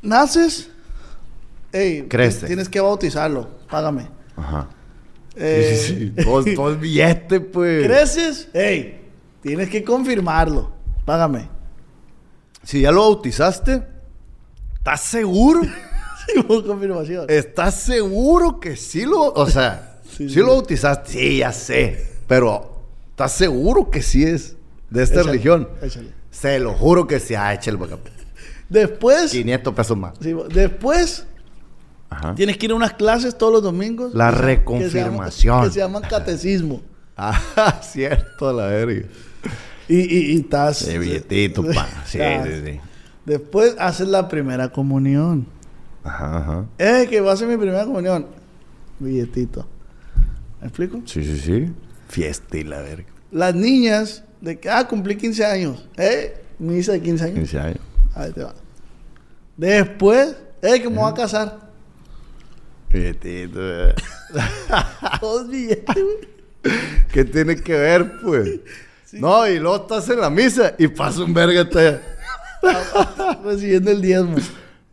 naces, 0.01 0.69
ey, 1.71 2.03
Crece. 2.07 2.45
tienes 2.47 2.69
que 2.69 2.79
bautizarlo, 2.81 3.49
págame. 3.69 4.07
Ajá. 4.35 4.67
Eh, 5.35 5.77
sí, 5.77 5.87
sí, 5.95 6.13
sí. 6.15 6.23
Todo, 6.23 6.43
todo 6.55 6.69
el 6.69 6.77
billete, 6.77 7.39
pues. 7.39 7.85
Creces, 7.85 8.47
hey, 8.53 9.01
tienes 9.41 9.69
que 9.69 9.83
confirmarlo. 9.83 10.71
Págame. 11.05 11.49
Si 12.63 12.81
ya 12.81 12.91
lo 12.91 13.01
bautizaste, 13.01 13.83
¿estás 14.75 15.01
seguro? 15.01 15.61
Sí, 16.27 16.39
hubo 16.39 16.65
confirmación. 16.65 17.27
¿Estás 17.29 17.75
seguro 17.81 18.59
que 18.59 18.75
sí 18.75 19.05
lo... 19.05 19.31
O 19.33 19.47
sea, 19.47 19.99
Sí, 20.17 20.27
sí, 20.27 20.39
lo 20.39 20.47
bautizaste? 20.55 21.11
Sí, 21.11 21.37
ya 21.37 21.51
sé. 21.51 22.03
Pero, 22.27 22.81
¿estás 23.11 23.33
seguro 23.33 23.91
que 23.91 24.01
sí 24.01 24.23
es 24.23 24.55
de 24.89 25.03
esta 25.03 25.17
Échale, 25.17 25.31
religión? 25.31 25.69
échale. 25.83 26.09
Se 26.31 26.57
lo 26.57 26.73
juro 26.73 27.05
que 27.05 27.19
sí. 27.19 27.35
Ah, 27.35 27.53
échale 27.53 27.77
acá. 27.77 27.99
Después, 28.69 29.29
500 29.29 29.73
pesos 29.75 29.95
más. 29.97 30.13
después 30.49 31.27
Ajá. 32.09 32.35
tienes 32.35 32.57
que 32.57 32.67
ir 32.67 32.71
a 32.71 32.75
unas 32.75 32.93
clases 32.93 33.37
todos 33.37 33.51
los 33.51 33.63
domingos. 33.63 34.13
La 34.13 34.31
que 34.31 34.37
reconfirmación. 34.37 35.63
Que 35.63 35.69
se 35.71 35.79
llaman, 35.79 36.03
catecismo. 36.03 36.81
Ah, 37.17 37.79
cierto, 37.81 38.51
la 38.51 38.65
verga. 38.65 39.07
Y, 39.87 39.99
y, 39.99 40.33
y 40.33 40.39
estás. 40.41 40.79
Sí, 40.79 40.97
billetito, 40.97 41.63
pa. 41.63 41.87
Sí, 42.05 42.19
sí, 42.19 42.61
sí. 42.65 42.79
Después 43.25 43.75
haces 43.79 44.09
la 44.09 44.27
primera 44.27 44.67
comunión. 44.69 45.47
Ajá, 46.03 46.37
ajá. 46.37 46.65
Eh, 46.77 47.07
que 47.09 47.21
va 47.21 47.31
a 47.31 47.37
ser 47.37 47.47
mi 47.47 47.55
primera 47.55 47.85
comunión. 47.85 48.27
Billetito. 48.99 49.65
¿Me 50.59 50.67
explico? 50.67 51.01
Sí, 51.05 51.23
sí, 51.23 51.37
sí. 51.39 51.73
Fiesta 52.09 52.57
y 52.57 52.63
la 52.63 52.81
verga. 52.81 53.05
Las 53.31 53.55
niñas, 53.55 54.23
de 54.41 54.59
que, 54.59 54.69
ah, 54.69 54.87
cumplí 54.87 55.15
15 55.15 55.45
años. 55.45 55.87
Eh, 55.97 56.43
misa 56.59 56.91
de 56.91 57.01
15 57.01 57.23
años. 57.23 57.35
15 57.35 57.59
años. 57.59 57.79
Ahí 58.13 58.31
te 58.31 58.43
va. 58.43 58.53
Después, 59.57 60.35
eh, 60.61 60.81
que 60.81 60.89
me 60.89 60.97
voy 60.97 61.09
a 61.09 61.13
casar. 61.13 61.64
Billetito. 62.95 63.59
eh. 63.61 63.95
Todos 65.19 65.47
billetes, 65.49 65.95
güey. 65.95 66.75
¿Qué 67.11 67.23
tiene 67.25 67.55
que 67.55 67.73
ver, 67.73 68.19
pues? 68.23 68.59
No, 69.13 69.47
y 69.47 69.59
luego 69.59 69.77
estás 69.77 70.09
en 70.09 70.19
la 70.19 70.29
misa 70.29 70.73
y 70.77 70.87
pasa 70.87 71.23
un 71.23 71.33
verga 71.33 71.69
te... 71.69 71.99
Recibiendo 73.43 73.91
el 73.91 74.01
diezmo. 74.01 74.35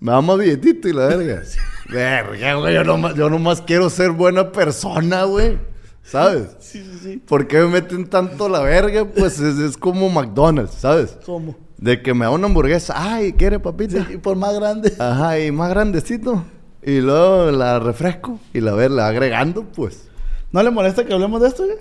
Me 0.01 0.13
da 0.13 0.21
más 0.21 0.39
billetito 0.39 0.89
y 0.89 0.93
la 0.93 1.07
verga. 1.07 1.43
Verga, 1.89 2.55
güey. 2.55 2.75
Yo 2.75 2.85
nomás, 2.85 3.15
yo 3.15 3.31
nomás 3.31 3.63
quiero 3.63 3.89
ser 3.89 4.11
buena 4.11 4.53
persona, 4.53 5.25
güey. 5.25 5.59
¿Sabes? 6.03 6.49
Sí, 6.59 6.83
sí, 6.85 6.99
sí. 7.03 7.17
¿Por 7.27 7.47
qué 7.47 7.59
me 7.61 7.69
meten 7.69 8.07
tanto 8.09 8.49
la 8.49 8.61
verga? 8.61 9.05
Pues 9.05 9.39
es, 9.41 9.59
es 9.59 9.77
como 9.77 10.11
McDonald's, 10.11 10.75
¿sabes? 10.75 11.17
¿Cómo? 11.25 11.57
De 11.79 12.03
que 12.03 12.13
me 12.13 12.25
da 12.25 12.31
una 12.31 12.47
hamburguesa. 12.47 12.95
Ay, 12.97 13.33
¿quiere, 13.33 13.59
papita? 13.59 14.05
Sí, 14.07 14.15
y 14.15 14.17
por 14.19 14.37
más 14.37 14.55
grande. 14.55 14.93
Ajá, 14.99 15.39
y 15.39 15.51
más 15.53 15.71
grandecito. 15.71 16.45
Y 16.85 17.01
luego 17.01 17.51
la 17.51 17.79
refresco 17.79 18.41
y 18.53 18.61
la 18.61 18.73
ver, 18.75 18.91
la 18.91 19.07
agregando, 19.09 19.65
pues. 19.65 20.09
¿No 20.51 20.63
le 20.63 20.71
molesta 20.71 21.05
que 21.05 21.13
hablemos 21.13 21.41
de 21.41 21.49
esto, 21.49 21.65
güey? 21.65 21.77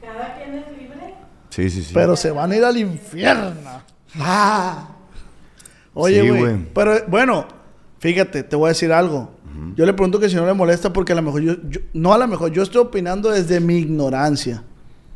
Cada 0.00 0.36
quien 0.36 0.54
es 0.54 0.70
libre. 0.78 1.14
Sí, 1.50 1.68
sí, 1.70 1.82
sí. 1.82 1.90
Pero 1.92 2.16
se 2.16 2.30
van 2.30 2.52
a 2.52 2.56
ir 2.56 2.64
al 2.64 2.76
infierno. 2.76 3.52
Ah. 4.18 4.88
Oye, 5.94 6.22
Sí, 6.22 6.28
güey. 6.28 6.40
güey. 6.40 6.56
pero 6.74 6.94
bueno, 7.08 7.46
fíjate, 7.98 8.42
te 8.44 8.56
voy 8.56 8.66
a 8.66 8.68
decir 8.68 8.92
algo. 8.92 9.32
Yo 9.74 9.84
le 9.86 9.92
pregunto 9.92 10.20
que 10.20 10.28
si 10.28 10.36
no 10.36 10.46
le 10.46 10.54
molesta 10.54 10.92
porque 10.92 11.12
a 11.12 11.16
lo 11.16 11.22
mejor 11.22 11.40
yo, 11.42 11.54
yo- 11.68 11.80
no 11.92 12.12
a 12.14 12.18
lo 12.18 12.28
mejor, 12.28 12.52
yo 12.52 12.62
estoy 12.62 12.80
opinando 12.80 13.28
desde 13.30 13.58
mi 13.58 13.78
ignorancia. 13.78 14.62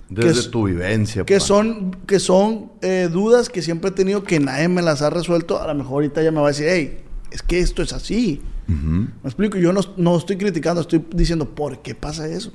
Desde 0.09 0.43
que 0.43 0.49
tu 0.49 0.65
vivencia, 0.65 1.25
Que 1.25 1.35
pa. 1.39 1.41
son, 1.41 1.93
que 2.09 2.19
son 2.19 2.73
eh, 2.83 3.09
dudas 3.11 3.49
que 3.49 3.63
siempre 3.63 3.91
he 3.91 3.93
tenido 3.93 4.25
que 4.25 4.41
nadie 4.41 4.67
me 4.67 4.83
las 4.83 5.01
ha 5.01 5.11
resuelto. 5.11 5.63
A 5.63 5.69
lo 5.69 5.75
mejor 5.77 5.93
ahorita 5.93 6.23
ya 6.25 6.33
me 6.33 6.41
va 6.41 6.47
a 6.47 6.51
decir, 6.51 6.67
hey, 6.69 6.99
es 7.31 7.41
que 7.41 7.61
esto 7.61 7.83
es 7.83 7.93
así. 7.93 8.43
Me 8.67 9.09
explico, 9.25 9.59
yo 9.59 9.73
no, 9.73 9.81
no 9.97 10.17
estoy 10.17 10.37
criticando, 10.37 10.81
estoy 10.81 11.05
diciendo, 11.15 11.49
¿por 11.49 11.83
qué 11.83 11.95
pasa 11.95 12.27
eso? 12.29 12.53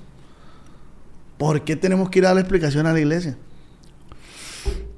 ¿Por 1.37 1.61
qué 1.63 1.75
tenemos 1.75 2.09
que 2.09 2.19
ir 2.19 2.25
a 2.25 2.33
la 2.33 2.39
explicación 2.39 2.87
a 2.87 2.93
la 2.93 2.99
iglesia? 2.99 3.37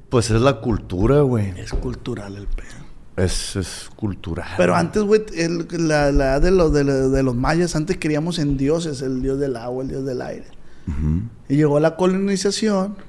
Pues 0.10 0.32
es 0.32 0.42
la 0.42 0.60
cultura, 0.62 1.22
güey. 1.22 1.54
Es 1.60 1.72
cultural 1.74 2.36
el 2.38 2.48
pedo. 2.48 2.70
Es, 3.18 3.56
es 3.58 3.90
cultural. 3.96 4.48
Pero 4.58 4.76
antes, 4.76 5.04
güey, 5.04 5.22
la, 5.72 6.08
edad 6.10 6.42
de 6.42 6.52
los, 6.52 6.72
de, 6.74 6.84
los- 6.86 7.12
de 7.12 7.22
los 7.24 7.36
mayas, 7.36 7.76
antes 7.76 7.98
creíamos 8.00 8.40
en 8.40 8.56
dioses, 8.58 9.02
el 9.02 9.22
dios 9.22 9.40
del 9.40 9.56
agua, 9.58 9.84
el 9.84 9.90
dios 9.90 10.06
del 10.06 10.22
aire. 10.22 10.46
Y 11.50 11.56
llegó 11.58 11.80
la 11.80 11.96
colonización. 11.96 12.96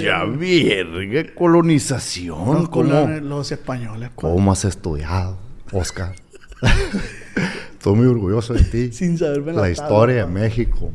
Ya, 0.00 0.22
verga, 0.24 1.34
colonización. 1.34 2.54
los, 2.54 2.68
¿Cómo, 2.68 2.88
colon- 2.88 3.20
los 3.22 3.50
españoles. 3.50 4.10
pues, 4.14 4.32
¿Cómo 4.32 4.52
has 4.52 4.64
estudiado, 4.64 5.38
Oscar? 5.72 6.14
Estoy 7.72 7.94
muy 7.94 8.06
orgulloso 8.06 8.54
de 8.54 8.62
ti. 8.64 8.92
Sin 8.92 9.16
saberme 9.18 9.52
la 9.52 9.70
historia 9.70 10.26
de. 10.26 10.32
México. 10.32 10.90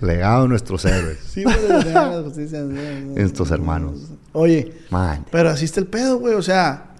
Legado 0.00 0.42
de 0.44 0.48
nuestros 0.48 0.84
héroes. 0.84 1.18
Sí, 1.28 1.44
justicia. 2.24 2.64
Estos 3.16 3.50
hermanos. 3.50 4.10
Oye, 4.32 4.72
Man. 4.90 5.24
pero 5.30 5.50
así 5.50 5.64
está 5.64 5.78
el 5.80 5.86
pedo, 5.86 6.18
güey. 6.18 6.34
O 6.34 6.42
sea, 6.42 6.94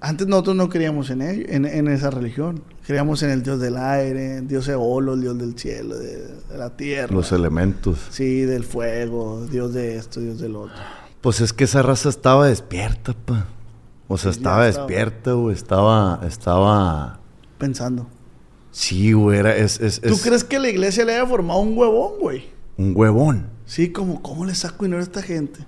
antes 0.00 0.26
nosotros 0.26 0.56
no 0.56 0.68
creíamos 0.68 1.10
en 1.10 1.22
ello, 1.22 1.44
en, 1.48 1.64
en 1.64 1.86
esa 1.88 2.10
religión. 2.10 2.62
Creíamos 2.86 3.22
en 3.22 3.30
el 3.30 3.42
dios 3.42 3.60
del 3.60 3.76
aire, 3.76 4.38
el 4.38 4.48
dios 4.48 4.66
Eolo, 4.68 5.14
el 5.14 5.20
dios 5.20 5.38
del 5.38 5.56
cielo, 5.58 5.96
de, 5.96 6.26
de 6.26 6.58
la 6.58 6.70
tierra. 6.76 7.14
Los 7.14 7.30
elementos. 7.32 7.98
Sí, 8.10 8.40
del 8.40 8.64
fuego, 8.64 9.46
dios 9.46 9.72
de 9.72 9.96
esto, 9.96 10.20
dios 10.20 10.40
del 10.40 10.56
otro. 10.56 10.74
Pues 11.20 11.40
es 11.40 11.52
que 11.52 11.64
esa 11.64 11.82
raza 11.82 12.08
estaba 12.08 12.48
despierta, 12.48 13.12
pa. 13.12 13.46
O 14.08 14.18
sea, 14.18 14.32
Sí, 14.32 14.38
ya 14.38 14.40
estaba 14.40 14.68
estaba. 14.68 14.86
despierta, 14.86 15.32
güey. 15.32 15.54
Estaba, 15.54 16.20
estaba... 16.26 17.20
Pensando. 17.58 18.06
Sí, 18.70 19.12
güey, 19.12 19.38
era... 19.38 19.56
Es, 19.56 19.80
es, 19.80 20.00
¿Tú 20.00 20.14
es 20.14 20.22
crees 20.22 20.42
que 20.44 20.58
la 20.58 20.68
iglesia 20.68 21.04
le 21.04 21.14
haya 21.14 21.26
formado 21.26 21.60
un 21.60 21.76
huevón, 21.78 22.18
güey? 22.18 22.44
Un 22.76 22.92
huevón. 22.96 23.50
Sí, 23.66 23.90
como, 23.92 24.20
¿cómo 24.20 24.44
le 24.44 24.54
saco 24.54 24.84
dinero 24.84 25.00
a 25.00 25.04
esta 25.04 25.22
gente? 25.22 25.60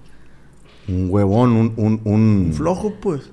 Un 0.88 1.09
huevón, 1.11 1.53
un... 1.53 1.72
un, 1.77 2.01
un- 2.05 2.53
Flojo, 2.53 2.94
pues. 3.01 3.31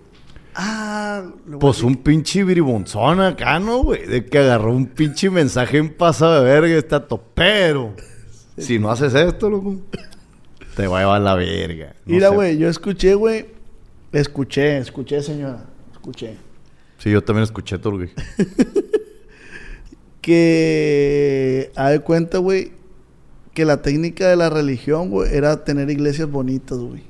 Ah, 0.55 1.23
Pues 1.59 1.81
un 1.81 1.95
pinche 1.95 2.43
bribonzón 2.43 3.19
acá, 3.19 3.59
¿no, 3.59 3.83
güey? 3.83 4.05
De 4.05 4.25
que 4.25 4.37
agarró 4.37 4.71
un 4.75 4.85
pinche 4.85 5.29
mensaje 5.31 5.77
en 5.77 5.91
pasado 5.95 6.43
de 6.43 6.45
verga 6.51 6.77
está 6.77 7.07
pero 7.33 7.95
Si 8.57 8.77
no 8.77 8.91
haces 8.91 9.15
esto, 9.15 9.49
loco, 9.49 9.77
te 10.75 10.85
va 10.85 10.99
a 10.99 11.01
llevar 11.01 11.21
la 11.21 11.33
verga. 11.33 11.95
No 12.05 12.13
Mira, 12.13 12.29
güey, 12.29 12.57
yo 12.57 12.69
escuché, 12.69 13.15
güey. 13.15 13.47
Escuché, 14.11 14.77
escuché, 14.77 15.23
señora. 15.23 15.65
Escuché. 15.91 16.37
Sí, 17.03 17.11
yo 17.11 17.21
también 17.21 17.43
escuché 17.43 17.77
todo, 17.77 17.95
güey. 17.97 18.09
Que. 20.21 21.71
A 21.75 21.89
de 21.89 21.99
cuenta, 21.99 22.37
güey. 22.37 22.71
Que 23.53 23.65
la 23.65 23.81
técnica 23.81 24.27
de 24.29 24.35
la 24.37 24.49
religión, 24.49 25.09
güey, 25.09 25.35
era 25.35 25.63
tener 25.65 25.89
iglesias 25.89 26.29
bonitas, 26.31 26.77
güey. 26.79 27.03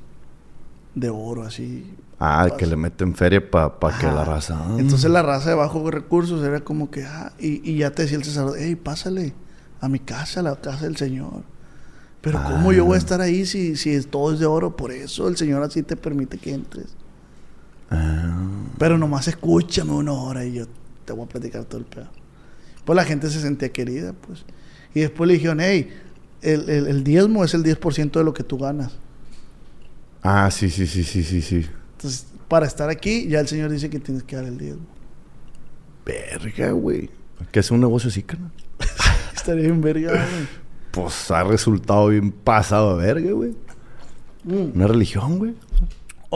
De 0.96 1.08
oro, 1.10 1.42
así. 1.44 1.90
Ah, 2.18 2.48
que 2.58 2.66
le 2.66 2.76
meten 2.76 3.14
feria 3.14 3.50
para 3.50 3.70
que 3.98 4.06
Ajá. 4.06 4.12
la 4.14 4.24
raza... 4.24 4.56
ah. 4.58 4.76
Entonces 4.78 5.10
la 5.10 5.22
raza 5.22 5.50
de 5.50 5.54
bajos 5.56 5.88
recursos 5.92 6.44
era 6.44 6.60
como 6.60 6.90
que, 6.90 7.04
ah, 7.04 7.32
y, 7.38 7.68
y 7.70 7.78
ya 7.78 7.90
te 7.92 8.02
decía 8.02 8.18
el 8.18 8.24
sacerdote, 8.24 8.60
hey, 8.62 8.76
pásale 8.76 9.32
a 9.80 9.88
mi 9.88 9.98
casa, 10.00 10.40
a 10.40 10.42
la 10.42 10.56
casa 10.56 10.84
del 10.84 10.96
Señor. 10.96 11.42
Pero 12.20 12.42
¿cómo 12.42 12.72
yo 12.72 12.82
Ah. 12.82 12.86
voy 12.86 12.94
a 12.96 12.98
estar 12.98 13.20
ahí 13.20 13.46
si, 13.46 13.76
si 13.76 14.00
todo 14.02 14.32
es 14.32 14.38
de 14.38 14.46
oro? 14.46 14.76
Por 14.76 14.92
eso 14.92 15.28
el 15.28 15.36
Señor 15.36 15.62
así 15.62 15.82
te 15.82 15.96
permite 15.96 16.38
que 16.38 16.52
entres. 16.54 16.86
Ah. 17.94 18.48
Pero 18.78 18.98
nomás 18.98 19.28
escúchame 19.28 19.92
una 19.92 20.12
hora 20.12 20.44
y 20.44 20.54
yo 20.54 20.66
te 21.04 21.12
voy 21.12 21.24
a 21.24 21.28
platicar 21.28 21.64
todo 21.64 21.78
el 21.78 21.86
pedo. 21.86 22.08
Pues 22.84 22.96
la 22.96 23.04
gente 23.04 23.30
se 23.30 23.40
sentía 23.40 23.70
querida, 23.70 24.12
pues. 24.12 24.44
Y 24.94 25.00
después 25.00 25.28
le 25.28 25.34
dijeron, 25.34 25.60
hey, 25.60 25.90
el, 26.42 26.68
el- 26.68 26.86
el 26.88 27.04
diezmo 27.04 27.44
es 27.44 27.54
el 27.54 27.62
10% 27.62 28.12
de 28.18 28.24
lo 28.24 28.34
que 28.34 28.42
tú 28.44 28.58
ganas. 28.58 28.92
Ah, 30.22 30.50
sí, 30.50 30.70
sí, 30.70 30.86
sí, 30.86 31.04
sí, 31.04 31.22
sí, 31.22 31.42
sí. 31.42 31.66
Entonces, 31.96 32.26
para 32.48 32.66
estar 32.66 32.88
aquí, 32.90 33.26
ya 33.28 33.40
el 33.40 33.48
Señor 33.48 33.70
dice 33.70 33.90
que 33.90 33.98
tienes 34.00 34.22
que 34.22 34.36
dar 34.36 34.44
el 34.44 34.58
diezmo. 34.58 34.86
Verga, 36.04 36.70
güey. 36.72 37.10
¿Qué 37.50 37.60
es 37.60 37.70
un 37.70 37.80
negocio 37.80 38.08
así, 38.08 38.22
carnal? 38.22 38.50
Estaría 39.34 39.64
bien 39.64 39.80
verga, 39.80 40.10
güey. 40.12 40.46
Pues 40.90 41.30
ha 41.30 41.42
resultado 41.44 42.08
bien 42.08 42.30
pasado 42.30 42.90
a 42.90 42.94
verga, 42.96 43.32
güey. 43.32 43.54
Mm. 44.44 44.72
Una 44.76 44.86
religión, 44.86 45.38
güey. 45.38 45.54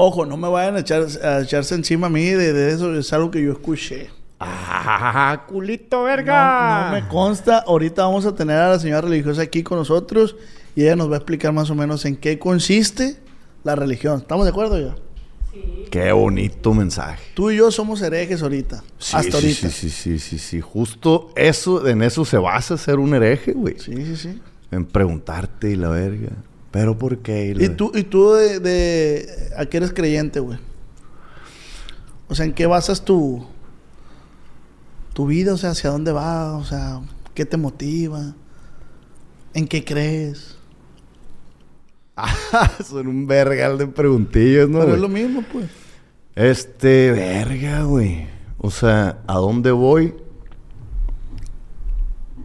Ojo, 0.01 0.25
no 0.25 0.37
me 0.37 0.49
vayan 0.49 0.77
a, 0.77 0.79
echar, 0.79 1.07
a 1.25 1.41
echarse 1.41 1.75
encima 1.75 2.07
a 2.07 2.11
mí 2.11 2.25
de, 2.25 2.53
de 2.53 2.73
eso. 2.73 2.95
Es 2.95 3.13
algo 3.13 3.33
que 3.33 3.43
yo 3.43 3.51
escuché. 3.51 4.11
¡Ah, 4.39 5.45
culito, 5.49 6.05
verga! 6.05 6.87
no 6.87 6.93
me 6.93 7.09
consta. 7.09 7.65
Ahorita 7.67 8.05
vamos 8.05 8.25
a 8.25 8.33
tener 8.33 8.57
a 8.57 8.69
la 8.69 8.79
señora 8.79 9.01
religiosa 9.01 9.43
aquí 9.43 9.65
con 9.65 9.77
nosotros 9.77 10.37
y 10.77 10.83
ella 10.83 10.95
nos 10.95 11.11
va 11.11 11.15
a 11.15 11.17
explicar 11.17 11.53
más 11.53 11.69
o 11.71 11.75
menos 11.75 12.05
en 12.05 12.15
qué 12.15 12.39
consiste 12.39 13.17
la 13.65 13.75
religión. 13.75 14.21
¿Estamos 14.21 14.45
de 14.47 14.51
acuerdo 14.51 14.79
ya? 14.79 14.95
Qué 15.91 16.13
bonito 16.13 16.73
mensaje. 16.75 17.21
Tú 17.35 17.51
y 17.51 17.57
yo 17.57 17.73
somos 17.73 18.01
herejes 18.01 18.41
ahorita. 18.41 18.85
Sí, 18.99 19.17
hasta 19.17 19.33
sí, 19.33 19.37
ahorita. 19.37 19.69
Sí, 19.69 19.91
sí, 19.91 19.91
sí, 19.91 20.19
sí, 20.21 20.39
sí. 20.39 20.61
Justo 20.61 21.33
eso, 21.35 21.89
en 21.89 22.03
eso 22.03 22.25
se 22.25 22.39
basa 22.39 22.79
ser 22.79 23.01
un 23.01 23.15
hereje, 23.15 23.53
güey. 23.53 23.77
Sí, 23.81 23.97
sí, 23.97 24.17
sí. 24.17 24.41
En 24.71 24.85
preguntarte 24.85 25.73
y 25.73 25.75
la 25.75 25.89
verga. 25.89 26.29
¿Pero 26.79 26.97
por 26.97 27.19
qué? 27.19 27.47
Y 27.47 27.55
la 27.55 27.65
¿Y 27.65 27.67
ver- 27.69 27.77
tú, 27.77 27.91
y 27.93 28.05
tú 28.05 28.33
de, 28.35 28.61
de 28.61 29.51
a 29.57 29.67
qué 29.67 29.79
eres 29.79 29.93
creyente, 29.93 30.39
güey? 30.39 30.61
O 32.29 32.37
sea, 32.37 32.45
¿en 32.45 32.53
qué 32.53 32.67
basas 32.67 33.05
tu, 33.05 33.45
tu 35.13 35.27
vida? 35.27 35.55
O 35.55 35.57
sea, 35.57 35.71
¿hacia 35.71 35.91
dónde 35.91 36.13
va? 36.13 36.57
O 36.57 36.65
sea, 36.65 37.01
¿qué 37.35 37.45
te 37.45 37.57
motiva? 37.57 38.33
¿En 39.55 39.67
qué 39.67 39.85
crees? 39.85 40.57
Ah, 42.17 42.33
son 42.89 43.09
un 43.09 43.27
vergal 43.27 43.77
de 43.77 43.89
preguntillas, 43.89 44.69
¿no? 44.69 44.79
Pero 44.79 44.95
es 44.95 45.01
lo 45.01 45.09
mismo, 45.09 45.43
pues. 45.53 45.67
Este, 46.37 47.11
verga, 47.11 47.83
güey. 47.83 48.29
O 48.59 48.71
sea, 48.71 49.19
¿a 49.27 49.35
dónde 49.35 49.73
voy? 49.73 50.15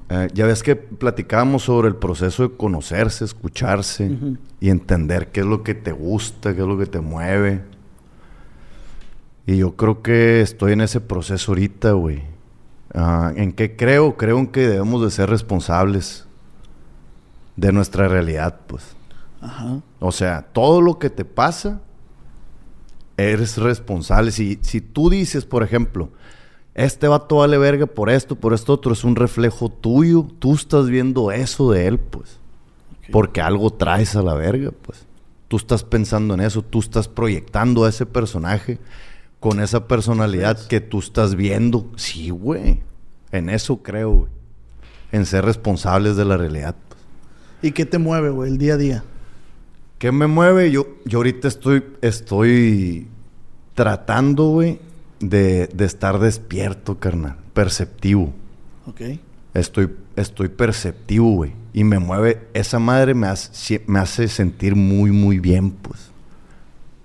Eh, 0.10 0.28
ya 0.34 0.46
ves 0.46 0.64
que 0.64 0.76
platicábamos 0.76 1.64
sobre 1.64 1.88
el 1.88 1.96
proceso 1.96 2.44
de 2.44 2.56
conocerse, 2.56 3.26
escucharse 3.26 4.18
y 4.60 4.70
entender 4.70 5.32
qué 5.32 5.42
es 5.42 5.46
lo 5.46 5.64
que 5.64 5.74
te 5.74 5.92
gusta, 5.92 6.54
qué 6.54 6.62
es 6.62 6.68
lo 6.68 6.78
que 6.78 6.86
te 6.86 7.00
mueve. 7.00 7.62
Y 9.46 9.58
yo 9.58 9.76
creo 9.76 10.02
que 10.02 10.42
estoy 10.42 10.74
en 10.74 10.82
ese 10.82 11.02
proceso 11.02 11.52
ahorita, 11.52 11.92
güey. 11.94 12.24
Ah, 12.94 13.34
¿En 13.36 13.52
qué 13.52 13.76
creo? 13.76 14.18
Creo 14.18 14.40
en 14.40 14.48
que 14.48 14.68
debemos 14.68 15.04
de 15.04 15.12
ser 15.12 15.30
responsables 15.30 16.26
de 17.56 17.72
nuestra 17.72 18.08
realidad, 18.08 18.60
pues. 18.68 18.96
Ajá. 19.42 19.82
O 20.00 20.12
sea, 20.12 20.44
todo 20.54 20.82
lo 20.82 21.00
que 21.00 21.10
te 21.10 21.26
pasa, 21.26 21.82
eres 23.18 23.58
responsable. 23.58 24.32
Si, 24.32 24.60
si 24.62 24.82
tú 24.82 25.10
dices, 25.10 25.46
por 25.46 25.64
ejemplo, 25.64 26.12
este 26.76 27.08
vato 27.08 27.38
vale 27.38 27.58
verga 27.58 27.86
por 27.86 28.10
esto, 28.10 28.36
por 28.36 28.54
esto 28.54 28.74
otro, 28.74 28.94
es 28.94 29.04
un 29.04 29.16
reflejo 29.16 29.70
tuyo, 29.70 30.28
tú 30.40 30.56
estás 30.56 30.88
viendo 30.88 31.32
eso 31.32 31.72
de 31.72 31.88
él, 31.88 32.00
pues. 32.00 32.40
Porque 33.12 33.42
algo 33.42 33.70
traes 33.70 34.16
a 34.16 34.24
la 34.24 34.34
verga, 34.34 34.72
pues. 34.82 35.06
Tú 35.48 35.58
estás 35.58 35.84
pensando 35.84 36.34
en 36.34 36.42
eso, 36.42 36.64
tú 36.64 36.80
estás 36.80 37.08
proyectando 37.08 37.86
a 37.86 37.90
ese 37.90 38.06
personaje 38.06 38.80
con 39.40 39.60
esa 39.60 39.88
personalidad 39.88 40.68
que 40.68 40.82
tú 40.82 41.00
estás 41.00 41.36
viendo. 41.36 41.92
Sí, 41.96 42.32
güey. 42.32 42.82
En 43.32 43.50
eso 43.50 43.78
creo, 43.84 44.12
güey. 44.12 44.32
En 45.12 45.28
ser 45.28 45.46
responsables 45.46 46.16
de 46.16 46.26
la 46.26 46.38
realidad, 46.38 46.76
pues. 46.88 47.02
¿Y 47.62 47.72
qué 47.72 47.86
te 47.86 48.00
mueve, 48.00 48.30
güey, 48.32 48.52
el 48.52 48.58
día 48.58 48.74
a 48.74 48.78
día? 48.78 49.04
¿Qué 50.00 50.12
me 50.12 50.28
mueve? 50.28 50.72
Yo, 50.72 50.88
yo 51.06 51.20
ahorita 51.20 51.48
estoy, 51.48 51.84
estoy 52.02 53.08
tratando, 53.76 54.50
güey, 54.50 54.80
de, 55.20 55.68
de 55.68 55.86
estar 55.86 56.20
despierto, 56.20 57.00
carnal. 57.00 57.38
Perceptivo. 57.54 58.34
Ok. 58.88 59.02
Estoy, 59.54 59.90
estoy 60.16 60.50
perceptivo, 60.50 61.32
güey. 61.32 61.54
Y 61.74 61.84
me 61.84 62.00
mueve, 62.00 62.48
esa 62.54 62.80
madre 62.80 63.14
me 63.14 63.28
hace, 63.28 63.84
me 63.88 64.00
hace 64.00 64.28
sentir 64.28 64.76
muy, 64.76 65.12
muy 65.12 65.40
bien, 65.40 65.72
pues. 65.72 66.12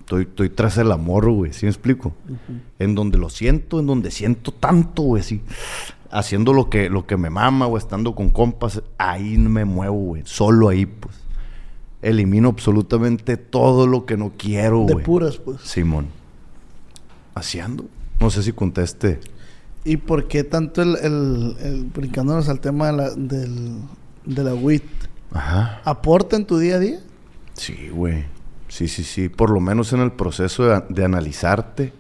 Estoy, 0.00 0.22
estoy 0.24 0.48
tras 0.48 0.78
el 0.78 0.90
amor, 0.90 1.30
güey, 1.30 1.52
¿sí 1.52 1.66
me 1.66 1.70
explico? 1.70 2.14
En 2.78 2.94
donde 2.94 3.18
lo 3.18 3.28
siento, 3.28 3.78
en 3.80 3.86
donde 3.86 4.11
siento 4.11 4.52
tanto, 4.52 5.02
güey, 5.02 5.22
sí. 5.22 5.42
Haciendo 6.11 6.54
lo 6.54 6.70
que, 6.70 6.88
lo 6.88 7.06
que 7.06 7.18
me 7.18 7.28
mama, 7.28 7.66
o 7.66 7.76
estando 7.76 8.14
con 8.14 8.30
compas, 8.30 8.82
ahí 8.96 9.36
me 9.36 9.66
muevo, 9.66 9.96
güey. 9.98 10.22
Solo 10.24 10.70
ahí, 10.70 10.86
pues. 10.86 11.14
Elimino 12.00 12.48
absolutamente 12.48 13.36
todo 13.36 13.86
lo 13.86 14.06
que 14.06 14.16
no 14.16 14.32
quiero, 14.38 14.84
De 14.86 14.94
güey. 14.94 15.04
puras, 15.04 15.36
pues. 15.36 15.61
Simón. 15.62 16.06
Haciendo. 17.34 17.84
No 18.21 18.31
sé 18.31 18.43
si 18.43 18.53
conteste. 18.53 19.21
¿Y 19.85 19.97
por 19.97 20.27
qué 20.29 20.45
tanto 20.45 20.83
el, 20.83 20.97
el, 20.97 21.57
el- 21.61 21.85
brincándonos 21.85 22.49
al 22.49 22.61
tema 22.61 22.89
de 22.89 22.93
la, 22.93 23.11
del, 23.14 23.79
de 24.25 24.45
la 24.45 24.55
WIT? 24.55 24.83
Ajá. 25.33 25.81
¿Aporta 25.85 26.37
en 26.37 26.45
tu 26.47 26.59
día 26.59 26.77
a 26.77 26.79
día? 26.79 27.01
Sí, 27.55 27.89
güey. 27.93 28.25
Sí, 28.69 28.89
sí, 28.89 29.05
sí. 29.05 29.29
Por 29.29 29.51
lo 29.51 29.61
menos 29.61 29.93
en 29.93 30.01
el 30.01 30.12
proceso 30.12 30.64
de, 30.64 30.83
de 30.89 31.05
analizarte. 31.05 31.93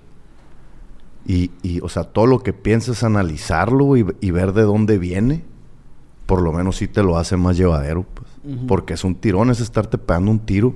Y, 1.26 1.50
y, 1.62 1.80
o 1.80 1.88
sea, 1.88 2.04
todo 2.04 2.26
lo 2.26 2.40
que 2.40 2.52
piensas, 2.52 3.02
analizarlo 3.04 3.96
y, 3.96 4.30
ver 4.30 4.52
de 4.52 4.62
dónde 4.62 4.98
viene. 4.98 5.44
Por 6.26 6.42
lo 6.42 6.52
menos 6.52 6.76
sí 6.76 6.88
te 6.88 7.02
lo 7.02 7.16
hace 7.16 7.36
más 7.36 7.56
llevadero, 7.56 8.04
pues. 8.14 8.28
Porque 8.66 8.94
es 8.94 9.04
un 9.04 9.14
tirón, 9.14 9.50
es 9.50 9.60
estarte 9.60 9.98
pegando 9.98 10.30
un 10.30 10.38
tiro 10.40 10.74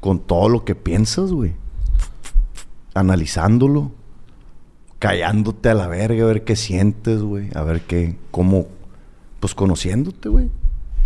con 0.00 0.18
todo 0.20 0.48
lo 0.48 0.64
que 0.64 0.74
piensas, 0.74 1.30
güey. 1.32 1.54
Analizándolo. 2.94 3.92
Callándote 5.08 5.68
a 5.68 5.74
la 5.74 5.86
verga, 5.86 6.24
a 6.24 6.26
ver 6.26 6.44
qué 6.44 6.56
sientes, 6.56 7.20
güey. 7.22 7.50
A 7.54 7.62
ver 7.62 7.82
qué, 7.82 8.16
cómo, 8.30 8.66
pues 9.40 9.54
conociéndote, 9.54 10.28
güey. 10.28 10.48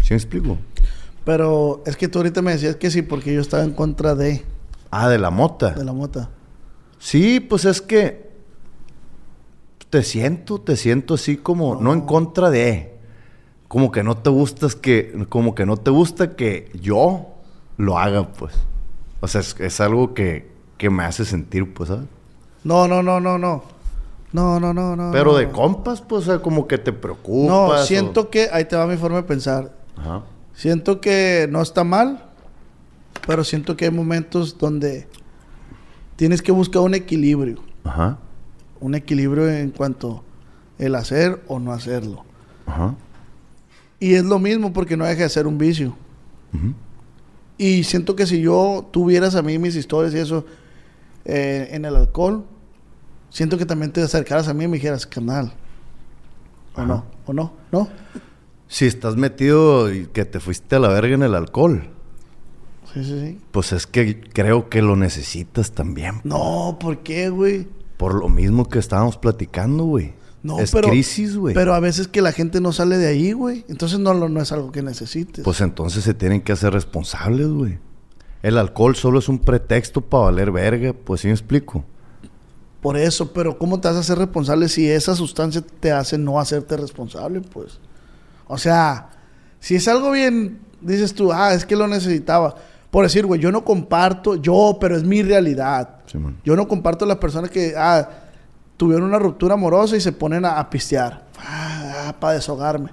¿Sí 0.02 0.10
me 0.14 0.16
explico? 0.16 0.56
Pero 1.24 1.82
es 1.84 1.96
que 1.96 2.06
tú 2.08 2.20
ahorita 2.20 2.40
me 2.40 2.52
decías 2.52 2.76
que 2.76 2.90
sí, 2.90 3.02
porque 3.02 3.34
yo 3.34 3.40
estaba 3.40 3.64
en 3.64 3.72
contra 3.72 4.14
de, 4.14 4.44
Ah, 4.90 5.08
de 5.08 5.18
la 5.18 5.30
mota. 5.30 5.70
de 5.72 5.84
la 5.84 5.92
mota. 5.92 6.30
Sí, 6.98 7.40
pues 7.40 7.64
es 7.64 7.82
que 7.82 8.28
te 9.90 10.02
siento, 10.02 10.60
te 10.60 10.76
siento 10.76 11.14
así 11.14 11.36
como 11.36 11.74
no, 11.80 11.92
en 11.92 12.02
contra 12.02 12.50
de, 12.50 12.94
como 13.68 13.90
que 13.90 14.02
no 14.02 14.16
te 14.16 14.30
gustas 14.30 14.74
que, 14.76 15.26
como 15.28 15.54
que 15.54 15.66
no 15.66 15.76
te 15.76 15.90
gusta 15.90 16.36
que 16.36 16.70
yo 16.80 17.34
lo 17.76 17.98
haga, 17.98 18.28
pues. 18.32 18.54
O 19.20 19.26
sea, 19.28 19.40
es, 19.40 19.56
es 19.58 19.80
algo 19.80 20.14
que, 20.14 20.48
que 20.76 20.88
me 20.88 21.02
hace 21.04 21.24
sentir, 21.24 21.74
pues, 21.74 21.88
¿sabes? 21.88 22.06
No, 22.64 22.86
no, 22.86 23.02
no, 23.02 23.18
no, 23.20 23.38
no. 23.38 23.64
No, 24.32 24.60
no, 24.60 24.74
no, 24.74 24.94
no. 24.96 25.10
Pero 25.12 25.32
no. 25.32 25.38
de 25.38 25.48
compas, 25.50 26.00
pues, 26.02 26.22
o 26.24 26.26
sea, 26.32 26.38
como 26.42 26.66
que 26.68 26.76
te 26.78 26.92
preocupas. 26.92 27.48
No, 27.48 27.66
o- 27.68 27.78
siento 27.84 28.28
que, 28.30 28.48
ahí 28.52 28.64
te 28.66 28.76
va 28.76 28.86
mi 28.86 28.96
forma 28.96 29.18
de 29.18 29.22
pensar. 29.22 29.72
Ajá. 29.96 30.22
Siento 30.54 31.00
que 31.00 31.48
no 31.50 31.62
está 31.62 31.84
mal, 31.84 32.24
pero 33.26 33.44
siento 33.44 33.76
que 33.76 33.86
hay 33.86 33.90
momentos 33.90 34.58
donde 34.58 35.08
tienes 36.16 36.42
que 36.42 36.52
buscar 36.52 36.82
un 36.82 36.94
equilibrio. 36.94 37.60
Ajá. 37.84 38.18
Un 38.80 38.94
equilibrio 38.94 39.48
en 39.50 39.70
cuanto 39.70 40.24
el 40.78 40.94
hacer 40.94 41.42
o 41.48 41.58
no 41.58 41.72
hacerlo. 41.72 42.24
Ajá. 42.66 42.94
Y 44.00 44.14
es 44.14 44.24
lo 44.24 44.38
mismo 44.38 44.72
porque 44.72 44.96
no 44.96 45.04
deja 45.04 45.22
de 45.24 45.28
ser 45.28 45.46
un 45.46 45.58
vicio. 45.58 45.96
Y 47.56 47.82
siento 47.84 48.14
que 48.14 48.26
si 48.26 48.40
yo 48.40 48.88
tuvieras 48.92 49.34
a 49.34 49.42
mí 49.42 49.58
mis 49.58 49.74
historias 49.74 50.14
y 50.14 50.18
eso 50.18 50.44
eh, 51.24 51.68
en 51.72 51.84
el 51.84 51.96
alcohol, 51.96 52.44
siento 53.30 53.58
que 53.58 53.66
también 53.66 53.92
te 53.92 54.02
acercaras 54.02 54.48
a 54.48 54.54
mí 54.54 54.64
y 54.64 54.68
me 54.68 54.76
dijeras, 54.76 55.06
canal. 55.06 55.52
¿O 56.74 56.80
Ajá. 56.80 56.86
no? 56.88 57.04
¿O 57.26 57.32
no? 57.32 57.52
¿No? 57.72 57.88
Si 58.68 58.86
estás 58.86 59.16
metido 59.16 59.92
y 59.92 60.06
que 60.06 60.24
te 60.24 60.40
fuiste 60.40 60.76
a 60.76 60.78
la 60.78 60.88
verga 60.88 61.14
en 61.14 61.22
el 61.22 61.34
alcohol, 61.34 61.88
Sí, 62.92 63.04
sí, 63.04 63.20
sí. 63.20 63.38
pues 63.50 63.72
es 63.72 63.86
que 63.86 64.20
creo 64.20 64.68
que 64.68 64.80
lo 64.82 64.96
necesitas 64.96 65.72
también. 65.72 66.20
No, 66.24 66.78
¿por 66.80 66.98
qué, 67.02 67.28
güey? 67.28 67.66
Por 67.96 68.14
lo 68.14 68.28
mismo 68.28 68.66
que 68.68 68.78
estábamos 68.78 69.18
platicando, 69.18 69.84
güey. 69.84 70.14
No, 70.42 70.60
es 70.60 70.70
pero, 70.70 70.88
crisis, 70.88 71.36
güey. 71.36 71.54
Pero 71.54 71.74
a 71.74 71.80
veces 71.80 72.08
que 72.08 72.22
la 72.22 72.32
gente 72.32 72.60
no 72.60 72.72
sale 72.72 72.96
de 72.96 73.08
ahí, 73.08 73.32
güey. 73.32 73.64
Entonces 73.68 73.98
no, 73.98 74.14
no 74.14 74.40
es 74.40 74.52
algo 74.52 74.70
que 74.70 74.82
necesites. 74.82 75.44
Pues 75.44 75.60
entonces 75.60 76.04
se 76.04 76.14
tienen 76.14 76.40
que 76.42 76.52
hacer 76.52 76.72
responsables, 76.72 77.48
güey. 77.48 77.78
El 78.42 78.56
alcohol 78.56 78.94
solo 78.94 79.18
es 79.18 79.28
un 79.28 79.40
pretexto 79.40 80.00
para 80.00 80.24
valer 80.24 80.52
verga, 80.52 80.92
pues 80.92 81.22
sí 81.22 81.26
me 81.26 81.32
explico. 81.34 81.84
Por 82.80 82.96
eso, 82.96 83.32
pero 83.32 83.58
¿cómo 83.58 83.80
te 83.80 83.88
vas 83.88 83.96
a 83.96 84.00
hacer 84.00 84.18
responsable 84.18 84.68
si 84.68 84.88
esa 84.88 85.16
sustancia 85.16 85.62
te 85.80 85.90
hace 85.90 86.16
no 86.16 86.38
hacerte 86.38 86.76
responsable, 86.76 87.40
pues? 87.40 87.80
O 88.46 88.56
sea, 88.56 89.10
si 89.58 89.74
es 89.74 89.88
algo 89.88 90.12
bien, 90.12 90.60
dices 90.80 91.14
tú, 91.14 91.32
ah, 91.32 91.54
es 91.54 91.64
que 91.64 91.76
lo 91.76 91.88
necesitaba. 91.88 92.54
Por 92.90 93.04
decir, 93.04 93.26
güey, 93.26 93.40
yo 93.40 93.50
no 93.52 93.64
comparto, 93.64 94.36
yo, 94.36 94.78
pero 94.80 94.96
es 94.96 95.04
mi 95.04 95.22
realidad. 95.22 95.96
Yo 96.44 96.56
no 96.56 96.68
comparto 96.68 97.04
las 97.04 97.18
personas 97.18 97.50
que, 97.50 97.74
ah, 97.76 98.08
tuvieron 98.76 99.08
una 99.08 99.18
ruptura 99.18 99.54
amorosa 99.54 99.96
y 99.96 100.00
se 100.00 100.12
ponen 100.12 100.44
a, 100.44 100.58
a 100.58 100.70
pistear. 100.70 101.26
Ah, 101.38 102.14
para 102.18 102.34
deshogarme. 102.34 102.90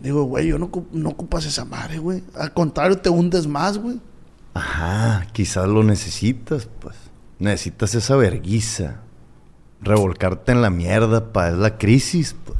Digo, 0.00 0.24
güey, 0.24 0.48
yo 0.48 0.58
no, 0.58 0.70
no 0.92 1.08
ocupas 1.08 1.46
esa 1.46 1.64
madre, 1.64 1.98
güey. 1.98 2.22
Al 2.34 2.52
contrario, 2.52 2.98
te 2.98 3.08
hundes 3.08 3.46
más, 3.46 3.78
güey. 3.78 4.00
Ajá, 4.54 5.26
quizás 5.32 5.66
lo 5.66 5.82
necesitas, 5.82 6.68
pues. 6.80 6.96
Necesitas 7.42 7.94
esa 7.96 8.14
verguiza. 8.16 9.00
Revolcarte 9.80 10.52
en 10.52 10.62
la 10.62 10.70
mierda 10.70 11.32
para 11.32 11.50
la 11.50 11.76
crisis, 11.76 12.36
pues. 12.44 12.56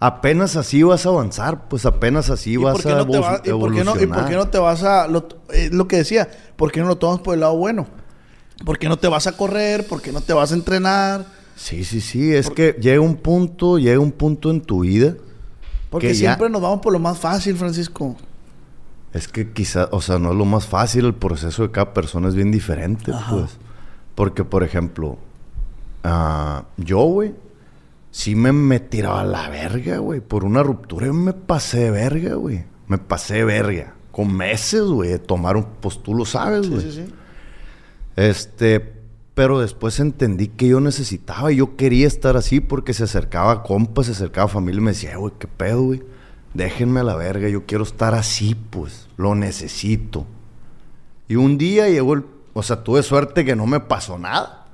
Apenas 0.00 0.56
así 0.56 0.82
vas 0.82 1.04
a 1.04 1.10
avanzar, 1.10 1.68
pues 1.68 1.84
apenas 1.84 2.30
así 2.30 2.52
¿Y 2.52 2.56
vas 2.56 2.84
a 2.86 2.90
no 2.96 3.06
te 3.06 3.18
evo- 3.18 3.20
vas- 3.20 3.42
y 3.44 3.50
por 3.50 3.72
qué 3.74 3.84
no, 3.84 3.92
y 3.92 4.06
por 4.06 4.06
qué 4.06 4.10
evolucionar. 4.10 4.34
no 4.34 4.48
te 4.48 4.58
vas 4.58 4.82
a... 4.82 5.06
Lo, 5.06 5.28
eh, 5.52 5.68
lo 5.70 5.86
que 5.86 5.96
decía, 5.98 6.28
¿por 6.56 6.72
qué 6.72 6.80
no 6.80 6.86
lo 6.88 6.96
tomas 6.96 7.20
por 7.20 7.34
el 7.34 7.40
lado 7.40 7.54
bueno? 7.56 7.86
¿Por 8.64 8.78
qué 8.78 8.88
no 8.88 8.96
te 8.98 9.08
vas 9.08 9.26
a 9.26 9.36
correr? 9.36 9.86
¿Por 9.86 10.00
qué 10.02 10.10
no 10.10 10.20
te 10.22 10.32
vas 10.32 10.52
a 10.52 10.54
entrenar? 10.54 11.26
Sí, 11.54 11.84
sí, 11.84 12.00
sí. 12.00 12.34
Es 12.34 12.48
que 12.50 12.76
llega 12.80 13.00
un 13.00 13.16
punto, 13.16 13.78
llega 13.78 14.00
un 14.00 14.12
punto 14.12 14.50
en 14.50 14.62
tu 14.62 14.80
vida. 14.80 15.14
Porque 15.90 16.08
Que 16.08 16.14
ya- 16.14 16.18
siempre 16.30 16.48
nos 16.48 16.62
vamos 16.62 16.80
por 16.80 16.92
lo 16.94 16.98
más 16.98 17.18
fácil, 17.18 17.56
Francisco. 17.56 18.16
Es 19.12 19.26
que 19.28 19.52
quizás, 19.52 19.88
o 19.90 20.00
sea, 20.00 20.18
no 20.18 20.30
es 20.32 20.36
lo 20.38 20.44
más 20.44 20.66
fácil. 20.66 21.04
El 21.06 21.14
proceso 21.14 21.62
de 21.62 21.70
cada 21.70 21.92
persona 21.94 22.28
es 22.28 22.34
bien 22.34 22.50
diferente, 22.52 23.12
Ajá. 23.12 23.32
pues. 23.36 23.58
Porque, 24.14 24.44
por 24.44 24.62
ejemplo, 24.62 25.18
ah, 26.04 26.64
yo, 26.76 27.00
güey, 27.00 27.34
sí 28.10 28.34
me, 28.34 28.52
me 28.52 28.78
tiraba 28.80 29.22
a 29.22 29.24
la 29.24 29.48
verga, 29.48 29.98
güey. 29.98 30.20
Por 30.20 30.44
una 30.44 30.62
ruptura 30.62 31.06
yo 31.06 31.14
me 31.14 31.32
pasé 31.32 31.78
de 31.80 31.90
verga, 31.90 32.34
güey. 32.34 32.64
Me 32.86 32.98
pasé 32.98 33.34
de 33.36 33.44
verga. 33.44 33.94
Con 34.12 34.32
meses, 34.34 34.82
güey, 34.82 35.10
de 35.10 35.18
tomar 35.18 35.56
un... 35.56 35.64
Pues 35.80 36.02
tú 36.02 36.14
lo 36.14 36.24
sabes, 36.24 36.66
Sí, 36.66 36.72
güey. 36.72 36.82
sí, 36.82 36.92
sí. 36.92 37.14
Este, 38.16 38.92
pero 39.34 39.60
después 39.60 39.98
entendí 40.00 40.48
que 40.48 40.68
yo 40.68 40.80
necesitaba 40.80 41.52
y 41.52 41.56
yo 41.56 41.76
quería 41.76 42.06
estar 42.06 42.36
así 42.36 42.60
porque 42.60 42.92
se 42.92 43.04
acercaba 43.04 43.62
compas, 43.62 44.06
se 44.06 44.12
acercaba 44.12 44.48
familia 44.48 44.80
y 44.80 44.84
me 44.84 44.90
decía, 44.90 45.12
"Eh, 45.12 45.16
güey, 45.16 45.32
qué 45.38 45.46
pedo, 45.48 45.82
güey. 45.82 46.02
Déjenme 46.54 47.00
a 47.00 47.04
la 47.04 47.14
verga, 47.14 47.48
yo 47.48 47.64
quiero 47.66 47.84
estar 47.84 48.14
así, 48.14 48.54
pues. 48.54 49.08
Lo 49.16 49.34
necesito. 49.34 50.26
Y 51.28 51.36
un 51.36 51.58
día 51.58 51.88
llegó 51.88 52.14
el. 52.14 52.24
O 52.52 52.62
sea, 52.62 52.82
tuve 52.82 53.02
suerte 53.02 53.44
que 53.44 53.54
no 53.54 53.66
me 53.66 53.80
pasó 53.80 54.18
nada. 54.18 54.66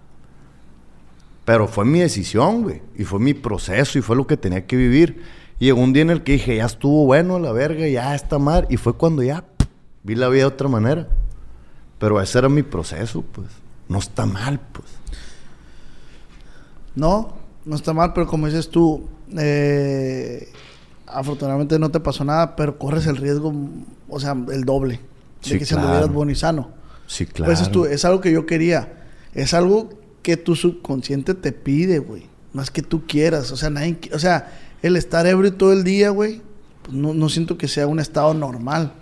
Pero 1.45 1.69
fue 1.69 1.85
mi 1.85 2.01
decisión, 2.01 2.63
güey. 2.63 2.83
Y 2.97 3.05
fue 3.05 3.21
mi 3.21 3.35
proceso 3.35 3.99
y 3.99 4.03
fue 4.03 4.17
lo 4.17 4.27
que 4.27 4.37
tenía 4.37 4.67
que 4.67 4.77
vivir. 4.77 5.23
Y 5.59 5.67
llegó 5.67 5.81
un 5.81 5.93
día 5.93 6.03
en 6.03 6.11
el 6.11 6.23
que 6.23 6.33
dije, 6.33 6.57
ya 6.57 6.67
estuvo 6.67 7.05
bueno 7.05 7.39
la 7.39 7.53
verga, 7.53 7.87
ya 7.87 8.15
está 8.15 8.39
mal. 8.39 8.67
Y 8.71 8.79
fue 8.79 8.95
cuando 8.95 9.23
ya 9.23 9.45
vi 10.03 10.15
la 10.15 10.29
vida 10.29 10.43
de 10.43 10.47
otra 10.47 10.69
manera. 10.69 11.09
Pero 11.99 12.21
ese 12.21 12.39
era 12.39 12.49
mi 12.49 12.63
proceso, 12.63 13.23
pues. 13.23 13.49
No 13.89 13.99
está 13.99 14.27
mal, 14.27 14.59
pues. 14.73 14.89
No, 16.95 17.35
no 17.67 17.77
está 17.77 17.93
mal, 17.93 18.13
pero 18.15 18.27
como 18.27 18.47
dices 18.47 18.71
tú, 18.71 19.07
eh, 19.37 20.49
afortunadamente 21.07 21.79
no 21.79 21.91
te 21.91 22.01
pasó 22.01 22.25
nada, 22.25 22.57
pero 22.57 22.79
corres 22.79 23.07
el 23.07 23.17
riesgo, 23.17 23.53
o 24.09 24.21
sea, 24.21 24.37
el 24.53 24.65
doble. 24.65 25.01
De 25.43 25.51
Sí, 25.51 25.59
que 25.59 25.65
si 25.65 25.75
claro. 25.75 25.89
anduvieras 25.89 26.13
bueno 26.15 26.33
y 26.33 26.35
sano. 26.35 26.71
Sí, 27.07 27.27
claro. 27.27 27.51
Pues 27.51 27.59
dices 27.61 27.73
tú, 27.73 27.85
es 27.85 28.05
algo 28.05 28.21
que 28.21 28.33
yo 28.33 28.47
quería. 28.47 29.05
Es 29.35 29.55
algo 29.55 29.91
que 30.23 30.37
tu 30.37 30.57
subconsciente 30.57 31.35
te 31.35 31.53
pide, 31.53 31.99
güey. 32.01 32.27
No 32.53 32.63
es 32.63 32.71
que 32.71 32.83
tú 32.83 33.07
quieras. 33.07 33.53
O 33.53 33.57
sea, 33.57 33.71
nadie, 33.71 33.99
o 34.13 34.19
sea, 34.19 34.51
el 34.83 34.97
estar 34.97 35.27
ebrio 35.27 35.55
todo 35.55 35.73
el 35.73 35.85
día, 35.85 36.11
güey, 36.11 36.41
pues 36.83 36.97
no, 36.97 37.15
no 37.15 37.29
siento 37.29 37.57
que 37.59 37.69
sea 37.69 37.87
un 37.87 38.01
estado 38.01 38.35
normal. 38.35 38.93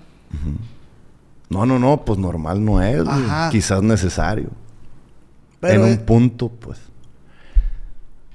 No, 1.49 1.65
no, 1.67 1.79
no, 1.79 2.05
pues 2.05 2.19
normal 2.19 2.65
no 2.65 2.83
es. 2.83 3.07
Ajá. 3.07 3.49
Quizás 3.51 3.83
necesario. 3.83 4.49
Pero 5.61 5.85
en 5.87 5.93
es- 5.93 5.99
un 5.99 6.05
punto, 6.05 6.49
pues. 6.49 6.79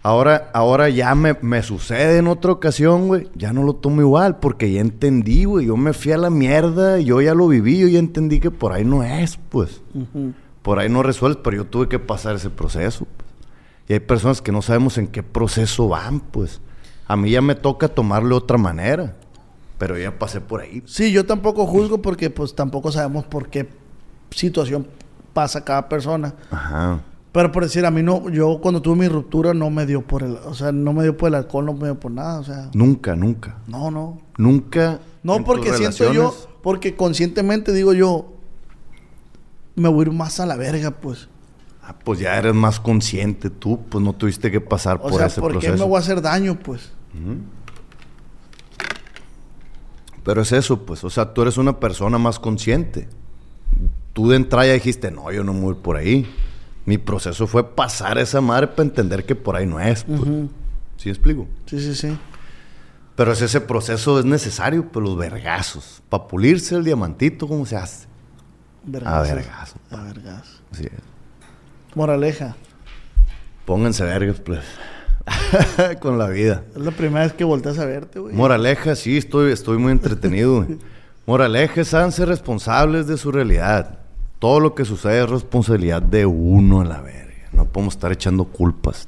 Ahora, 0.02 0.50
ahora 0.54 0.90
ya 0.90 1.14
me, 1.14 1.36
me 1.42 1.62
sucede 1.62 2.20
en 2.20 2.28
otra 2.28 2.54
ocasión, 2.54 3.08
güey. 3.08 3.28
Ya 3.36 3.52
no 3.52 3.64
lo 3.64 3.74
tomo 3.76 4.02
igual, 4.02 4.38
porque 4.40 4.72
ya 4.72 4.80
entendí, 4.80 5.44
güey. 5.44 5.68
Yo 5.68 5.76
me 5.76 5.92
fui 5.94 6.14
a 6.14 6.18
la 6.18 6.30
mierda, 6.30 7.00
yo 7.00 7.20
ya 7.22 7.34
lo 7.34 7.48
viví, 7.48 7.80
yo 7.80 7.88
ya 7.88 8.00
entendí 8.00 8.40
que 8.40 8.50
por 8.50 8.72
ahí 8.72 8.86
no 8.86 9.04
es, 9.04 9.38
pues. 9.50 9.82
Por 10.62 10.80
ahí 10.80 10.88
no 10.90 11.04
resuelves, 11.04 11.42
pero 11.44 11.58
yo 11.58 11.66
tuve 11.66 11.90
que 11.90 12.00
pasar 12.00 12.36
ese 12.36 12.50
proceso. 12.50 13.06
pues. 13.18 13.30
Y 13.90 13.94
hay 13.94 14.00
personas 14.00 14.42
que 14.42 14.52
no 14.52 14.62
sabemos 14.62 14.98
en 14.98 15.08
qué 15.08 15.22
proceso 15.22 15.90
van, 15.90 16.22
pues. 16.22 16.62
A 17.08 17.18
mí 17.18 17.32
ya 17.32 17.42
me 17.42 17.56
toca 17.56 17.88
tomarlo 17.90 18.30
de 18.30 18.36
otra 18.44 18.58
manera. 18.58 19.16
Pero 19.80 19.98
ya 19.98 20.18
pasé 20.18 20.40
por 20.42 20.62
ahí. 20.62 20.84
Sí, 20.86 21.12
yo 21.12 21.26
tampoco 21.26 21.66
juzgo 21.66 22.02
porque 22.02 22.30
pues 22.30 22.54
tampoco 22.54 22.92
sabemos 22.92 23.26
por 23.26 23.50
qué 23.50 23.68
situación 24.30 24.86
pasa 25.34 25.64
cada 25.64 25.88
persona. 25.90 26.36
Ajá. 26.52 27.00
Pero 27.32 27.52
por 27.52 27.64
decir, 27.64 27.86
a 27.86 27.92
mí 27.92 28.02
no, 28.02 28.28
yo 28.30 28.60
cuando 28.60 28.82
tuve 28.82 28.96
mi 29.02 29.08
ruptura 29.08 29.54
no 29.54 29.70
me 29.70 29.86
dio 29.86 30.02
por 30.02 30.24
el, 30.24 30.32
o 30.46 30.54
sea, 30.56 30.72
no 30.72 30.94
me 30.94 31.04
dio 31.04 31.16
por 31.16 31.28
el 31.30 31.36
alcohol, 31.36 31.66
no 31.66 31.74
me 31.74 31.86
dio 31.86 32.00
por 32.00 32.12
nada, 32.12 32.40
o 32.40 32.44
sea, 32.44 32.70
Nunca, 32.74 33.16
nunca. 33.16 33.58
no, 33.68 33.92
no. 33.92 34.20
Nunca. 34.38 35.00
No, 35.22 35.44
porque 35.44 35.74
siento 35.74 36.12
yo, 36.14 36.34
porque 36.64 36.96
conscientemente 36.96 37.72
digo 37.74 37.94
yo, 37.94 38.34
me 39.76 39.90
voy 39.90 40.06
a 40.06 40.08
ir 40.08 40.14
más 40.14 40.40
a 40.40 40.46
la 40.46 40.56
verga, 40.56 40.92
pues. 40.92 41.28
Ah, 41.84 41.96
pues 42.04 42.20
ya 42.20 42.38
eres 42.38 42.54
más 42.56 42.80
consciente 42.80 43.50
tú, 43.50 43.80
pues 43.90 44.04
no 44.04 44.14
tuviste 44.14 44.50
que 44.52 44.62
pasar 44.62 44.98
O 44.98 45.02
por 45.10 45.14
sea, 45.18 45.28
ese 45.28 45.40
¿por 45.42 45.52
qué 45.54 45.60
proceso. 45.60 45.84
me 45.84 45.90
voy 45.90 45.98
a 45.98 46.00
hacer 46.00 46.22
daño, 46.22 46.58
pues? 46.58 46.92
Pero 50.24 50.42
es 50.42 50.52
eso, 50.52 50.86
pues, 50.86 51.04
o 51.04 51.10
sea, 51.10 51.34
tú 51.34 51.42
eres 51.42 51.58
una 51.58 51.80
persona 51.80 52.18
más 52.18 52.40
consciente. 52.40 53.08
Tú 54.14 54.30
de 54.30 54.36
entrada 54.36 54.68
ya 54.68 54.74
dijiste, 54.74 55.12
no, 55.12 55.32
yo 55.32 55.44
no 55.44 55.54
me 55.54 55.62
voy 55.62 55.76
por 55.76 55.96
ahí. 55.98 56.28
Mi 56.90 56.98
proceso 56.98 57.46
fue 57.46 57.76
pasar 57.76 58.18
esa 58.18 58.42
madre 58.42 58.66
para 58.66 58.82
entender 58.82 59.24
que 59.24 59.36
por 59.36 59.56
ahí 59.56 59.68
no 59.68 59.80
es, 59.80 60.04
pues. 60.04 60.22
Ujú. 60.22 60.50
¿Sí 60.98 61.10
explico? 61.10 61.48
Sí, 61.68 61.80
sí, 61.80 61.94
sí. 61.94 62.18
Pero 63.16 63.32
es 63.32 63.44
ese 63.44 63.62
proceso 63.62 64.18
es 64.18 64.26
necesario, 64.26 64.88
pues 64.92 65.06
los 65.06 65.16
vergazos. 65.16 66.02
Para 66.10 66.28
pulirse 66.28 66.74
el 66.74 66.84
diamantito, 66.84 67.48
¿cómo 67.48 67.68
se 67.68 67.76
hace? 67.76 68.08
A 69.06 69.22
vergazo. 69.22 69.76
A 69.92 69.98
vergas. 70.02 70.62
Así 70.72 70.86
es. 70.86 70.92
Moraleja. 71.94 72.56
Pónganse 73.66 74.04
vergas, 74.04 74.40
pues. 74.40 74.62
Con 76.00 76.18
la 76.18 76.28
vida. 76.30 76.64
Es 76.76 76.82
la 76.82 76.90
primera 76.90 77.22
vez 77.24 77.34
que 77.34 77.44
volteas 77.44 77.78
a 77.78 77.86
verte, 77.86 78.18
güey. 78.18 78.34
Moraleja, 78.34 78.96
sí, 78.96 79.16
estoy, 79.16 79.52
estoy 79.52 79.78
muy 79.78 79.92
entretenido. 79.92 80.64
güey. 80.64 80.80
Moraleja, 81.28 81.84
ser 81.84 82.30
responsables 82.30 83.06
de 83.06 83.16
su 83.16 83.32
realidad. 83.32 83.99
Todo 84.40 84.62
lo 84.62 84.74
que 84.74 84.86
sucede 84.86 85.24
es 85.24 85.30
responsabilidad 85.30 86.02
de 86.02 86.26
uno 86.26 86.82
a 86.82 86.86
la 86.86 87.02
verga. 87.02 87.34
No 87.52 87.66
podemos 87.66 87.94
estar 87.94 88.12
echando 88.12 88.46
culpas. 88.46 89.08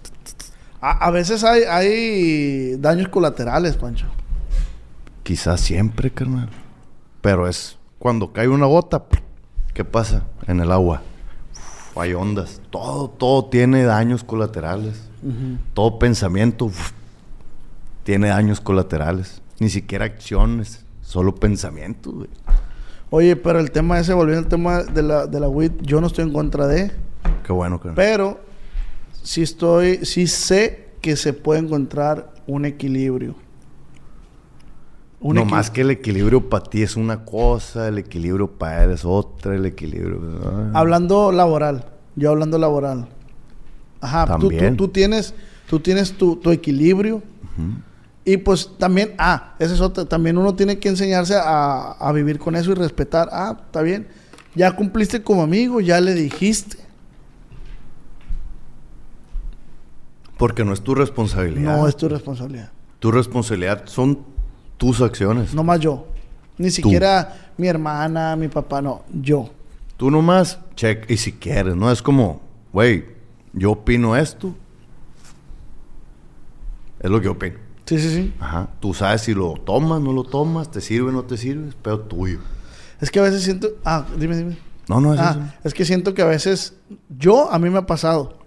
A, 0.81 1.07
a 1.07 1.11
veces 1.11 1.43
hay, 1.43 1.63
hay 1.63 2.75
daños 2.77 3.07
colaterales, 3.07 3.77
Pancho. 3.77 4.07
Quizás 5.23 5.61
siempre, 5.61 6.11
carnal. 6.11 6.49
Pero 7.21 7.47
es 7.47 7.77
cuando 7.97 8.33
cae 8.33 8.47
una 8.47 8.65
gota, 8.65 9.03
¿qué 9.73 9.85
pasa? 9.85 10.25
En 10.47 10.59
el 10.59 10.71
agua. 10.71 11.01
Uf, 11.53 11.97
hay 11.97 12.13
ondas. 12.13 12.61
Todo, 12.69 13.09
todo 13.09 13.45
tiene 13.45 13.83
daños 13.83 14.23
colaterales. 14.23 15.07
Todo 15.75 15.99
pensamiento 15.99 16.65
uf, 16.65 16.91
tiene 18.03 18.29
daños 18.29 18.59
colaterales. 18.59 19.41
Ni 19.59 19.69
siquiera 19.69 20.05
acciones, 20.05 20.83
solo 21.03 21.35
pensamientos, 21.35 22.13
güey. 22.13 22.29
Oye, 23.13 23.35
pero 23.35 23.59
el 23.59 23.71
tema 23.71 23.99
ese, 23.99 24.13
volviendo 24.13 24.43
al 24.45 24.49
tema 24.49 24.83
de 24.83 25.03
la, 25.03 25.27
de 25.27 25.39
la 25.39 25.49
weed, 25.49 25.73
yo 25.81 25.99
no 26.01 26.07
estoy 26.07 26.23
en 26.25 26.31
contra 26.33 26.65
de, 26.65 26.91
Qué 27.45 27.51
bueno, 27.51 27.77
carnal. 27.77 27.95
pero 27.95 28.39
sí 29.21 29.41
estoy, 29.41 30.05
sí 30.05 30.27
sé 30.27 30.87
que 31.01 31.15
se 31.17 31.33
puede 31.33 31.59
encontrar 31.59 32.33
un 32.47 32.63
equilibrio. 32.65 33.35
Un 35.19 35.35
no 35.35 35.41
equi- 35.43 35.49
más 35.51 35.69
que 35.69 35.81
el 35.81 35.91
equilibrio 35.91 36.49
para 36.49 36.63
ti 36.63 36.81
es 36.83 36.95
una 36.95 37.25
cosa, 37.25 37.87
el 37.89 37.97
equilibrio 37.97 38.49
para 38.49 38.85
él 38.85 38.91
es 38.91 39.03
otra, 39.05 39.55
el 39.55 39.65
equilibrio. 39.65 40.19
Hablando 40.73 41.31
laboral, 41.33 41.85
yo 42.15 42.31
hablando 42.31 42.57
laboral. 42.57 43.07
Ajá, 43.99 44.37
tú, 44.39 44.49
tú, 44.77 44.87
tienes, 44.87 45.33
tú 45.69 45.79
tienes 45.79 46.13
tu, 46.13 46.37
tu 46.37 46.49
equilibrio. 46.49 47.21
Y 48.23 48.37
pues 48.37 48.69
también, 48.77 49.15
ah, 49.17 49.55
esa 49.57 49.73
es 49.73 49.81
otra, 49.81 50.05
también 50.05 50.37
uno 50.37 50.53
tiene 50.55 50.77
que 50.77 50.89
enseñarse 50.89 51.35
a, 51.35 51.93
a 51.93 52.11
vivir 52.11 52.37
con 52.37 52.55
eso 52.55 52.71
y 52.71 52.75
respetar. 52.75 53.29
Ah, 53.31 53.57
está 53.65 53.81
bien. 53.81 54.07
Ya 54.53 54.75
cumpliste 54.75 55.23
como 55.23 55.41
amigo, 55.41 55.81
ya 55.81 55.99
le 55.99 56.13
dijiste. 56.13 56.77
Porque 60.37 60.65
no 60.65 60.73
es 60.73 60.81
tu 60.81 60.95
responsabilidad. 60.95 61.77
No 61.77 61.87
es 61.87 61.95
tu 61.95 62.09
responsabilidad. 62.09 62.71
Tu 62.99 63.11
responsabilidad 63.11 63.83
son 63.85 64.19
tus 64.77 65.01
acciones. 65.01 65.53
No 65.53 65.63
más 65.63 65.79
yo. 65.79 66.07
Ni 66.57 66.69
siquiera 66.69 67.51
mi 67.57 67.67
hermana, 67.67 68.35
mi 68.35 68.47
papá, 68.47 68.81
no. 68.81 69.03
Yo. 69.13 69.51
Tú 69.97 70.09
nomás, 70.09 70.59
check, 70.75 71.09
y 71.09 71.17
si 71.17 71.33
quieres, 71.33 71.75
¿no? 71.75 71.91
Es 71.91 72.01
como, 72.01 72.41
güey, 72.73 73.05
yo 73.53 73.71
opino 73.71 74.15
esto. 74.15 74.55
Es 76.99 77.09
lo 77.09 77.21
que 77.21 77.27
opino. 77.27 77.70
Sí, 77.85 77.99
sí, 77.99 78.09
sí. 78.09 78.33
Ajá. 78.39 78.69
Tú 78.79 78.93
sabes 78.93 79.21
si 79.21 79.33
lo 79.33 79.53
tomas, 79.55 79.99
no 80.01 80.13
lo 80.13 80.23
tomas, 80.23 80.71
te 80.71 80.81
sirve, 80.81 81.11
no 81.11 81.23
te 81.23 81.37
sirve, 81.37 81.69
es 81.69 81.75
pedo 81.75 81.99
tuyo. 82.01 82.39
Es 83.01 83.09
que 83.11 83.19
a 83.19 83.23
veces 83.23 83.43
siento. 83.43 83.69
Ah, 83.83 84.05
dime, 84.17 84.37
dime. 84.37 84.57
No, 84.87 84.99
no, 85.01 85.13
es 85.13 85.19
Ah, 85.19 85.31
eso. 85.31 85.41
es 85.63 85.73
que 85.73 85.85
siento 85.85 86.13
que 86.13 86.21
a 86.21 86.25
veces, 86.25 86.73
yo, 87.17 87.51
a 87.51 87.59
mí 87.59 87.69
me 87.69 87.79
ha 87.79 87.85
pasado, 87.85 88.37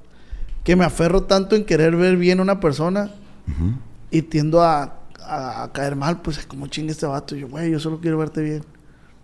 que 0.63 0.77
me 0.77 0.85
aferro 0.85 1.25
tanto 1.25 1.57
en 1.57 1.65
querer 1.65 1.97
ver 1.97 2.17
bien 2.17 2.39
a 2.39 2.43
una 2.43 2.61
persona 2.61 3.11
y 4.11 4.23
tiendo 4.23 4.63
a, 4.63 4.99
a- 5.21 5.63
a 5.65 5.73
caer 5.73 5.97
mal, 5.97 6.23
pues 6.23 6.45
como 6.47 6.67
chingue 6.69 6.93
este 6.93 7.07
vato. 7.07 7.35
Y 7.37 7.41
yo, 7.41 7.49
güey, 7.49 7.71
yo 7.71 7.81
solo 7.81 8.01
quiero 8.01 8.19
verte 8.19 8.41
bien. 8.43 8.65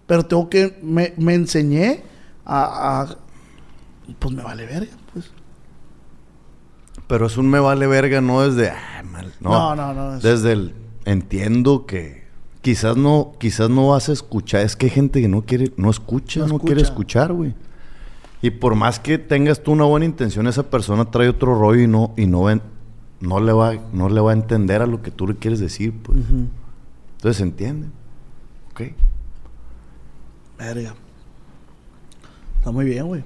Pero 0.06 0.24
tengo 0.26 0.50
que, 0.50 0.78
me, 0.82 1.14
me 1.16 1.34
enseñé 1.34 2.02
a, 2.44 3.00
a- 3.02 3.16
pues 4.18 4.34
me 4.34 4.42
vale 4.42 4.66
verga. 4.66 4.92
Pero 7.10 7.26
es 7.26 7.36
un 7.36 7.50
me 7.50 7.60
vale 7.60 7.86
verga, 7.86 8.20
no 8.22 8.40
desde... 8.40 8.70
"Ah, 8.70 9.02
mal". 9.04 9.32
No, 9.40 9.74
no, 9.76 9.92
no, 9.92 10.16
es- 10.16 10.22
Desde 10.22 10.52
el... 10.52 10.74
Entiendo 11.04 11.84
que 11.86 12.24
quizás 12.62 12.96
no, 12.96 13.32
quizás 13.38 13.68
no 13.68 13.88
vas 13.88 14.08
a 14.08 14.12
escuchar. 14.12 14.62
Es 14.62 14.76
que 14.76 14.86
hay 14.86 14.90
gente 14.90 15.20
que 15.20 15.28
no 15.28 15.42
quiere, 15.42 15.72
no 15.76 15.90
escucha, 15.90 16.40
No 16.40 16.46
no, 16.46 16.58
quiere 16.60 16.80
escucha. 16.82 17.20
escuchar, 17.24 17.32
güey. 17.32 17.54
Y 18.42 18.50
por 18.50 18.74
más 18.74 18.98
que 19.00 19.18
tengas 19.18 19.62
tú 19.62 19.72
una 19.72 19.84
buena 19.84 20.06
intención, 20.06 20.46
esa 20.46 20.62
persona 20.70 21.04
trae 21.10 21.28
otro 21.28 21.58
rollo 21.58 21.82
y 21.82 21.86
no, 21.86 22.14
y 22.16 22.26
no, 22.26 22.44
ven- 22.44 22.62
no, 23.20 23.38
le 23.40 23.52
va, 23.52 23.74
no 23.92 24.08
le 24.08 24.20
va 24.20 24.30
a 24.30 24.34
entender 24.34 24.80
a 24.82 24.86
lo 24.86 25.02
que 25.02 25.10
tú 25.10 25.26
le 25.26 25.34
quieres 25.36 25.58
decir, 25.60 25.92
pues. 26.02 26.18
Entonces 26.18 27.36
se 27.38 27.42
entiende. 27.42 27.88
Ok. 28.70 28.82
Verga. 30.58 30.94
Está 32.58 32.70
muy 32.70 32.84
bien, 32.84 33.06
güey. 33.06 33.24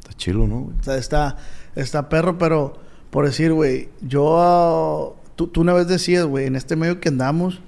Está 0.00 0.12
chilo, 0.14 0.46
¿no, 0.46 0.60
güey? 0.60 0.76
Está, 0.98 1.36
está 1.74 2.08
perro, 2.08 2.38
pero 2.38 2.74
por 3.10 3.26
decir, 3.26 3.52
güey, 3.52 3.88
yo... 4.00 4.36
ah, 4.38 5.10
tú, 5.36 5.46
tú 5.48 5.60
una 5.62 5.72
vez 5.72 5.88
decías, 5.88 6.24
güey, 6.26 6.46
en 6.46 6.56
este 6.56 6.76
medio 6.76 7.00
que 7.00 7.08
andamos, 7.08 7.60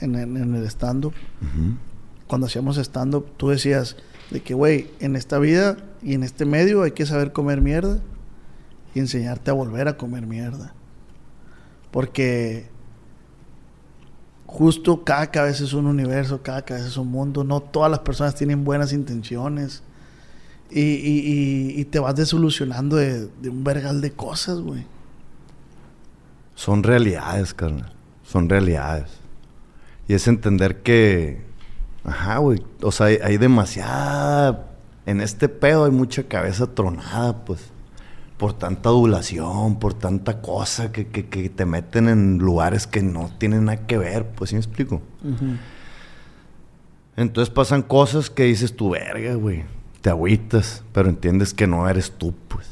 en, 0.00 0.14
en- 0.16 0.36
en 0.36 0.54
el 0.54 0.64
stand-up, 0.66 1.14
cuando 2.26 2.46
hacíamos 2.46 2.76
stand-up, 2.78 3.26
tú 3.36 3.48
decías 3.50 3.96
de 4.30 4.40
que, 4.42 4.54
güey, 4.54 4.90
en 5.00 5.16
esta 5.16 5.38
vida 5.38 5.76
y 6.02 6.14
en 6.14 6.22
este 6.22 6.44
medio 6.44 6.82
hay 6.82 6.92
que 6.92 7.06
saber 7.06 7.32
comer 7.32 7.60
mierda 7.60 8.00
y 8.94 8.98
enseñarte 9.00 9.50
a 9.50 9.54
volver 9.54 9.88
a 9.88 9.96
comer 9.96 10.26
mierda. 10.26 10.74
Porque 11.90 12.68
justo 14.46 15.04
cada 15.04 15.30
cabeza 15.30 15.64
es 15.64 15.72
un 15.72 15.86
universo, 15.86 16.42
cada 16.42 16.62
cabeza 16.62 16.86
es 16.88 16.96
un 16.96 17.08
mundo, 17.08 17.44
no 17.44 17.60
todas 17.60 17.90
las 17.90 18.00
personas 18.00 18.34
tienen 18.34 18.64
buenas 18.64 18.92
intenciones. 18.92 19.82
Y, 20.70 20.80
y- 20.80 21.72
y- 21.74 21.80
y 21.80 21.84
te 21.84 21.98
vas 21.98 22.14
desilusionando 22.14 22.96
de, 22.96 23.26
de 23.26 23.48
un 23.48 23.64
vergal 23.64 24.00
de 24.00 24.12
cosas, 24.12 24.60
güey. 24.60 24.84
Son 26.54 26.82
realidades, 26.82 27.54
carnal. 27.54 27.92
Son 28.22 28.48
realidades. 28.48 29.10
Y 30.06 30.14
es 30.14 30.28
entender 30.28 30.82
que. 30.82 31.42
Ajá, 32.04 32.38
güey. 32.38 32.62
O 32.82 32.92
sea, 32.92 33.06
hay, 33.06 33.18
hay 33.22 33.36
demasiada. 33.38 34.66
En 35.06 35.20
este 35.20 35.48
pedo 35.48 35.84
hay 35.86 35.90
mucha 35.90 36.24
cabeza 36.24 36.66
tronada, 36.72 37.44
pues. 37.44 37.60
Por 38.38 38.52
tanta 38.54 38.88
adulación, 38.90 39.78
por 39.78 39.92
tanta 39.94 40.40
cosa 40.40 40.92
que, 40.92 41.06
que- 41.08 41.28
que 41.28 41.48
te 41.50 41.66
meten 41.66 42.08
en 42.08 42.38
lugares 42.38 42.86
que 42.86 43.02
no 43.02 43.30
tienen 43.38 43.66
nada 43.66 43.86
que 43.86 43.98
ver, 43.98 44.26
pues, 44.30 44.50
¿sí 44.50 44.56
me 44.56 44.60
explico? 44.60 45.02
Entonces 47.16 47.52
pasan 47.52 47.82
cosas 47.82 48.30
que 48.30 48.44
dices 48.44 48.74
tu 48.74 48.90
verga, 48.90 49.34
güey. 49.34 49.64
Te 50.00 50.10
agüitas, 50.10 50.82
pero 50.92 51.08
entiendes 51.08 51.52
que 51.54 51.66
no 51.66 51.88
eres 51.88 52.12
tú, 52.12 52.34
pues. 52.48 52.66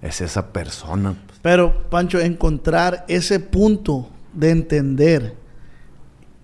Es 0.00 0.20
esa 0.20 0.52
persona, 0.52 1.14
pues. 1.26 1.38
Pero, 1.42 1.88
Pancho, 1.90 2.20
encontrar 2.20 3.04
ese 3.08 3.40
punto 3.40 4.08
de 4.32 4.50
entender 4.50 5.36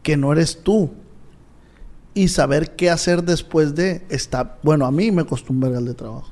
que 0.03 0.17
no 0.17 0.33
eres 0.33 0.63
tú 0.63 0.93
y 2.15 2.29
saber 2.29 2.77
qué 2.77 2.91
hacer 2.91 3.23
después 3.25 3.75
de 3.75 4.05
está 4.09 4.59
bueno 4.63 4.87
a 4.87 4.91
mí 4.91 5.11
me 5.11 5.25
costó 5.25 5.53
un 5.53 5.61
vergal 5.61 5.85
de 5.85 5.95
trabajo 5.95 6.31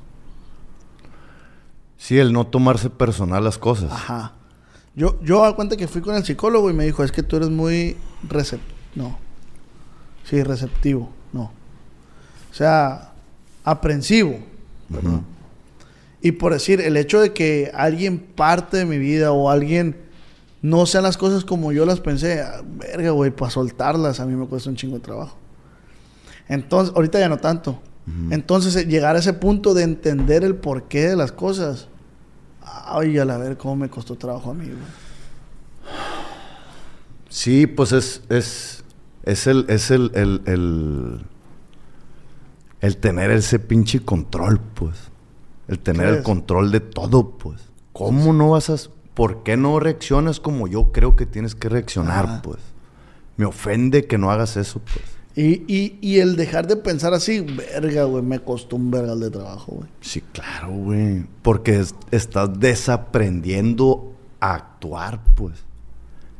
Sí, 1.97 2.19
el 2.19 2.33
no 2.33 2.45
tomarse 2.47 2.89
personal 2.89 3.43
las 3.43 3.57
cosas. 3.57 3.91
ajá 3.91 4.33
yo 4.95 5.19
yo 5.23 5.43
a 5.43 5.55
cuenta 5.55 5.75
que 5.75 5.87
fui 5.87 6.01
con 6.01 6.15
el 6.15 6.23
psicólogo 6.23 6.69
y 6.69 6.73
me 6.73 6.85
dijo 6.85 7.03
es 7.03 7.11
que 7.11 7.23
tú 7.23 7.35
eres 7.37 7.49
muy 7.49 7.97
receptivo 8.29 8.73
no 8.95 9.17
sí 10.23 10.41
receptivo 10.43 11.09
no 11.33 11.43
o 12.51 12.53
sea 12.53 13.12
aprensivo. 13.63 14.39
Y 16.21 16.33
por 16.33 16.53
decir, 16.53 16.79
el 16.79 16.95
hecho 16.97 17.19
de 17.19 17.33
que 17.33 17.71
alguien 17.73 18.19
parte 18.19 18.77
de 18.77 18.85
mi 18.85 18.97
vida 18.97 19.31
o 19.31 19.49
alguien 19.49 19.97
no 20.61 20.85
sean 20.85 21.03
las 21.03 21.17
cosas 21.17 21.43
como 21.43 21.73
yo 21.73 21.85
las 21.85 21.99
pensé, 21.99 22.41
ah, 22.41 22.61
verga, 22.63 23.11
güey, 23.11 23.31
para 23.31 23.51
soltarlas 23.51 24.21
a 24.21 24.25
mí 24.25 24.33
me 24.33 24.47
cuesta 24.47 24.69
un 24.69 24.77
chingo 24.77 24.95
de 24.95 25.01
trabajo. 25.01 25.35
Entonces, 26.47 26.95
ahorita 26.95 27.19
ya 27.19 27.29
no 27.29 27.37
tanto. 27.37 27.81
Entonces, 28.31 28.75
eh, 28.75 28.85
llegar 28.85 29.15
a 29.15 29.19
ese 29.19 29.31
punto 29.31 29.73
de 29.73 29.83
entender 29.83 30.43
el 30.43 30.55
porqué 30.55 31.07
de 31.07 31.15
las 31.15 31.31
cosas, 31.31 31.87
ay, 32.61 33.17
a 33.17 33.25
la 33.25 33.37
ver 33.37 33.57
cómo 33.57 33.77
me 33.77 33.89
costó 33.89 34.15
trabajo 34.15 34.51
a 34.51 34.53
mí, 34.53 34.65
güey. 34.65 34.77
Sí, 37.29 37.65
pues 37.65 37.91
es, 37.93 38.21
es, 38.29 38.83
es 39.23 39.47
el, 39.47 39.65
es 39.69 39.89
el, 39.89 40.11
el, 40.13 40.41
el, 40.45 41.21
el 42.83 42.97
tener 42.97 43.31
ese 43.31 43.57
pinche 43.59 44.01
control, 44.01 44.59
pues. 44.75 44.95
El 45.67 45.79
tener 45.79 46.07
el 46.09 46.21
control 46.23 46.71
de 46.71 46.81
todo, 46.81 47.31
pues. 47.37 47.61
¿Cómo 47.93 48.33
no 48.33 48.51
vas 48.51 48.69
a, 48.69 48.75
por 49.13 49.43
qué 49.43 49.55
no 49.57 49.79
reaccionas 49.79 50.39
como 50.39 50.67
yo 50.67 50.91
creo 50.91 51.15
que 51.15 51.25
tienes 51.25 51.55
que 51.55 51.69
reaccionar, 51.69 52.25
Ajá. 52.25 52.41
pues? 52.41 52.59
Me 53.37 53.45
ofende 53.45 54.05
que 54.05 54.17
no 54.17 54.29
hagas 54.31 54.57
eso, 54.57 54.79
pues. 54.81 55.05
Y, 55.35 55.63
y, 55.73 55.97
y 56.01 56.19
el 56.19 56.35
dejar 56.35 56.67
de 56.67 56.75
pensar 56.75 57.13
así, 57.13 57.39
verga, 57.39 58.03
güey, 58.03 58.21
me 58.21 58.39
costó 58.39 58.75
un 58.75 58.91
vergal 58.91 59.19
de 59.19 59.31
trabajo, 59.31 59.71
güey. 59.77 59.89
Sí, 60.01 60.21
claro, 60.33 60.69
güey. 60.73 61.25
Porque 61.41 61.79
es- 61.79 61.95
estás 62.11 62.59
desaprendiendo 62.59 64.13
a 64.39 64.55
actuar, 64.55 65.21
pues. 65.35 65.53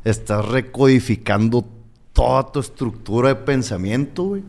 Estás 0.04 0.46
recodificando 0.46 1.64
toda 2.12 2.52
tu 2.52 2.60
estructura 2.60 3.30
de 3.30 3.36
pensamiento, 3.36 4.24
güey. 4.24 4.42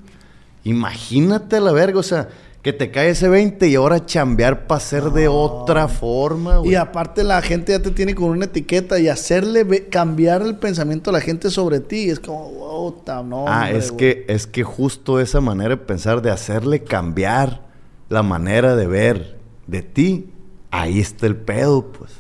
Imagínate 0.66 1.60
la 1.62 1.72
verga, 1.72 2.00
o 2.00 2.04
sea, 2.04 2.28
que 2.64 2.74
te 2.74 2.90
cae 2.90 3.10
ese 3.10 3.30
20 3.30 3.68
y 3.70 3.76
ahora 3.76 4.04
chambear 4.06 4.66
para 4.66 4.80
ser 4.82 5.04
de 5.12 5.28
otra 5.28 5.88
forma, 5.88 6.58
güey. 6.58 6.72
Y 6.72 6.76
aparte 6.76 7.24
la 7.24 7.40
gente 7.44 7.72
ya 7.72 7.80
te 7.82 7.92
tiene 7.92 8.16
con 8.16 8.30
una 8.32 8.46
etiqueta 8.46 9.00
y 9.00 9.08
hacerle 9.08 9.88
cambiar 9.90 10.42
el 10.42 10.58
pensamiento 10.58 11.12
a 11.12 11.14
la 11.14 11.22
gente 11.22 11.52
sobre 11.52 11.80
ti 11.80 12.10
es 12.10 12.20
como, 12.20 12.50
wow, 12.52 12.96
no. 13.24 13.46
Ah, 13.48 13.66
hombre, 13.66 13.78
es 13.78 13.92
güey. 13.92 13.98
que, 13.98 14.26
es 14.28 14.48
que 14.48 14.64
justo 14.64 15.20
esa 15.20 15.40
manera 15.40 15.70
de 15.70 15.78
pensar, 15.78 16.24
de 16.24 16.32
hacerle 16.32 16.84
cambiar 16.84 17.62
la 18.10 18.24
manera 18.24 18.76
de 18.76 18.88
ver 18.88 19.38
de 19.68 19.84
ti, 19.84 20.32
ahí 20.72 21.00
está 21.00 21.28
el 21.28 21.36
pedo, 21.36 21.92
pues. 21.92 22.12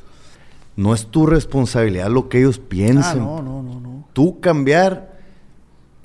No 0.75 0.93
es 0.93 1.07
tu 1.07 1.25
responsabilidad 1.25 2.09
lo 2.09 2.29
que 2.29 2.37
ellos 2.39 2.59
Ah, 2.61 2.65
piensen. 2.69 3.19
no, 3.19 3.41
no, 3.41 3.63
no, 3.63 3.79
no. 3.79 4.07
Tú 4.13 4.39
cambiar 4.41 5.14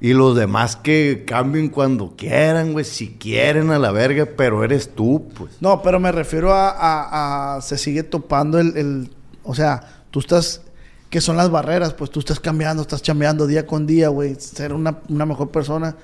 y 0.00 0.14
los 0.14 0.34
demás 0.36 0.76
que 0.76 1.24
cambien 1.26 1.68
cuando 1.68 2.14
quieran, 2.16 2.72
güey, 2.72 2.84
si 2.84 3.08
quieren 3.18 3.70
a 3.70 3.78
la 3.78 3.90
verga, 3.92 4.26
pero 4.36 4.64
eres 4.64 4.94
tú, 4.94 5.28
pues. 5.36 5.52
No, 5.60 5.82
pero 5.82 6.00
me 6.00 6.10
refiero 6.10 6.52
a, 6.54 6.70
a- 6.70 7.56
a- 7.56 7.60
se 7.60 7.76
sigue 7.76 8.02
topando 8.02 8.58
el, 8.58 8.76
el- 8.78 9.10
o 9.42 9.54
sea, 9.54 10.04
tú 10.10 10.20
estás, 10.20 10.62
que 11.10 11.20
son 11.20 11.36
las 11.36 11.50
barreras, 11.50 11.92
pues 11.92 12.10
tú 12.10 12.20
estás 12.20 12.40
cambiando, 12.40 12.80
estás 12.82 13.02
chambeando 13.02 13.46
día 13.46 13.66
con 13.66 13.86
día, 13.86 14.08
güey, 14.08 14.36
ser 14.36 14.72
una, 14.72 14.98
una 15.08 15.26
mejor 15.26 15.50
persona. 15.50 15.94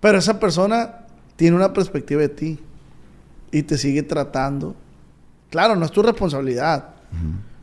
Pero 0.00 0.18
esa 0.18 0.38
persona 0.38 1.06
tiene 1.36 1.56
una 1.56 1.72
perspectiva 1.72 2.20
de 2.20 2.28
ti 2.28 2.58
y 3.50 3.62
te 3.62 3.78
sigue 3.78 4.02
tratando. 4.02 4.74
Claro, 5.50 5.76
no 5.76 5.84
es 5.86 5.92
tu 5.92 6.02
responsabilidad, 6.02 6.90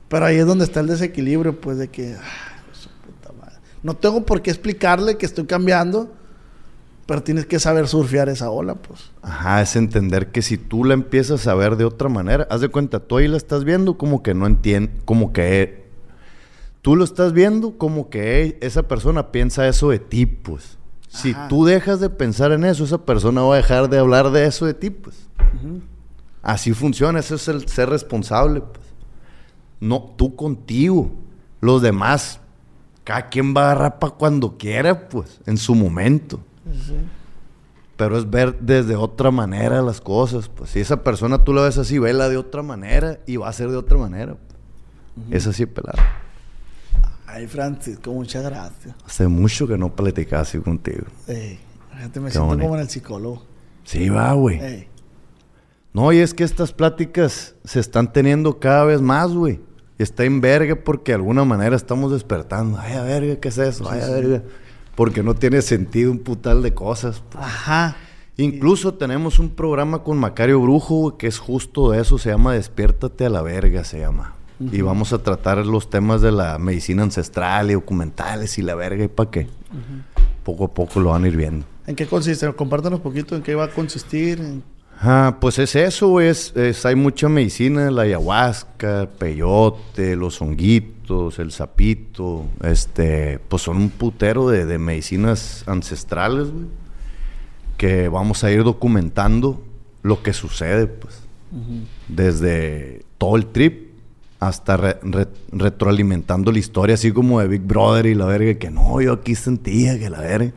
pero 0.08 0.26
ahí 0.26 0.38
es 0.38 0.46
donde 0.46 0.64
está 0.66 0.80
el 0.80 0.88
desequilibrio, 0.88 1.60
pues 1.62 1.78
de 1.78 1.90
que, 1.90 2.14
madre. 2.14 2.22
No 3.84 3.96
tengo 3.96 4.26
por 4.26 4.42
qué 4.42 4.50
explicarle 4.52 5.18
que 5.18 5.26
estoy 5.26 5.46
cambiando, 5.46 6.12
pero 7.06 7.24
tienes 7.24 7.46
que 7.46 7.60
saber 7.60 7.88
surfear 7.88 8.30
esa 8.30 8.50
ola, 8.50 8.76
pues. 8.76 9.12
Ajá, 9.22 9.62
es 9.62 9.76
entender 9.76 10.32
que 10.32 10.42
si 10.42 10.58
tú 10.58 10.84
la 10.84 10.94
empiezas 10.94 11.48
a 11.48 11.56
ver 11.56 11.76
de 11.76 11.86
otra 11.86 12.10
manera, 12.10 12.48
haz 12.50 12.62
de 12.62 12.70
cuenta, 12.70 13.00
tú 13.00 13.18
ahí 13.18 13.28
la 13.28 13.38
estás 13.38 13.64
viendo 13.64 13.98
como 13.98 14.24
que 14.24 14.34
no 14.34 14.46
entiende, 14.46 14.92
como 15.06 15.34
que 15.34 15.86
tú 16.82 16.96
lo 16.96 17.04
estás 17.04 17.34
viendo 17.34 17.78
como 17.78 18.10
que 18.10 18.58
esa 18.62 18.84
persona 18.84 19.32
piensa 19.32 19.68
eso 19.68 19.90
de 19.90 20.00
ti, 20.00 20.26
pues. 20.26 20.78
Si 21.10 21.36
tú 21.50 21.66
dejas 21.66 22.00
de 22.00 22.10
pensar 22.10 22.54
en 22.54 22.64
eso, 22.64 22.86
esa 22.86 23.06
persona 23.06 23.42
va 23.42 23.56
a 23.56 23.58
dejar 23.58 23.90
de 23.90 24.00
hablar 24.00 24.32
de 24.32 24.46
eso 24.46 24.66
de 24.66 24.74
ti, 24.74 24.90
pues. 24.90 25.28
Así 26.42 26.74
funciona, 26.74 27.20
eso 27.20 27.36
es 27.36 27.48
el 27.48 27.68
ser 27.68 27.90
responsable, 27.90 28.62
pues. 28.62 28.88
No, 29.82 30.14
tú 30.16 30.36
contigo. 30.36 31.12
Los 31.60 31.82
demás, 31.82 32.40
cada 33.12 33.28
quien 33.30 33.54
va 33.54 33.64
a 33.64 33.72
agarrar 33.72 34.00
para 34.00 34.14
cuando 34.14 34.58
quiera, 34.58 35.10
pues, 35.10 35.42
en 35.46 35.58
su 35.58 35.76
momento. 35.76 36.40
Pero 37.98 38.18
es 38.18 38.30
ver 38.30 38.58
desde 38.60 38.96
otra 38.96 39.32
manera 39.32 39.82
las 39.82 40.00
cosas. 40.00 40.48
Pues 40.48 40.70
si 40.72 40.80
esa 40.80 41.04
persona 41.04 41.44
tú 41.44 41.54
la 41.54 41.64
ves 41.64 41.78
así, 41.78 42.00
vela 42.00 42.30
de 42.30 42.38
otra 42.38 42.64
manera 42.64 43.20
y 43.28 43.36
va 43.36 43.50
a 43.50 43.54
ser 43.54 43.70
de 43.70 43.76
otra 43.78 43.98
manera. 43.98 44.36
pues. 44.36 45.42
Es 45.44 45.46
así, 45.48 45.66
pelado. 45.66 46.00
Ay, 47.28 47.48
Francisco, 47.48 48.12
muchas 48.14 48.44
gracias. 48.44 48.96
Hace 49.06 49.28
mucho 49.28 49.68
que 49.68 49.78
no 49.78 49.94
platicaba 49.94 50.44
así 50.44 50.58
contigo. 50.60 51.04
Ey, 51.28 51.60
fíjate, 51.94 52.20
me 52.22 52.26
Qué 52.28 52.32
siento 52.32 52.48
bonito. 52.48 52.64
como 52.64 52.76
en 52.76 52.82
el 52.82 52.90
psicólogo. 52.90 53.44
Sí, 53.84 54.08
va, 54.10 54.32
güey. 54.34 54.60
Ey, 54.60 54.88
No, 55.94 56.12
y 56.14 56.20
es 56.20 56.34
que 56.34 56.44
estas 56.46 56.72
pláticas 56.74 57.56
se 57.66 57.80
están 57.82 58.12
teniendo 58.14 58.58
cada 58.60 58.86
vez 58.86 59.02
más, 59.02 59.32
güey. 59.34 59.60
Está 60.04 60.24
en 60.26 60.42
verga 60.42 60.76
porque 60.76 61.12
de 61.12 61.16
alguna 61.18 61.44
manera 61.46 61.76
estamos 61.76 62.12
despertando. 62.12 62.78
Ay, 62.80 62.94
a 62.96 63.04
verga, 63.04 63.36
¿qué 63.38 63.50
es 63.50 63.58
eso? 63.58 63.90
Ay, 63.90 64.02
a 64.02 64.10
verga. 64.10 64.44
Porque 64.96 65.24
no 65.24 65.34
tiene 65.36 65.62
sentido 65.62 66.12
un 66.12 66.20
putal 66.20 66.62
de 66.64 66.74
cosas. 66.74 67.24
pues. 67.30 67.44
Ajá. 67.44 67.96
Incluso 68.38 68.94
tenemos 68.96 69.40
un 69.40 69.50
programa 69.50 70.04
con 70.04 70.18
Macario 70.18 70.60
Brujo, 70.62 71.18
que 71.18 71.28
es 71.28 71.38
justo 71.38 71.92
de 71.92 72.02
eso, 72.02 72.18
se 72.18 72.30
llama 72.30 72.54
Despiértate 72.54 73.26
a 73.26 73.30
la 73.30 73.42
verga, 73.42 73.84
se 73.84 74.00
llama. 74.00 74.36
Y 74.72 74.82
vamos 74.82 75.12
a 75.12 75.18
tratar 75.24 75.66
los 75.66 75.90
temas 75.90 76.22
de 76.22 76.32
la 76.32 76.60
medicina 76.60 77.02
ancestral 77.04 77.72
y 77.72 77.74
documentales 77.74 78.60
y 78.60 78.62
la 78.62 78.76
verga, 78.76 79.04
¿y 79.04 79.08
para 79.08 79.32
qué? 79.32 79.48
Poco 80.44 80.66
a 80.66 80.74
poco 80.74 81.00
lo 81.00 81.10
van 81.10 81.24
a 81.24 81.28
ir 81.28 81.36
viendo. 81.36 81.66
¿En 81.88 81.96
qué 81.96 82.06
consiste? 82.06 82.52
Compártanos 82.54 83.00
un 83.00 83.04
poquito 83.04 83.36
en 83.36 83.42
qué 83.42 83.56
va 83.56 83.66
a 83.66 83.70
consistir. 83.70 84.40
en- 84.40 84.64
Ah, 85.04 85.38
pues 85.42 85.58
es 85.60 85.76
eso. 85.76 86.22
Es, 86.22 86.56
es- 86.56 86.86
hay 86.86 86.96
mucha 86.96 87.28
medicina, 87.28 87.90
la 87.90 88.04
ayahuasca, 88.04 89.02
el 89.02 89.08
peyote, 89.08 90.16
los 90.16 90.40
honguitos, 90.42 91.40
el 91.40 91.52
sapito. 91.52 92.46
Este, 92.64 93.40
pues 93.48 93.64
son 93.64 93.78
un 93.78 93.90
putero 93.90 94.48
de, 94.50 94.66
de 94.66 94.78
medicinas 94.78 95.64
ancestrales, 95.68 96.52
güey. 96.52 96.66
Que 97.78 98.10
vamos 98.10 98.44
a 98.44 98.52
ir 98.52 98.64
documentando 98.64 99.64
lo 100.04 100.22
que 100.22 100.34
sucede, 100.34 100.86
pues. 100.88 101.20
Desde 102.08 103.02
todo 103.18 103.36
el 103.36 103.48
trip 103.48 103.90
hasta 104.40 104.78
re- 104.78 105.00
re- 105.04 105.28
retroalimentando 105.52 106.52
la 106.52 106.60
historia, 106.60 106.94
así 106.96 107.12
como 107.12 107.40
de 107.42 107.48
Big 107.48 107.62
Brother 107.62 108.06
y 108.06 108.16
la 108.16 108.26
verga, 108.26 108.54
que 108.58 108.70
no, 108.72 109.02
yo 109.02 109.14
aquí 109.14 109.36
sentía 109.36 110.00
que 110.00 110.10
la 110.10 110.20
verga. 110.22 110.52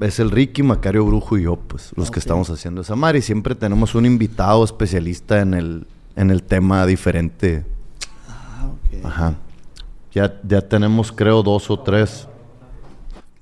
Es 0.00 0.18
el 0.18 0.30
Ricky, 0.30 0.62
Macario 0.62 1.04
Brujo 1.04 1.36
y 1.38 1.42
yo, 1.42 1.56
pues, 1.56 1.92
los 1.96 2.10
que 2.10 2.18
estamos 2.20 2.48
haciendo 2.50 2.80
esa 2.80 2.96
madre. 2.96 3.18
Y 3.18 3.22
siempre 3.22 3.54
tenemos 3.54 3.94
un 3.94 4.06
invitado 4.06 4.64
especialista 4.64 5.40
en 5.40 5.54
el, 5.54 5.86
en 6.16 6.30
el 6.30 6.42
tema 6.42 6.86
diferente. 6.86 7.64
Ah, 8.28 8.68
ok. 8.72 9.04
Ajá. 9.04 9.34
Ya, 10.12 10.40
ya 10.42 10.60
tenemos, 10.62 11.12
creo, 11.12 11.42
dos 11.42 11.70
o 11.70 11.78
tres. 11.78 12.26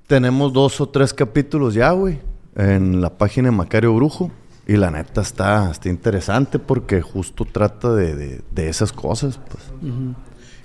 Tenemos 0.06 0.52
dos 0.52 0.80
o 0.80 0.88
tres 0.88 1.12
capítulos 1.14 1.74
ya, 1.74 1.90
güey, 1.92 2.18
en 2.54 3.00
la 3.00 3.10
página 3.10 3.50
de 3.50 3.56
Macario 3.56 3.94
Brujo. 3.94 4.30
Y 4.68 4.76
la 4.76 4.90
neta 4.90 5.20
está, 5.20 5.70
está 5.70 5.88
interesante 5.88 6.58
porque 6.58 7.00
justo 7.00 7.44
trata 7.44 7.94
de, 7.94 8.16
de- 8.16 8.42
de 8.50 8.68
esas 8.68 8.92
cosas, 8.92 9.38
pues. 9.48 9.62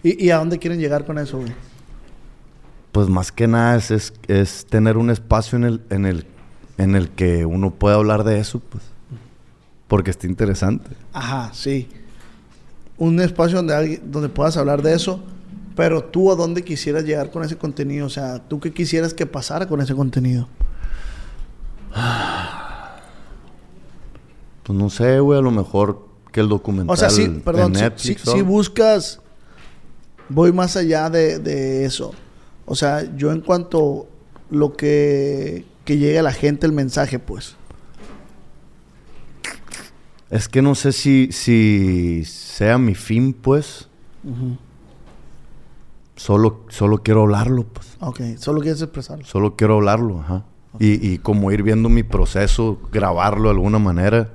¿Y, 0.03 0.26
y 0.26 0.32
a 0.32 0.38
dónde 0.38 0.57
quieren 0.57 0.80
llegar 0.80 1.05
con 1.05 1.20
eso, 1.20 1.38
güey? 1.38 1.51
Pues 2.92 3.08
más 3.08 3.32
que 3.32 3.48
nada 3.48 3.76
es, 3.78 3.89
es, 3.92 4.14
es 4.28 4.66
tener 4.66 4.98
un 4.98 5.10
espacio 5.10 5.58
en 5.58 5.64
el, 5.64 5.82
en, 5.89 6.06
el, 6.06 6.26
en 6.78 6.96
el 6.96 7.10
que 7.10 7.46
uno 7.46 7.72
pueda 7.72 7.96
hablar 7.96 8.24
de 8.24 8.39
eso, 8.39 8.60
pues. 8.60 8.84
Porque 9.88 10.12
está 10.12 10.28
interesante. 10.28 10.89
Ajá, 11.14 11.52
sí. 11.54 11.88
Un 12.98 13.20
espacio 13.22 13.58
donde, 13.58 13.74
alguien- 13.76 14.12
donde 14.12 14.30
puedas 14.30 14.58
hablar 14.58 14.82
de 14.82 14.94
eso, 14.94 15.22
pero 15.76 16.04
tú 16.04 16.32
a 16.32 16.36
dónde 16.36 16.64
quisieras 16.64 17.04
llegar 17.06 17.32
con 17.32 17.44
ese 17.44 17.58
contenido, 17.58 18.06
o 18.06 18.10
sea, 18.10 18.39
tú 18.39 18.60
qué 18.60 18.72
quisieras 18.74 19.14
que 19.14 19.26
pasara 19.26 19.68
con 19.68 19.80
ese 19.82 19.96
contenido. 19.96 20.48
Pues 24.64 24.78
no 24.78 24.89
sé, 24.89 25.20
güey, 25.20 25.39
a 25.39 25.42
lo 25.42 25.52
mejor 25.52 26.08
que 26.32 26.39
el 26.39 26.48
documental 26.48 26.94
O 26.94 26.96
sea, 26.98 27.10
sí, 27.10 27.28
perdón, 27.44 27.76
si, 27.76 27.82
Netflix, 27.82 28.22
si- 28.22 28.32
si 28.32 28.42
buscas, 28.42 29.20
voy 30.30 30.52
más 30.54 30.78
allá 30.78 31.10
de, 31.10 31.39
de 31.39 31.84
eso. 31.86 32.14
O 32.72 32.76
sea, 32.76 33.13
yo 33.17 33.34
en 33.34 33.41
cuanto 33.41 34.07
lo 34.49 34.74
que, 34.78 35.65
que 35.84 35.97
llegue 35.97 36.19
a 36.19 36.24
la 36.24 36.32
gente 36.32 36.65
el 36.65 36.72
mensaje, 36.72 37.19
pues. 37.19 37.57
Es 40.30 40.47
que 40.47 40.61
no 40.61 40.76
sé 40.76 40.93
si, 40.93 41.30
si 41.34 42.24
sea 42.26 42.78
mi 42.78 42.95
fin, 42.95 43.34
pues. 43.34 43.89
Solo, 46.15 46.61
solo 46.69 46.99
quiero 47.03 47.24
hablarlo, 47.24 47.63
pues. 47.63 47.97
Ok, 47.99 48.22
solo 48.38 48.61
quieres 48.61 48.82
expresarlo. 48.82 49.26
Solo 49.26 49.55
quiero 49.55 49.76
hablarlo, 49.76 50.19
ajá. 50.22 50.45
Y, 50.80 51.05
y 51.05 51.17
como 51.17 51.51
ir 51.51 51.63
viendo 51.63 51.89
mi 51.89 52.03
proceso, 52.03 52.80
grabarlo 52.91 53.49
de 53.49 53.55
alguna 53.55 53.80
manera. 53.80 54.32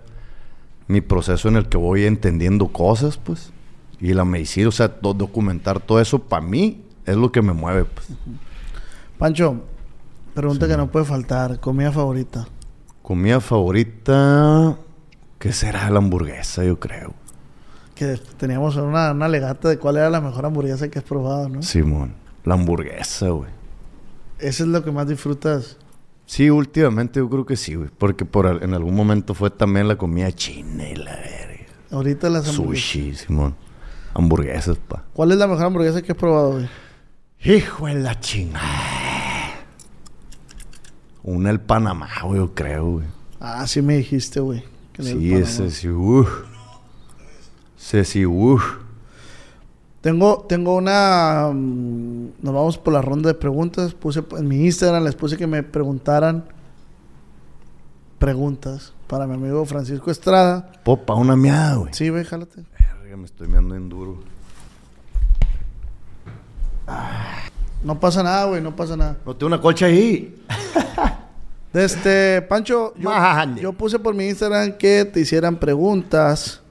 Mi 0.88 1.00
proceso 1.00 1.48
en 1.48 1.56
el 1.56 1.68
que 1.68 1.78
voy 1.78 2.04
entendiendo 2.04 2.68
cosas, 2.68 3.16
pues. 3.16 3.50
Y 3.98 4.12
la 4.12 4.26
medicina, 4.26 4.68
o 4.68 4.72
sea, 4.72 4.88
do- 4.88 5.14
documentar 5.14 5.80
todo 5.80 6.00
eso, 6.00 6.18
para 6.18 6.44
mí, 6.44 6.82
es 7.06 7.16
lo 7.16 7.32
que 7.32 7.42
me 7.42 7.52
mueve, 7.52 7.84
pues. 7.84 8.08
Pancho, 9.18 9.62
pregunta 10.34 10.68
que 10.68 10.76
no 10.76 10.90
puede 10.90 11.04
faltar. 11.04 11.60
Comida 11.60 11.92
favorita. 11.92 12.46
Comida 13.02 13.40
favorita... 13.40 14.78
¿Qué 15.38 15.52
será 15.52 15.90
la 15.90 15.98
hamburguesa, 15.98 16.64
yo 16.64 16.80
creo? 16.80 17.14
Que 17.94 18.18
teníamos 18.38 18.76
una, 18.76 19.12
una 19.12 19.28
legata 19.28 19.68
de 19.68 19.78
cuál 19.78 19.98
era 19.98 20.08
la 20.08 20.20
mejor 20.20 20.46
hamburguesa 20.46 20.88
que 20.88 20.98
has 20.98 21.04
probado, 21.04 21.48
¿no? 21.48 21.62
Simón. 21.62 22.14
La 22.44 22.54
hamburguesa, 22.54 23.28
güey. 23.28 23.50
Eso 24.38 24.64
es 24.64 24.68
lo 24.70 24.82
que 24.82 24.90
más 24.90 25.06
disfrutas. 25.06 25.76
Sí, 26.24 26.50
últimamente 26.50 27.20
yo 27.20 27.28
creo 27.28 27.46
que 27.46 27.56
sí, 27.56 27.74
güey. 27.74 27.90
Porque 27.96 28.24
por 28.24 28.46
en 28.46 28.74
algún 28.74 28.94
momento 28.94 29.34
fue 29.34 29.50
también 29.50 29.88
la 29.88 29.96
comida 29.96 30.32
china 30.32 30.88
y 30.88 30.96
la 30.96 31.14
verga. 31.16 31.66
Ahorita 31.90 32.30
las 32.30 32.48
hamburguesas. 32.48 32.84
Sushi, 32.84 33.14
Simón. 33.14 33.54
Hamburguesas, 34.14 34.78
pa. 34.78 35.04
¿Cuál 35.12 35.32
es 35.32 35.38
la 35.38 35.46
mejor 35.46 35.66
hamburguesa 35.66 36.02
que 36.02 36.12
has 36.12 36.18
probado, 36.18 36.52
güey? 36.52 36.68
Hijo 37.46 37.86
de 37.86 37.94
la 37.94 38.18
chingada. 38.18 38.66
Una 41.22 41.50
el 41.50 41.60
Panamá, 41.60 42.08
güey, 42.24 42.40
yo 42.40 42.54
creo, 42.54 42.90
güey. 42.92 43.06
Ah, 43.38 43.64
sí 43.68 43.82
me 43.82 43.98
dijiste, 43.98 44.40
güey. 44.40 44.64
Sí, 44.98 45.32
ese 45.32 45.70
sí, 45.70 45.88
uff. 45.88 46.28
Sí, 47.76 48.26
uff. 48.26 48.64
Tengo, 50.00 50.44
tengo 50.48 50.74
una... 50.74 51.50
mm, 51.52 52.28
nos 52.42 52.54
vamos 52.54 52.78
por 52.78 52.92
la 52.92 53.02
ronda 53.02 53.28
de 53.28 53.34
preguntas. 53.34 53.94
Puse 53.94 54.24
en 54.36 54.48
mi 54.48 54.64
Instagram, 54.64 55.04
les 55.04 55.14
puse 55.14 55.36
que 55.36 55.46
me 55.46 55.62
preguntaran 55.62 56.46
preguntas 58.18 58.92
para 59.06 59.28
mi 59.28 59.34
amigo 59.34 59.64
Francisco 59.66 60.10
Estrada. 60.10 60.72
Popa, 60.82 61.14
una 61.14 61.36
miada, 61.36 61.76
güey. 61.76 61.94
Sí, 61.94 62.10
ve, 62.10 62.24
jálate. 62.24 62.64
Verga, 63.02 63.16
me 63.16 63.26
estoy 63.26 63.46
meando 63.46 63.76
en 63.76 63.88
duro. 63.88 64.35
No 67.82 68.00
pasa 68.00 68.22
nada, 68.22 68.46
güey, 68.46 68.60
no 68.60 68.74
pasa 68.74 68.96
nada. 68.96 69.16
No 69.24 69.34
tengo 69.34 69.46
una 69.48 69.60
colcha 69.60 69.86
ahí. 69.86 70.34
Este, 71.72 72.40
Pancho, 72.40 72.94
yo, 72.96 73.10
yo 73.60 73.72
puse 73.74 73.98
por 73.98 74.14
mi 74.14 74.26
Instagram 74.28 74.78
que 74.78 75.04
te 75.04 75.20
hicieran 75.20 75.56
preguntas, 75.56 76.62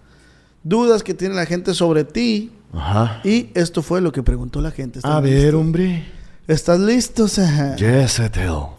dudas 0.63 1.03
que 1.03 1.13
tiene 1.13 1.35
la 1.35 1.45
gente 1.45 1.75
sobre 1.75 2.03
ti. 2.03 2.51
Ajá. 2.73 3.21
Y 3.23 3.51
esto 3.53 3.83
fue 3.83 4.01
lo 4.01 4.11
que 4.11 4.23
preguntó 4.23 4.61
la 4.61 4.71
gente. 4.71 4.99
¿Estás 4.99 5.11
A 5.11 5.19
ver, 5.19 5.53
hombre. 5.53 6.05
¿Estás 6.47 6.79
listo? 6.79 7.27
Yes, 7.77 8.19
I 8.19 8.29
tell. 8.29 8.75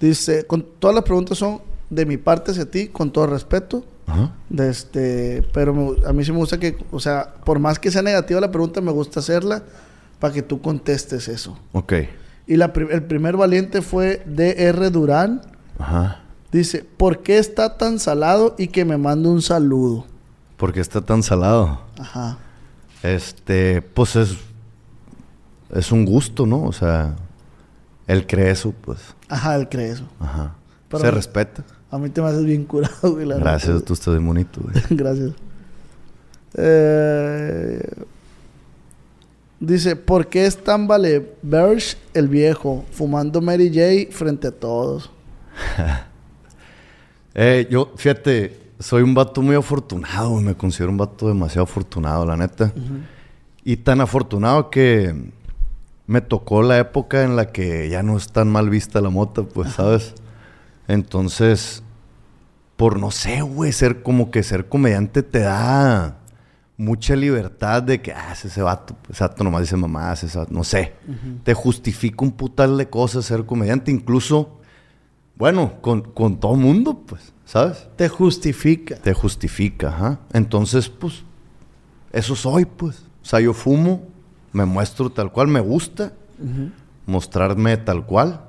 Dice, 0.00 0.44
con 0.44 0.64
todas 0.78 0.94
las 0.94 1.04
preguntas 1.04 1.38
son 1.38 1.60
de 1.90 2.06
mi 2.06 2.16
parte 2.16 2.50
hacia 2.50 2.68
ti, 2.68 2.88
con 2.88 3.12
todo 3.12 3.28
respeto. 3.28 3.84
Ajá. 4.08 4.32
De 4.48 4.70
este, 4.70 5.42
pero 5.52 5.72
me- 5.74 6.06
a 6.06 6.12
mí 6.12 6.24
sí 6.24 6.32
me 6.32 6.38
gusta 6.38 6.58
que, 6.58 6.76
o 6.90 6.98
sea, 6.98 7.34
por 7.44 7.58
más 7.58 7.78
que 7.78 7.90
sea 7.90 8.02
negativa 8.02 8.40
la 8.40 8.50
pregunta, 8.50 8.80
me 8.80 8.90
gusta 8.90 9.20
hacerla 9.20 9.62
para 10.18 10.32
que 10.34 10.42
tú 10.42 10.60
contestes 10.60 11.28
eso. 11.28 11.58
Ok. 11.72 11.92
Y 12.46 12.56
la 12.56 12.72
el 12.90 13.02
primer 13.04 13.36
valiente 13.36 13.82
fue 13.82 14.22
DR 14.26 14.90
Durán. 14.90 15.42
Ajá. 15.78 16.22
Dice, 16.50 16.82
¿por 16.96 17.22
qué 17.22 17.36
está 17.38 17.76
tan 17.76 17.98
salado 17.98 18.54
y 18.58 18.68
que 18.68 18.84
me 18.86 18.96
mande 18.96 19.28
un 19.28 19.42
saludo? 19.42 20.06
¿Por 20.56 20.72
qué 20.72 20.80
está 20.80 21.02
tan 21.02 21.22
salado? 21.22 21.82
Ajá. 21.98 22.38
Este, 23.02 23.82
pues 23.82 24.16
es. 24.16 24.36
Es 25.74 25.92
un 25.92 26.06
gusto, 26.06 26.46
¿no? 26.46 26.62
O 26.64 26.72
sea, 26.72 27.14
él 28.06 28.26
cree 28.26 28.50
eso, 28.50 28.72
pues. 28.80 28.98
Ajá, 29.28 29.54
él 29.56 29.68
cree 29.68 29.90
eso. 29.90 30.04
Ajá. 30.18 30.54
Pero- 30.88 31.02
Se 31.04 31.10
respeta. 31.10 31.62
A 31.90 31.98
mí 31.98 32.10
te 32.10 32.20
me 32.20 32.28
haces 32.28 32.44
bien 32.44 32.64
curado, 32.64 33.12
güey. 33.14 33.26
la 33.26 33.36
Gracias, 33.38 33.74
neta. 33.74 33.86
tú 33.86 33.94
estás 33.94 34.14
bien 34.14 34.26
bonito, 34.26 34.60
güey. 34.62 34.74
Gracias. 34.90 35.32
Eh, 36.54 37.82
dice, 39.60 39.96
¿por 39.96 40.28
qué 40.28 40.46
es 40.46 40.56
tan 40.62 40.86
vale 40.86 41.34
Berge 41.42 41.96
el 42.14 42.28
viejo 42.28 42.84
fumando 42.90 43.40
Mary 43.40 43.68
J 43.68 44.12
frente 44.16 44.48
a 44.48 44.52
todos? 44.52 45.10
Eh, 47.40 47.68
yo, 47.70 47.92
fíjate, 47.94 48.58
soy 48.80 49.02
un 49.02 49.14
vato 49.14 49.42
muy 49.42 49.54
afortunado, 49.54 50.30
güey. 50.30 50.44
me 50.44 50.56
considero 50.56 50.90
un 50.90 50.96
vato 50.96 51.28
demasiado 51.28 51.62
afortunado, 51.64 52.26
la 52.26 52.36
neta. 52.36 52.72
Y 53.62 53.76
tan 53.76 54.00
afortunado 54.00 54.70
que 54.70 55.14
me 56.08 56.20
tocó 56.20 56.64
la 56.64 56.78
época 56.78 57.22
en 57.22 57.36
la 57.36 57.52
que 57.52 57.88
ya 57.90 58.02
no 58.02 58.16
es 58.16 58.32
tan 58.32 58.50
mal 58.50 58.68
vista 58.70 59.00
la 59.00 59.10
mota, 59.10 59.42
pues, 59.44 59.74
¿sabes? 59.74 60.14
Entonces, 60.88 61.82
por 62.76 62.98
no 62.98 63.10
sé, 63.10 63.42
güey, 63.42 63.72
ser 63.72 64.02
como 64.02 64.30
que 64.30 64.42
ser 64.42 64.68
comediante 64.68 65.22
te 65.22 65.40
da 65.40 66.18
mucha 66.76 67.14
libertad 67.16 67.82
de 67.82 68.00
que, 68.00 68.12
ah, 68.12 68.32
es 68.32 68.44
ese 68.44 68.62
vato, 68.62 68.96
ese 69.10 69.24
vato 69.24 69.44
nomás 69.44 69.62
dice 69.62 69.76
ese 70.26 70.38
vato", 70.38 70.52
no 70.52 70.64
sé. 70.64 70.94
Te 71.44 71.54
justifica 71.54 72.24
un 72.24 72.32
putal 72.32 72.76
de 72.78 72.88
cosas 72.88 73.24
ser 73.24 73.46
comediante, 73.46 73.90
incluso 73.90 74.58
bueno, 75.38 75.80
con, 75.80 76.02
con 76.02 76.40
todo 76.40 76.56
mundo, 76.56 77.04
pues, 77.06 77.32
¿sabes? 77.44 77.88
Te 77.94 78.08
justifica. 78.08 78.96
Te 78.96 79.14
justifica, 79.14 79.88
ajá. 79.88 80.20
Entonces, 80.32 80.88
pues, 80.88 81.22
eso 82.12 82.34
soy, 82.34 82.64
pues. 82.64 83.04
O 83.22 83.24
sea, 83.24 83.38
yo 83.38 83.54
fumo, 83.54 84.02
me 84.52 84.64
muestro 84.64 85.10
tal 85.10 85.30
cual, 85.30 85.46
me 85.46 85.60
gusta 85.60 86.12
mostrarme 87.06 87.76
tal 87.76 88.04
cual. 88.04 88.40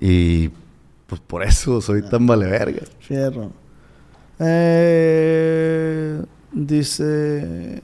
Y 0.00 0.50
pues 1.08 1.22
por 1.22 1.42
eso 1.42 1.80
soy 1.80 2.02
tan 2.02 2.26
vale 2.26 2.46
verga. 2.46 2.82
Fierro. 3.00 3.50
Eh, 4.38 6.22
dice. 6.52 7.80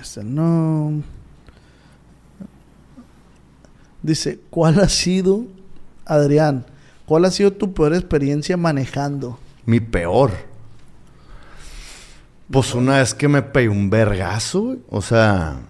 Este 0.00 0.24
no. 0.24 1.02
Dice, 4.02 4.40
¿cuál 4.48 4.80
ha 4.80 4.88
sido, 4.88 5.44
Adrián, 6.06 6.64
cuál 7.04 7.26
ha 7.26 7.30
sido 7.30 7.52
tu 7.52 7.74
peor 7.74 7.92
experiencia 7.92 8.56
manejando? 8.56 9.38
Mi 9.66 9.78
peor. 9.78 10.32
Pues 12.50 12.74
una 12.74 12.98
vez 12.98 13.14
que 13.14 13.28
me 13.28 13.42
pegué 13.42 13.68
un 13.68 13.90
vergazo. 13.90 14.78
O 14.88 15.02
sea, 15.02 15.60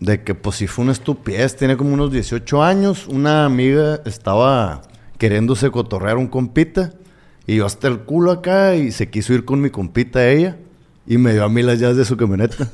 de 0.00 0.24
que 0.24 0.34
pues 0.34 0.56
si 0.56 0.66
fue 0.66 0.84
una 0.84 0.92
estupidez. 0.92 1.54
Tiene 1.54 1.76
como 1.76 1.92
unos 1.92 2.10
18 2.10 2.62
años. 2.62 3.06
Una 3.06 3.44
amiga 3.44 4.00
estaba 4.06 4.82
queriéndose 5.20 5.70
cotorrear 5.70 6.16
un 6.16 6.26
compita. 6.26 6.94
Y 7.46 7.56
yo 7.56 7.66
hasta 7.66 7.88
el 7.88 8.00
culo 8.00 8.32
acá 8.32 8.74
y 8.74 8.90
se 8.90 9.10
quiso 9.10 9.34
ir 9.34 9.44
con 9.44 9.60
mi 9.60 9.68
compita 9.70 10.26
ella. 10.26 10.56
Y 11.06 11.18
me 11.18 11.34
dio 11.34 11.44
a 11.44 11.48
mí 11.48 11.62
las 11.62 11.78
llaves 11.78 11.98
de 11.98 12.04
su 12.04 12.16
camioneta. 12.16 12.68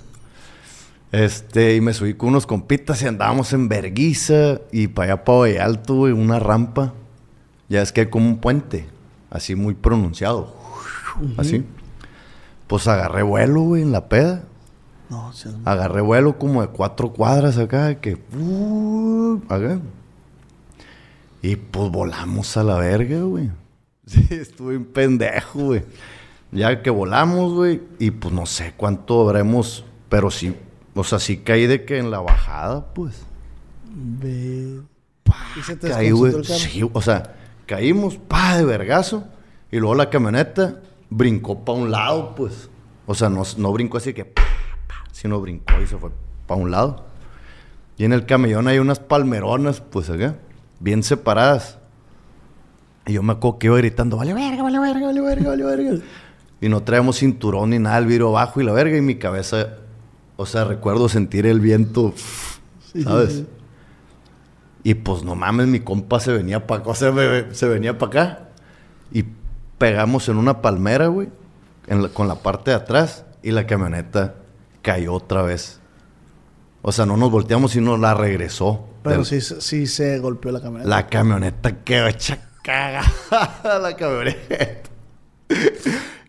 Este, 1.12 1.76
y 1.76 1.80
me 1.80 1.94
subí 1.94 2.14
con 2.14 2.30
unos 2.30 2.46
compitas 2.46 3.00
y 3.00 3.06
andábamos 3.06 3.52
en 3.52 3.68
Verguiza 3.68 4.60
y 4.72 4.88
para 4.88 5.14
allá 5.14 5.24
para 5.24 5.38
Valle 5.38 5.60
Alto, 5.60 5.94
güey, 5.94 6.12
una 6.12 6.38
rampa. 6.38 6.94
Ya 7.68 7.80
es 7.80 7.92
que 7.92 8.02
hay 8.02 8.06
como 8.08 8.28
un 8.28 8.38
puente, 8.38 8.86
así 9.30 9.54
muy 9.54 9.74
pronunciado. 9.74 10.54
Así. 11.38 11.64
Pues 12.66 12.86
agarré 12.88 13.22
vuelo, 13.22 13.62
güey, 13.62 13.82
en 13.82 13.92
la 13.92 14.08
peda. 14.08 14.42
No, 15.08 15.32
sí, 15.32 15.48
Agarré 15.64 16.00
vuelo 16.00 16.38
como 16.38 16.60
de 16.60 16.68
cuatro 16.68 17.12
cuadras 17.12 17.56
acá, 17.56 17.94
que. 18.00 18.18
uh, 18.36 19.40
acá. 19.48 19.80
Y 21.46 21.54
pues 21.54 21.92
volamos 21.92 22.56
a 22.56 22.64
la 22.64 22.76
verga, 22.76 23.20
güey. 23.20 23.50
Sí, 24.06 24.26
estuve 24.30 24.76
un 24.76 24.84
pendejo, 24.84 25.60
güey. 25.60 25.84
Ya 26.50 26.82
que 26.82 26.90
volamos, 26.90 27.52
güey, 27.52 27.82
y 28.00 28.10
pues 28.10 28.34
no 28.34 28.46
sé 28.46 28.74
cuánto 28.76 29.20
habremos, 29.20 29.84
pero 30.08 30.30
sí, 30.30 30.56
o 30.94 31.04
sea, 31.04 31.20
sí 31.20 31.38
caí 31.38 31.66
de 31.66 31.84
que 31.84 31.98
en 31.98 32.10
la 32.10 32.18
bajada, 32.18 32.92
pues. 32.94 33.24
Ve. 33.94 34.80
¿Y 35.56 35.62
se 35.62 35.76
te 35.76 35.88
Caí, 35.88 36.10
güey. 36.10 36.32
Sí, 36.44 36.88
o 36.92 37.00
sea, 37.00 37.36
caímos, 37.66 38.16
pa, 38.16 38.56
de 38.56 38.64
vergazo. 38.64 39.24
Y 39.70 39.78
luego 39.78 39.94
la 39.94 40.10
camioneta 40.10 40.80
brincó 41.10 41.64
para 41.64 41.78
un 41.78 41.92
lado, 41.92 42.34
pues. 42.34 42.68
O 43.06 43.14
sea, 43.14 43.28
no, 43.28 43.42
no 43.56 43.72
brincó 43.72 43.98
así 43.98 44.12
que, 44.14 44.24
pa, 44.24 44.42
pa, 44.88 45.04
sino 45.12 45.40
brincó 45.40 45.80
y 45.80 45.86
se 45.86 45.96
fue 45.96 46.10
para 46.48 46.60
un 46.60 46.72
lado. 46.72 47.06
Y 47.98 48.04
en 48.04 48.12
el 48.12 48.26
camellón 48.26 48.66
hay 48.66 48.78
unas 48.78 48.98
palmeronas, 48.98 49.80
pues 49.80 50.10
acá, 50.10 50.36
bien 50.80 51.02
separadas. 51.02 51.78
Y 53.06 53.12
yo 53.14 53.22
me 53.22 53.32
acuerdo 53.34 53.58
que 53.58 53.66
iba 53.68 53.76
gritando, 53.76 54.16
vale 54.16 54.34
verga, 54.34 54.62
vale 54.62 54.78
verga, 54.80 55.06
vale 55.06 55.20
verga, 55.20 55.48
vale 55.50 55.64
verga. 55.64 55.98
Y 56.60 56.70
no 56.70 56.82
traemos 56.82 57.18
cinturón 57.18 57.68
ni 57.70 57.78
nada, 57.78 57.98
el 57.98 58.06
vidrio 58.06 58.30
abajo 58.30 58.62
y 58.62 58.64
la 58.64 58.72
verga. 58.72 58.96
Y 58.96 59.02
mi 59.02 59.16
cabeza, 59.16 59.74
o 60.36 60.46
sea, 60.46 60.64
recuerdo 60.64 61.06
sentir 61.10 61.44
el 61.46 61.60
viento, 61.60 62.14
¿sabes? 63.04 63.32
sí. 63.34 63.46
Y 64.82 64.94
pues 64.94 65.22
no 65.22 65.34
mames, 65.34 65.66
mi 65.66 65.80
compa 65.80 66.18
se 66.18 66.32
venía 66.32 66.66
para 66.66 66.80
acá, 66.80 66.90
o 66.90 66.94
sea, 66.94 67.12
me- 67.12 67.54
se 67.54 67.68
venía 67.68 67.98
para 67.98 68.08
acá. 68.08 68.48
Y 69.12 69.24
pegamos 69.76 70.28
en 70.30 70.38
una 70.38 70.62
palmera, 70.62 71.08
güey, 71.08 71.28
la- 71.88 72.08
con 72.08 72.26
la 72.26 72.36
parte 72.36 72.70
de 72.70 72.76
atrás. 72.78 73.26
Y 73.42 73.50
la 73.50 73.66
camioneta 73.66 74.36
cayó 74.80 75.12
otra 75.12 75.42
vez. 75.42 75.78
O 76.80 76.90
sea, 76.90 77.04
no 77.04 77.16
nos 77.18 77.30
volteamos 77.30 77.76
y 77.76 77.80
nos 77.82 78.00
la 78.00 78.14
regresó. 78.14 78.86
Pero 79.10 79.24
sí, 79.24 79.40
sí 79.40 79.86
se 79.86 80.18
golpeó 80.18 80.52
la 80.52 80.60
camioneta. 80.60 80.88
La 80.88 81.06
camioneta 81.06 81.84
quedó 81.84 82.08
hecha 82.08 82.38
cagada, 82.62 83.10
la 83.80 83.96
camioneta. 83.96 84.90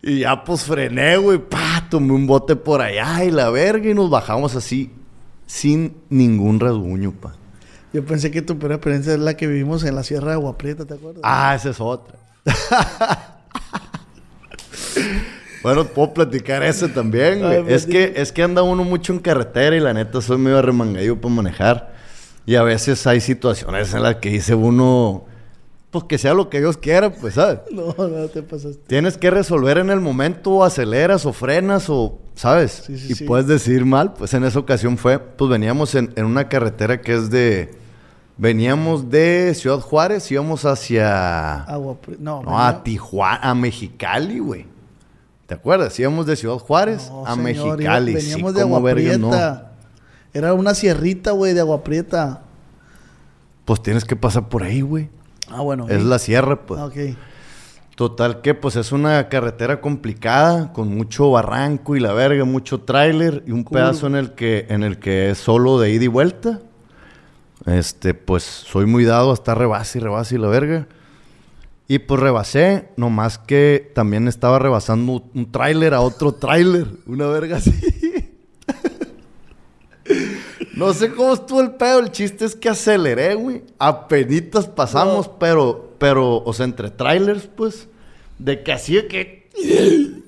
Y 0.01 0.19
ya 0.19 0.43
pues 0.43 0.63
frené, 0.63 1.17
güey, 1.17 1.39
pa, 1.39 1.85
tomé 1.89 2.13
un 2.13 2.27
bote 2.27 2.55
por 2.55 2.81
allá 2.81 3.23
y 3.23 3.31
la 3.31 3.49
verga 3.49 3.89
y 3.89 3.93
nos 3.93 4.09
bajamos 4.09 4.55
así 4.55 4.91
sin 5.45 5.97
ningún 6.09 6.59
rasguño, 6.59 7.11
pa. 7.11 7.35
Yo 7.93 8.05
pensé 8.05 8.29
que 8.29 8.41
tu 8.41 8.59
peor 8.59 8.73
experiencia 8.73 9.13
es 9.13 9.19
la 9.19 9.35
que 9.35 9.47
vivimos 9.47 9.83
en 9.83 9.95
la 9.95 10.03
Sierra 10.03 10.27
de 10.27 10.33
Agua 10.33 10.57
Prieta, 10.57 10.85
¿te 10.85 10.93
acuerdas? 10.93 11.21
Ah, 11.23 11.55
esa 11.55 11.69
es 11.69 11.81
otra. 11.81 12.19
bueno, 15.63 15.85
puedo 15.85 16.13
platicar 16.13 16.63
eso 16.63 16.89
también, 16.89 17.39
güey. 17.39 17.55
Ay, 17.55 17.63
pues, 17.63 17.73
es, 17.73 17.85
que, 17.85 18.13
es 18.15 18.31
que 18.31 18.43
anda 18.43 18.61
uno 18.61 18.83
mucho 18.83 19.13
en 19.13 19.19
carretera 19.19 19.75
y 19.75 19.79
la 19.79 19.93
neta 19.93 20.21
soy 20.21 20.37
medio 20.37 20.61
remangadillo 20.61 21.19
para 21.19 21.33
manejar. 21.33 21.96
Y 22.47 22.55
a 22.55 22.63
veces 22.63 23.05
hay 23.05 23.19
situaciones 23.19 23.93
en 23.93 24.03
las 24.03 24.15
que 24.15 24.29
dice 24.29 24.55
uno, 24.55 25.25
pues 25.91 26.05
que 26.05 26.17
sea 26.17 26.33
lo 26.33 26.49
que 26.49 26.59
Dios 26.59 26.77
quiera, 26.77 27.13
pues, 27.13 27.33
¿sabes? 27.33 27.59
No, 27.73 27.93
no 27.97 28.27
te 28.29 28.41
pasaste. 28.41 28.79
Tienes 28.87 29.17
que 29.17 29.29
resolver 29.29 29.77
en 29.77 29.89
el 29.89 29.99
momento, 29.99 30.51
o 30.51 30.63
aceleras 30.63 31.25
o 31.25 31.33
frenas 31.33 31.89
o, 31.89 32.17
¿sabes? 32.35 32.83
Sí, 32.87 32.97
sí, 32.97 33.11
y 33.11 33.15
sí. 33.15 33.25
puedes 33.25 33.47
decidir 33.47 33.83
mal. 33.83 34.13
Pues 34.13 34.33
en 34.33 34.45
esa 34.45 34.59
ocasión 34.59 34.97
fue, 34.97 35.19
pues 35.19 35.51
veníamos 35.51 35.93
en, 35.95 36.13
en 36.15 36.23
una 36.23 36.47
carretera 36.47 37.01
que 37.01 37.15
es 37.15 37.29
de... 37.29 37.75
Veníamos 38.37 39.09
de 39.09 39.53
Ciudad 39.53 39.81
Juárez, 39.81 40.31
íbamos 40.31 40.63
hacia... 40.63 41.63
Agua. 41.63 41.97
No, 42.17 42.43
No, 42.43 42.63
a 42.63 42.81
Tijuana, 42.81 43.41
a 43.41 43.55
Mexicali, 43.55 44.39
güey. 44.39 44.65
¿Te 45.47 45.55
acuerdas? 45.55 45.99
Íbamos 45.99 46.25
de 46.27 46.37
Ciudad 46.37 46.59
Juárez 46.59 47.09
no, 47.09 47.25
a 47.25 47.35
señor, 47.35 47.77
Mexicali. 47.77 48.21
sí, 48.21 48.41
de 48.41 48.41
¿cómo 48.41 48.77
Agua 48.77 48.93
verga 48.93 49.17
no? 49.17 49.31
Era 50.37 50.53
una 50.53 50.75
sierrita, 50.75 51.31
güey, 51.31 51.55
de 51.55 51.61
Agua 51.61 51.83
Prieta. 51.83 52.43
Pues 53.65 53.81
tienes 53.81 54.05
que 54.05 54.15
pasar 54.15 54.49
por 54.49 54.61
ahí, 54.61 54.81
güey. 54.81 55.09
Ah, 55.49 55.61
bueno. 55.61 55.89
Es 55.89 56.03
la 56.03 56.19
sierra, 56.19 56.67
pues. 56.67 56.79
Ah, 56.79 56.85
ok. 56.85 57.17
Total 57.95 58.41
que, 58.41 58.53
pues, 58.53 58.75
es 58.75 58.91
una 58.91 59.29
carretera 59.29 59.81
complicada, 59.81 60.71
con 60.73 60.95
mucho 60.95 61.31
barranco 61.31 61.95
y 61.95 61.99
la 61.99 62.13
verga, 62.13 62.45
mucho 62.45 62.81
tráiler 62.81 63.43
y 63.47 63.51
un 63.51 63.63
pedazo 63.63 64.05
en 64.05 64.15
el 64.15 64.33
que, 64.33 64.67
en 64.69 64.83
el 64.83 64.99
que 64.99 65.31
es 65.31 65.39
solo 65.39 65.79
de 65.79 65.89
ida 65.89 66.03
y 66.03 66.07
vuelta. 66.07 66.61
Este, 67.65 68.13
pues, 68.13 68.43
soy 68.43 68.85
muy 68.85 69.05
dado 69.05 69.31
a 69.31 69.33
estar 69.33 69.57
rebase 69.57 69.97
y 69.97 70.01
rebase 70.01 70.35
y 70.35 70.37
la 70.37 70.49
verga. 70.49 70.87
Y 71.87 71.97
pues 71.99 72.19
rebasé, 72.19 72.89
nomás 72.95 73.39
que 73.39 73.91
también 73.95 74.27
estaba 74.27 74.59
rebasando 74.59 75.23
un 75.33 75.51
tráiler 75.51 75.95
a 75.95 76.01
otro 76.01 76.33
tráiler. 76.33 76.85
Una 77.07 77.25
verga 77.25 77.57
así. 77.57 77.71
No 80.77 80.93
sé 80.93 81.11
cómo 81.11 81.33
estuvo 81.33 81.61
el 81.61 81.71
pedo. 81.71 81.99
El 81.99 82.11
chiste 82.11 82.45
es 82.45 82.55
que 82.55 82.69
aceleré, 82.69 83.35
güey. 83.35 83.63
Apenitas 83.79 84.67
pasamos, 84.67 85.29
pero, 85.39 85.93
pero, 85.97 86.43
o 86.43 86.53
sea, 86.53 86.65
entre 86.65 86.91
trailers, 86.91 87.47
pues, 87.47 87.87
de 88.37 88.63
que 88.63 88.71
hacía 88.71 89.07
que. 89.07 89.49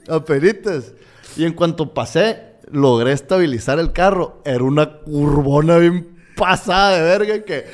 Apenitas. 0.10 0.94
Y 1.38 1.46
en 1.46 1.54
cuanto 1.54 1.94
pasé, 1.94 2.56
logré 2.72 3.12
estabilizar 3.12 3.80
el 3.80 3.94
carro. 3.94 4.42
Era 4.44 4.64
una 4.64 5.00
curvona 5.00 5.78
bien 5.78 6.08
pasada 6.36 6.98
de 6.98 7.02
verga 7.04 7.44
que. 7.44 7.66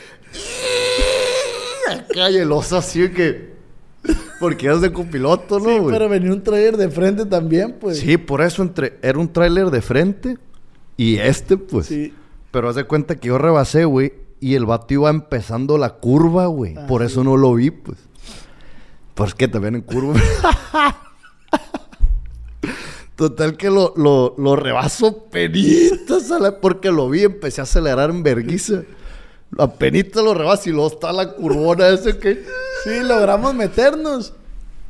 Acá 1.89 2.29
y 2.29 2.37
el 2.37 2.51
oso 2.51 2.77
así 2.77 3.09
que. 3.09 3.55
Porque 4.39 4.65
eras 4.67 4.81
de 4.81 4.91
copiloto, 4.91 5.59
¿no, 5.59 5.69
Sí, 5.69 5.77
pero 5.89 6.09
venía 6.09 6.31
un 6.31 6.43
trailer 6.43 6.77
de 6.77 6.89
frente 6.89 7.25
también, 7.25 7.77
pues. 7.79 7.99
Sí, 7.99 8.17
por 8.17 8.41
eso 8.41 8.61
entre, 8.61 8.97
era 9.01 9.17
un 9.17 9.31
tráiler 9.31 9.71
de 9.71 9.81
frente 9.81 10.37
y 10.97 11.17
este, 11.17 11.57
pues. 11.57 11.87
Sí. 11.87 12.13
Pero 12.55 12.69
haz 12.69 12.75
de 12.75 12.85
cuenta 12.85 13.17
que 13.17 13.27
yo 13.27 13.37
rebasé, 13.37 13.83
güey, 13.83 14.13
y 14.39 14.55
el 14.55 14.65
vato 14.65 14.93
iba 14.93 15.09
empezando 15.09 15.77
la 15.77 15.89
curva, 15.95 16.45
güey. 16.45 16.73
Ah, 16.77 16.87
por 16.87 17.01
sí. 17.01 17.07
eso 17.07 17.21
no 17.25 17.35
lo 17.35 17.53
vi, 17.53 17.69
pues. 17.69 17.97
Pues 19.13 19.35
que 19.35 19.49
también 19.49 19.75
en 19.75 19.81
curva. 19.81 20.13
Total 23.17 23.57
que 23.57 23.69
lo, 23.69 23.91
lo, 23.97 24.35
lo 24.37 24.55
rebaso 24.55 25.25
penitas 25.25 26.31
a 26.31 26.39
la- 26.39 26.61
porque 26.61 26.91
lo 26.93 27.09
vi, 27.09 27.23
empecé 27.23 27.59
a 27.59 27.65
acelerar 27.65 28.09
en 28.09 28.23
verguiza. 28.23 28.83
Apenitas 29.57 30.23
lo 30.23 30.33
rebaso 30.33 30.69
y 30.69 30.71
luego 30.71 30.87
está 30.87 31.11
la 31.11 31.33
curvona 31.33 31.89
ese 31.89 32.17
que... 32.17 32.41
Sí, 32.85 33.01
logramos 33.03 33.53
meternos. 33.53 34.33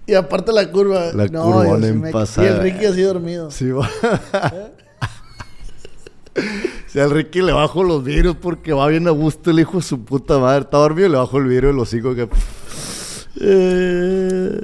Y 0.05 0.13
aparte 0.13 0.51
la 0.51 0.69
curva. 0.71 1.11
La 1.13 1.25
no, 1.29 1.45
curvona 1.45 1.87
en 1.87 1.99
me- 2.01 2.11
pasada. 2.11 2.45
Y 2.47 2.51
el 2.51 2.59
Ricky 2.59 2.85
así 2.85 3.01
dormido. 3.01 3.49
Sí, 3.49 3.71
va. 3.71 3.89
Si 6.95 7.01
al 7.01 7.11
Ricky 7.11 7.41
le 7.41 7.51
bajo 7.51 7.83
los 7.83 8.05
vidrios 8.05 8.37
porque 8.37 8.71
va 8.71 8.87
bien 8.87 9.05
a 9.09 9.11
gusto 9.11 9.51
el 9.51 9.59
hijo 9.59 9.79
de 9.79 9.83
su 9.83 10.05
puta 10.05 10.39
madre. 10.39 10.61
Está 10.61 10.77
dormido 10.77 11.09
y 11.09 11.11
le 11.11 11.17
bajo 11.17 11.37
el 11.39 11.43
vidrio 11.43 11.67
de 11.71 11.75
los 11.75 11.93
hijos 11.93 12.15
que... 12.15 12.29
Eh, 13.41 14.61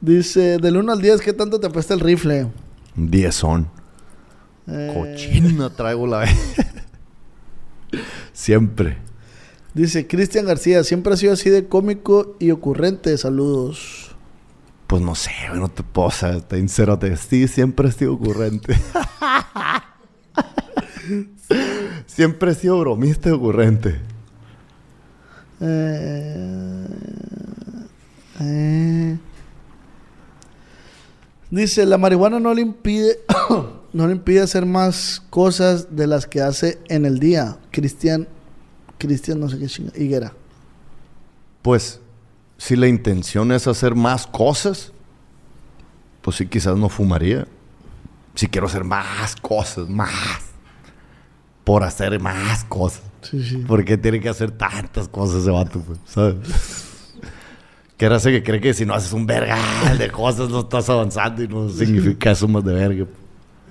dice, 0.00 0.56
del 0.56 0.78
1 0.78 0.90
al 0.90 1.02
10, 1.02 1.20
¿qué 1.20 1.34
tanto 1.34 1.60
te 1.60 1.66
apesta 1.66 1.92
el 1.92 2.00
rifle? 2.00 2.46
Diezón. 2.94 3.68
Eh, 4.66 4.90
Cochina 4.94 5.68
traigo 5.68 6.06
la 6.06 6.20
vez. 6.20 6.34
Siempre. 8.32 8.96
Dice 9.74 10.06
Cristian 10.06 10.46
García, 10.46 10.82
siempre 10.82 11.12
ha 11.12 11.18
sido 11.18 11.34
así 11.34 11.50
de 11.50 11.68
cómico 11.68 12.36
y 12.38 12.52
ocurrente. 12.52 13.18
Saludos. 13.18 14.16
Pues 14.86 15.02
no 15.02 15.14
sé, 15.14 15.30
no 15.54 15.68
te 15.68 15.82
puedo 15.82 16.08
está 16.08 16.56
sincero 16.56 16.98
sí, 17.18 17.46
siempre 17.46 17.90
he 17.90 17.92
sido 17.92 18.14
ocurrente. 18.14 18.74
siempre 22.06 22.52
he 22.52 22.54
sido 22.54 22.78
bromista 22.80 23.28
y 23.28 23.32
ocurrente. 23.32 24.00
Eh, 25.60 26.86
eh. 28.40 29.18
Dice, 31.50 31.86
la 31.86 31.96
marihuana 31.96 32.40
no 32.40 32.52
le 32.52 32.62
impide 32.62 33.20
no 33.92 34.06
le 34.06 34.12
impide 34.12 34.40
hacer 34.40 34.66
más 34.66 35.22
cosas 35.30 35.96
de 35.96 36.06
las 36.06 36.26
que 36.26 36.40
hace 36.40 36.78
en 36.88 37.06
el 37.06 37.18
día. 37.18 37.58
Cristian 37.70 38.28
Cristian 38.98 39.40
no 39.40 39.48
sé 39.48 39.58
qué 39.58 39.66
chinga, 39.66 39.92
Higuera. 39.94 40.32
Pues, 41.62 42.00
si 42.58 42.76
la 42.76 42.88
intención 42.88 43.52
es 43.52 43.66
hacer 43.66 43.94
más 43.94 44.26
cosas, 44.26 44.92
pues 46.22 46.36
sí, 46.36 46.46
quizás 46.46 46.76
no 46.76 46.88
fumaría. 46.88 47.46
Si 48.34 48.48
quiero 48.48 48.66
hacer 48.66 48.84
más 48.84 49.36
cosas, 49.36 49.88
más. 49.88 50.45
Por 51.66 51.82
hacer 51.82 52.20
más 52.20 52.62
cosas. 52.62 53.02
Sí, 53.22 53.42
sí. 53.42 53.56
¿Por 53.56 53.84
qué 53.84 53.98
tiene 53.98 54.20
que 54.20 54.28
hacer 54.28 54.52
tantas 54.52 55.08
cosas 55.08 55.42
ese 55.42 55.50
vato, 55.50 55.80
pues? 55.80 55.98
¿Sabes? 56.06 56.36
Que 57.96 58.06
hace 58.06 58.30
que 58.30 58.44
cree 58.44 58.60
que 58.60 58.72
si 58.72 58.86
no 58.86 58.94
haces 58.94 59.12
un 59.12 59.26
vergal 59.26 59.98
de 59.98 60.08
cosas 60.12 60.48
no 60.48 60.60
estás 60.60 60.88
avanzando 60.90 61.42
y 61.42 61.48
no 61.48 61.68
significa 61.68 62.30
eso 62.30 62.46
más 62.46 62.64
de 62.64 62.72
verga. 62.72 63.06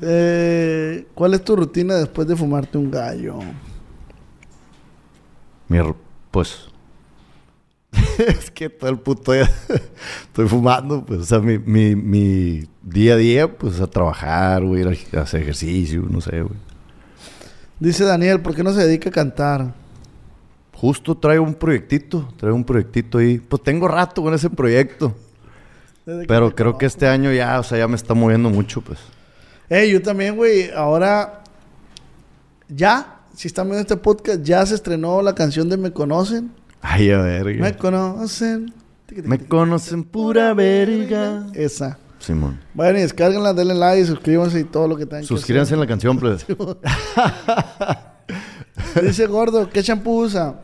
Eh, 0.01 1.07
¿Cuál 1.15 1.35
es 1.35 1.43
tu 1.45 1.55
rutina 1.55 1.95
después 1.95 2.27
de 2.27 2.35
fumarte 2.35 2.77
un 2.77 2.91
gallo? 2.91 3.39
Mi, 5.69 5.79
pues. 6.31 6.67
es 8.17 8.51
que 8.51 8.67
todo 8.67 8.89
el 8.89 8.99
puto 8.99 9.31
día 9.31 9.49
estoy 10.23 10.49
fumando, 10.49 11.05
pues. 11.05 11.21
O 11.21 11.23
sea, 11.23 11.39
mi, 11.39 11.59
mi, 11.59 11.95
mi 11.95 12.67
día 12.81 13.13
a 13.13 13.17
día, 13.17 13.57
pues 13.57 13.79
a 13.79 13.87
trabajar, 13.87 14.65
güey, 14.65 14.83
a 14.83 15.21
hacer 15.21 15.43
ejercicio, 15.43 16.03
no 16.09 16.19
sé, 16.19 16.41
güey. 16.41 16.74
Dice 17.79 18.05
Daniel, 18.05 18.41
¿por 18.41 18.55
qué 18.55 18.63
no 18.63 18.71
se 18.71 18.85
dedica 18.85 19.09
a 19.09 19.11
cantar? 19.11 19.73
Justo 20.73 21.15
traigo 21.15 21.43
un 21.43 21.55
proyectito, 21.55 22.27
traigo 22.37 22.55
un 22.55 22.63
proyectito 22.63 23.17
ahí. 23.17 23.37
Pues 23.37 23.63
tengo 23.63 23.87
rato 23.87 24.21
con 24.21 24.33
ese 24.33 24.49
proyecto. 24.49 25.13
Pero 26.27 26.53
creo 26.55 26.77
que 26.77 26.85
este 26.85 27.07
año 27.07 27.31
ya, 27.31 27.59
o 27.59 27.63
sea, 27.63 27.77
ya 27.77 27.87
me 27.87 27.95
está 27.95 28.13
moviendo 28.13 28.49
mucho, 28.49 28.81
pues. 28.81 28.99
Ey, 29.69 29.91
yo 29.91 30.01
también, 30.01 30.35
güey. 30.35 30.69
Ahora, 30.71 31.43
ya, 32.69 33.19
si 33.35 33.47
están 33.47 33.67
viendo 33.67 33.81
este 33.81 33.97
podcast, 33.97 34.41
ya 34.43 34.65
se 34.65 34.75
estrenó 34.75 35.21
la 35.21 35.33
canción 35.33 35.67
de 35.67 35.77
Me 35.77 35.91
Conocen. 35.91 36.51
Ay, 36.81 37.09
a 37.09 37.17
verga. 37.17 37.61
Me 37.61 37.75
conocen. 37.75 38.73
Me 39.23 39.39
conocen 39.39 40.03
pura 40.03 40.53
verga. 40.53 41.47
Esa. 41.53 41.97
Simón. 42.25 42.59
Vayan 42.73 42.97
y 42.97 43.01
descárguenla, 43.01 43.53
denle 43.53 43.75
like, 43.75 44.05
suscríbanse 44.05 44.59
y 44.59 44.63
todo 44.63 44.87
lo 44.87 44.97
que 44.97 45.05
tengan 45.05 45.21
que 45.21 45.27
Suscríbanse 45.27 45.73
en 45.73 45.79
la 45.79 45.87
canción, 45.87 46.17
pues. 46.17 46.43
hacer. 46.43 46.57
Dice 49.03 49.27
Gordo, 49.27 49.69
¿qué 49.69 49.83
champú 49.83 50.23
usa? 50.23 50.59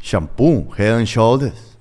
Shampoo, 0.00 0.68
Head 0.76 0.96
and 0.96 1.06
Shoulders. 1.06 1.72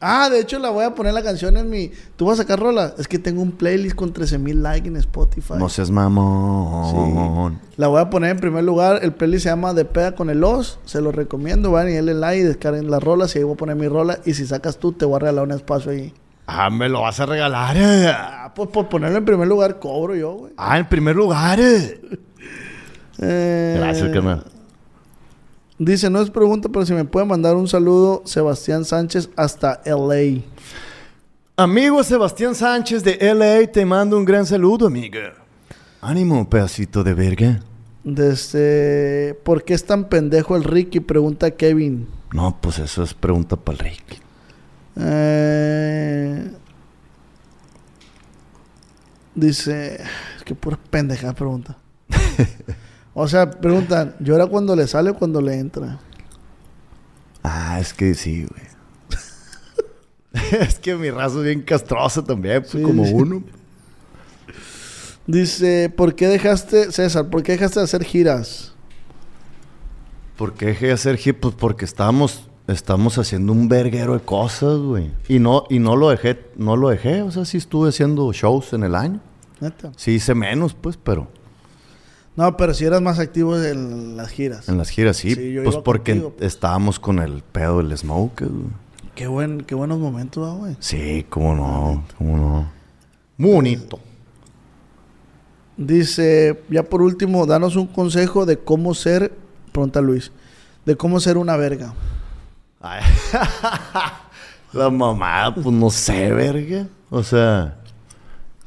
Ah, 0.00 0.28
de 0.30 0.40
hecho 0.40 0.58
la 0.58 0.70
voy 0.70 0.84
a 0.84 0.94
poner 0.94 1.14
la 1.14 1.22
canción 1.22 1.56
en 1.56 1.70
mi... 1.70 1.90
¿Tú 2.16 2.26
vas 2.26 2.38
a 2.38 2.42
sacar 2.42 2.58
rola? 2.58 2.94
Es 2.98 3.06
que 3.08 3.18
tengo 3.18 3.40
un 3.42 3.52
playlist 3.52 3.94
con 3.94 4.12
13 4.12 4.38
mil 4.38 4.62
likes 4.62 4.88
en 4.88 4.96
Spotify. 4.96 5.54
No 5.56 5.68
seas 5.68 5.90
mamón. 5.90 7.60
La 7.76 7.88
voy 7.88 8.00
a 8.00 8.10
poner 8.10 8.30
en 8.30 8.38
primer 8.38 8.64
lugar. 8.64 9.00
El 9.02 9.12
playlist 9.12 9.44
se 9.44 9.50
llama 9.50 9.74
De 9.74 9.84
Peda 9.84 10.14
con 10.14 10.30
el 10.30 10.42
Os. 10.42 10.78
Se 10.84 11.00
lo 11.00 11.12
recomiendo. 11.12 11.70
Vayan 11.70 11.92
y 11.92 11.94
denle 11.94 12.14
like 12.14 12.40
y 12.40 12.44
descarguen 12.44 12.90
las 12.90 13.02
rolas. 13.02 13.34
Y 13.34 13.38
ahí 13.38 13.44
voy 13.44 13.54
a 13.54 13.56
poner 13.56 13.76
mi 13.76 13.88
rola. 13.88 14.18
Y 14.24 14.34
si 14.34 14.46
sacas 14.46 14.78
tú, 14.78 14.92
te 14.92 15.04
voy 15.04 15.16
a 15.16 15.18
regalar 15.20 15.44
un 15.44 15.52
espacio 15.52 15.92
ahí. 15.92 16.12
Ah, 16.46 16.68
me 16.70 16.88
lo 16.88 17.02
vas 17.02 17.18
a 17.20 17.26
regalar. 17.26 17.76
eh. 17.76 18.06
Ah, 18.14 18.52
pues 18.54 18.68
por 18.70 18.88
ponerlo 18.88 19.18
en 19.18 19.24
primer 19.24 19.48
lugar, 19.48 19.78
cobro 19.78 20.14
yo, 20.14 20.32
güey. 20.34 20.52
Ah, 20.56 20.78
en 20.78 20.88
primer 20.88 21.16
lugar. 21.16 21.58
eh. 21.60 22.00
Eh, 23.20 23.76
Gracias, 23.78 24.10
carnal. 24.10 24.44
Dice, 25.78 26.10
no 26.10 26.20
es 26.20 26.30
pregunta, 26.30 26.68
pero 26.68 26.84
si 26.84 26.92
me 26.94 27.04
puede 27.04 27.24
mandar 27.26 27.54
un 27.54 27.68
saludo, 27.68 28.22
Sebastián 28.24 28.84
Sánchez, 28.84 29.30
hasta 29.36 29.80
LA. 29.84 30.40
Amigo 31.56 32.02
Sebastián 32.02 32.56
Sánchez 32.56 33.04
de 33.04 33.18
LA, 33.34 33.70
te 33.70 33.86
mando 33.86 34.18
un 34.18 34.24
gran 34.24 34.44
saludo, 34.44 34.88
amiga. 34.88 35.32
Ánimo, 36.00 36.50
pedacito 36.50 37.04
de 37.04 37.14
verga. 37.14 37.60
Desde, 38.02 39.34
¿por 39.44 39.62
qué 39.64 39.74
es 39.74 39.84
tan 39.86 40.08
pendejo 40.08 40.56
el 40.56 40.64
Ricky? 40.64 40.98
Pregunta 41.00 41.52
Kevin. 41.52 42.08
No, 42.32 42.58
pues 42.60 42.80
eso 42.80 43.04
es 43.04 43.14
pregunta 43.14 43.54
para 43.56 43.78
el 43.78 43.84
Rick. 43.84 44.20
Eh, 44.96 46.50
dice, 49.34 50.02
es 50.36 50.44
que 50.44 50.54
pura 50.54 50.78
pendeja 50.90 51.32
pregunta. 51.32 51.76
o 53.14 53.26
sea, 53.28 53.50
preguntan, 53.50 54.14
¿llora 54.20 54.46
cuando 54.46 54.76
le 54.76 54.86
sale 54.86 55.10
o 55.10 55.14
cuando 55.14 55.40
le 55.40 55.58
entra? 55.58 55.98
Ah, 57.42 57.78
es 57.80 57.92
que 57.92 58.14
sí, 58.14 58.46
güey. 58.46 58.64
es 60.60 60.78
que 60.78 60.94
mi 60.94 61.10
raza 61.10 61.38
es 61.38 61.44
bien 61.44 61.62
castrosa 61.62 62.22
también, 62.24 62.62
pues 62.62 62.72
Sí, 62.72 62.82
como 62.82 63.04
sí. 63.04 63.12
uno. 63.12 63.42
Dice, 65.26 65.90
¿por 65.94 66.14
qué 66.14 66.28
dejaste, 66.28 66.92
César, 66.92 67.28
por 67.30 67.42
qué 67.42 67.52
dejaste 67.52 67.80
de 67.80 67.84
hacer 67.84 68.04
giras? 68.04 68.74
¿Por 70.36 70.52
qué 70.54 70.66
dejé 70.66 70.86
de 70.88 70.92
hacer 70.92 71.18
hip? 71.24 71.40
Pues 71.40 71.54
porque 71.54 71.84
estamos, 71.86 72.50
estamos 72.66 73.18
haciendo 73.18 73.52
un 73.52 73.68
verguero 73.68 74.14
de 74.14 74.20
cosas, 74.20 74.78
güey. 74.78 75.10
Y 75.28 75.38
no, 75.38 75.64
y 75.68 75.78
no 75.78 75.96
lo 75.96 76.10
dejé, 76.10 76.40
no 76.56 76.76
lo 76.76 76.88
dejé. 76.88 77.22
O 77.22 77.30
sea, 77.30 77.44
sí 77.44 77.58
estuve 77.58 77.90
haciendo 77.90 78.32
shows 78.32 78.72
en 78.72 78.84
el 78.84 78.94
año. 78.94 79.20
Neta. 79.60 79.92
Sí 79.96 80.12
hice 80.12 80.34
menos, 80.34 80.74
pues, 80.74 80.96
pero 80.96 81.28
No, 82.36 82.56
pero 82.56 82.74
si 82.74 82.84
eras 82.84 83.00
más 83.00 83.18
activo 83.18 83.56
en 83.62 84.16
las 84.16 84.30
giras. 84.30 84.68
en 84.68 84.78
las 84.78 84.90
giras 84.90 85.16
sí. 85.16 85.34
Pues 85.62 85.76
porque 85.76 86.12
contigo, 86.12 86.34
pues. 86.36 86.52
estábamos 86.52 86.98
con 86.98 87.18
el 87.18 87.42
pedo 87.42 87.78
del 87.78 87.96
smoke, 87.96 88.40
güey. 88.42 88.84
Qué, 89.14 89.28
buen, 89.28 89.60
qué 89.60 89.76
buenos 89.76 89.98
momentos, 89.98 90.58
güey. 90.58 90.76
Sí, 90.80 91.24
cómo 91.28 91.54
no, 91.54 92.04
cómo 92.18 92.36
no. 92.36 92.72
Muy 93.36 93.52
bonito. 93.52 94.00
Dice, 95.76 96.60
ya 96.70 96.82
por 96.84 97.02
último, 97.02 97.46
danos 97.46 97.76
un 97.76 97.86
consejo 97.86 98.46
de 98.46 98.58
cómo 98.58 98.94
ser, 98.94 99.32
pregunta 99.72 100.00
Luis, 100.00 100.32
de 100.84 100.96
cómo 100.96 101.20
ser 101.20 101.36
una 101.36 101.56
verga. 101.56 101.94
Ay. 102.86 103.02
La 104.74 104.90
mamada, 104.90 105.54
pues 105.54 105.66
no 105.66 105.88
sé, 105.88 106.30
verga. 106.32 106.86
O 107.08 107.22
sea, 107.22 107.78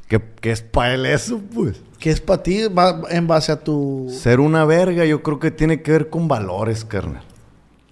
¿qué, 0.08 0.20
qué 0.40 0.50
es 0.50 0.60
para 0.60 0.94
él 0.94 1.06
eso, 1.06 1.40
pues? 1.54 1.80
¿Qué 2.00 2.10
es 2.10 2.20
para 2.20 2.42
ti 2.42 2.66
Va 2.66 3.02
en 3.10 3.28
base 3.28 3.52
a 3.52 3.60
tu... 3.60 4.08
Ser 4.10 4.40
una 4.40 4.64
verga, 4.64 5.04
yo 5.04 5.22
creo 5.22 5.38
que 5.38 5.52
tiene 5.52 5.82
que 5.82 5.92
ver 5.92 6.10
con 6.10 6.26
valores, 6.26 6.84
carnal. 6.84 7.22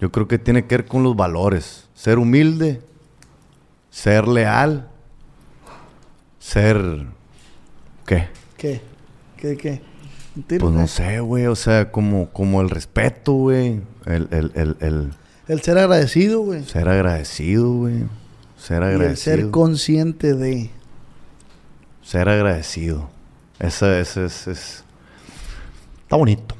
Yo 0.01 0.11
creo 0.11 0.27
que 0.27 0.37
tiene 0.37 0.65
que 0.65 0.77
ver 0.77 0.85
con 0.85 1.01
los 1.01 1.15
valores. 1.15 1.87
Ser 1.93 2.19
humilde, 2.19 2.81
ser 3.89 4.27
leal, 4.27 4.89
ser. 6.39 7.05
¿Qué? 8.05 8.27
¿Qué? 8.57 8.81
¿Qué? 9.37 9.55
¿Qué? 9.55 9.81
¿Mentira, 10.35 10.61
Pues 10.61 10.73
no 10.73 10.87
sé, 10.87 11.21
güey. 11.21 11.45
O 11.45 11.55
sea, 11.55 11.89
como, 11.89 12.29
como 12.31 12.61
el 12.61 12.69
respeto, 12.69 13.31
güey. 13.31 13.81
El, 14.05 14.27
el, 14.31 14.51
el, 14.55 14.77
el 14.81 15.11
El 15.47 15.61
ser 15.61 15.77
agradecido, 15.77 16.41
güey. 16.41 16.63
ser 16.65 16.87
agradecido, 16.89 17.71
güey. 17.71 18.03
Ser 18.57 18.81
Y 18.81 18.85
el 18.85 18.91
agradecido. 18.95 19.35
ser 19.37 19.49
consciente 19.51 20.33
de... 20.33 20.69
Ser 22.03 22.29
agradecido. 22.29 23.09
Ese, 23.59 23.99
ese, 24.01 24.25
ese 24.25 24.51
es. 24.51 24.83
Está 26.03 26.15
bonito. 26.15 26.55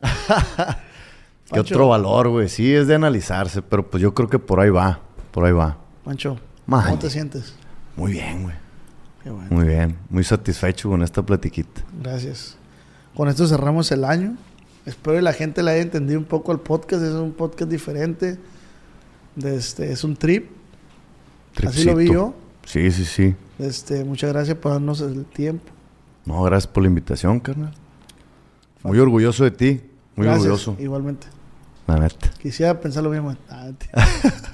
¿Qué 0.00 1.50
Pancho. 1.50 1.74
otro 1.74 1.88
valor, 1.88 2.28
güey? 2.28 2.48
Sí, 2.48 2.72
es 2.74 2.86
de 2.86 2.94
analizarse, 2.94 3.62
pero 3.62 3.88
pues 3.88 4.02
yo 4.02 4.14
creo 4.14 4.28
que 4.28 4.38
por 4.38 4.60
ahí 4.60 4.70
va. 4.70 5.00
Por 5.30 5.44
ahí 5.44 5.52
va. 5.52 5.78
Mancho. 6.04 6.38
¿cómo 6.68 6.98
te 6.98 7.10
sientes? 7.10 7.54
Muy 7.96 8.12
bien, 8.12 8.42
güey. 8.42 8.54
Qué 9.22 9.30
bueno. 9.30 9.48
Muy 9.50 9.66
bien. 9.66 9.96
Muy 10.10 10.24
satisfecho 10.24 10.88
con 10.90 11.02
esta 11.02 11.22
platiquita. 11.22 11.82
Gracias. 12.02 12.56
Con 13.14 13.28
esto 13.28 13.46
cerramos 13.46 13.90
el 13.92 14.04
año. 14.04 14.36
Espero 14.86 15.16
que 15.16 15.22
la 15.22 15.32
gente 15.32 15.62
le 15.62 15.70
haya 15.70 15.82
entendido 15.82 16.18
un 16.18 16.26
poco 16.26 16.52
al 16.52 16.60
podcast. 16.60 17.02
Es 17.02 17.12
un 17.12 17.32
podcast 17.32 17.70
diferente. 17.70 18.38
De 19.34 19.56
este, 19.56 19.90
es 19.90 20.04
un 20.04 20.16
trip. 20.16 20.50
Así 21.66 21.84
lo 21.84 21.96
vi 21.96 22.12
yo. 22.12 22.34
Sí, 22.64 22.90
sí, 22.90 23.04
sí. 23.04 23.34
Este, 23.58 24.04
muchas 24.04 24.32
gracias 24.32 24.56
por 24.58 24.72
darnos 24.72 25.00
el 25.00 25.24
tiempo. 25.24 25.64
No, 26.24 26.42
gracias 26.42 26.72
por 26.72 26.82
la 26.82 26.88
invitación, 26.88 27.40
carnal. 27.40 27.74
Muy 28.82 28.98
orgulloso 28.98 29.44
de 29.44 29.50
ti. 29.50 29.80
Muy 30.16 30.26
Gracias, 30.26 30.44
orgulloso. 30.44 30.76
Igualmente. 30.78 31.26
La 31.86 31.98
neta. 31.98 32.30
Quisiera 32.40 32.78
pensar 32.78 33.02
lo 33.02 33.10
mismo. 33.10 33.36
Ah. 33.48 33.70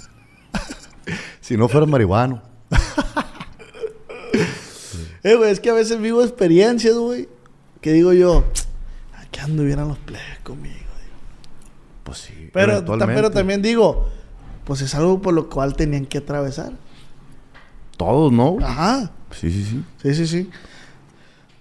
Si 1.41 1.57
no 1.57 1.68
fuera 1.68 1.85
marihuano. 1.85 2.41
eh, 5.24 5.35
güey, 5.35 5.51
es 5.51 5.59
que 5.59 5.70
a 5.70 5.74
veces 5.74 6.01
vivo 6.01 6.22
experiencias, 6.22 6.95
güey. 6.95 7.28
Que 7.81 7.93
digo 7.93 8.12
yo, 8.12 8.45
¿a 9.41 9.45
qué 9.47 9.51
anduvieran 9.51 9.88
los 9.88 9.99
plebes 9.99 10.38
conmigo? 10.43 10.74
Digo. 10.74 11.16
pues 12.05 12.18
sí. 12.18 12.51
Pero, 12.53 12.84
pero 13.07 13.30
también 13.30 13.62
digo, 13.62 14.09
pues 14.64 14.80
es 14.82 14.95
algo 14.95 15.20
por 15.22 15.34
lo 15.34 15.49
cual 15.49 15.74
tenían 15.76 16.07
que 16.07 16.18
atravesar. 16.18 16.72
Todos, 17.97 18.32
¿no? 18.32 18.57
Ajá. 18.62 19.11
Sí, 19.32 19.51
sí, 19.53 19.64
sí. 19.64 19.84
Sí, 20.03 20.14
sí, 20.14 20.26
sí. 20.26 20.51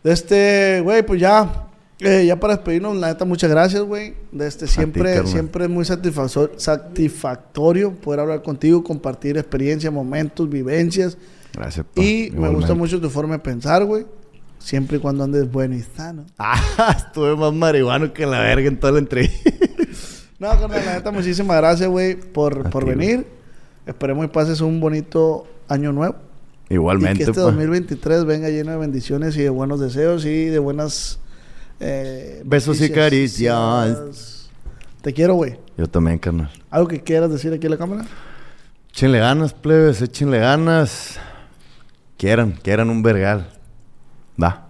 Este, 0.03 0.81
güey, 0.81 1.05
pues 1.05 1.19
ya. 1.19 1.65
eh, 1.99 2.25
ya 2.25 2.39
para 2.39 2.55
despedirnos, 2.55 2.95
la 2.95 3.07
neta, 3.07 3.25
muchas 3.25 3.49
gracias, 3.49 3.81
güey. 3.83 4.15
Este, 4.39 4.67
siempre, 4.67 5.25
siempre 5.27 5.65
es 5.65 5.69
muy 5.69 5.83
satisfactor- 5.83 6.57
satisfactorio 6.57 7.91
poder 7.93 8.21
hablar 8.21 8.41
contigo, 8.41 8.83
compartir 8.83 9.37
experiencias, 9.37 9.91
momentos, 9.91 10.49
vivencias. 10.49 11.17
Gracias, 11.53 11.85
pa. 11.93 12.01
Y 12.01 12.31
me 12.31 12.47
gusta 12.49 12.73
mucho 12.73 13.01
tu 13.01 13.09
forma 13.09 13.33
de 13.33 13.39
pensar, 13.39 13.83
güey. 13.83 14.05
Siempre 14.59 14.97
y 14.97 14.99
cuando 14.99 15.23
andes 15.23 15.51
bueno 15.51 15.75
y 15.75 15.81
sano. 15.81 16.25
Ah, 16.37 16.95
estuve 16.97 17.35
más 17.35 17.53
marihuano 17.53 18.13
que 18.13 18.25
la 18.25 18.39
verga 18.41 18.67
en 18.67 18.79
toda 18.79 18.93
la 18.93 18.99
entrevista. 18.99 19.49
No, 20.39 20.47
carnal, 20.51 20.85
la 20.85 20.93
neta, 20.93 21.11
muchísimas 21.11 21.57
gracias, 21.57 21.89
güey, 21.89 22.15
por, 22.15 22.69
por 22.69 22.85
ti, 22.85 22.91
venir. 22.91 23.27
Esperemos 23.85 24.25
que 24.25 24.31
pases 24.31 24.61
un 24.61 24.79
bonito 24.79 25.45
año 25.67 25.91
nuevo. 25.91 26.15
Igualmente, 26.69 27.15
y 27.23 27.25
que 27.25 27.31
este 27.31 27.33
pa. 27.41 27.47
2023 27.47 28.23
venga 28.23 28.47
lleno 28.47 28.71
de 28.71 28.77
bendiciones 28.77 29.35
y 29.35 29.41
de 29.41 29.49
buenos 29.49 29.81
deseos 29.81 30.23
y 30.23 30.45
de 30.45 30.59
buenas... 30.59 31.19
eh, 31.81 32.41
Besos 32.45 32.79
y 32.79 32.89
caricias. 32.89 34.49
Te 35.01 35.11
quiero, 35.11 35.33
güey. 35.33 35.59
Yo 35.77 35.87
también, 35.87 36.17
carnal. 36.19 36.49
¿Algo 36.69 36.87
que 36.87 37.01
quieras 37.01 37.29
decir 37.31 37.51
aquí 37.51 37.65
en 37.67 37.71
la 37.71 37.77
cámara? 37.77 38.05
Échenle 38.93 39.19
ganas, 39.19 39.53
plebes, 39.53 40.01
échenle 40.01 40.39
ganas. 40.39 41.19
Quieran, 42.17 42.53
quieran 42.63 42.89
un 42.89 43.03
vergal. 43.03 43.49
Va. 44.41 44.69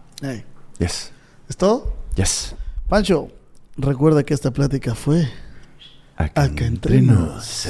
Yes. 0.80 1.11
¿Es 1.47 1.57
todo? 1.57 1.93
Yes. 2.15 2.55
Pancho, 2.88 3.30
recuerda 3.78 4.24
que 4.24 4.34
esta 4.34 4.51
plática 4.51 4.95
fue... 4.95 5.30
Acá, 6.15 6.43
Acá 6.43 6.65
entre 6.65 7.01
nos. 7.01 7.45
Sí. 7.45 7.70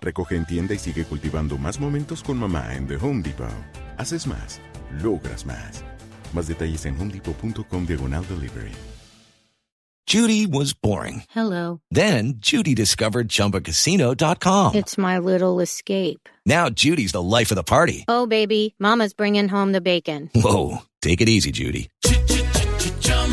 Recoge 0.00 0.36
en 0.36 0.46
tienda 0.46 0.74
y 0.74 0.78
sigue 0.78 1.04
cultivando 1.04 1.58
más 1.58 1.80
momentos 1.80 2.22
con 2.22 2.38
mamá 2.38 2.74
en 2.74 2.86
The 2.86 2.96
Home 2.96 3.22
Depot. 3.22 3.48
Haces 3.98 4.26
más, 4.26 4.60
logras 5.02 5.44
más. 5.46 5.82
Más 6.32 6.46
detalles 6.48 6.84
en 6.86 7.00
homedepot.com 7.00 7.86
diagonal 7.86 8.24
delivery. 8.28 8.72
Judy 10.08 10.46
was 10.46 10.72
boring. 10.72 11.24
Hello. 11.30 11.80
Then 11.90 12.34
Judy 12.38 12.76
discovered 12.76 13.28
ChumbaCasino.com. 13.28 14.76
It's 14.76 14.96
my 14.96 15.18
little 15.18 15.58
escape. 15.58 16.28
Now 16.46 16.68
Judy's 16.70 17.10
the 17.10 17.20
life 17.20 17.50
of 17.50 17.56
the 17.56 17.64
party. 17.64 18.04
Oh, 18.06 18.24
baby, 18.24 18.76
Mama's 18.78 19.14
bringing 19.14 19.48
home 19.48 19.72
the 19.72 19.80
bacon. 19.80 20.30
Whoa, 20.32 20.82
take 21.02 21.20
it 21.20 21.28
easy, 21.28 21.50
Judy. 21.50 21.88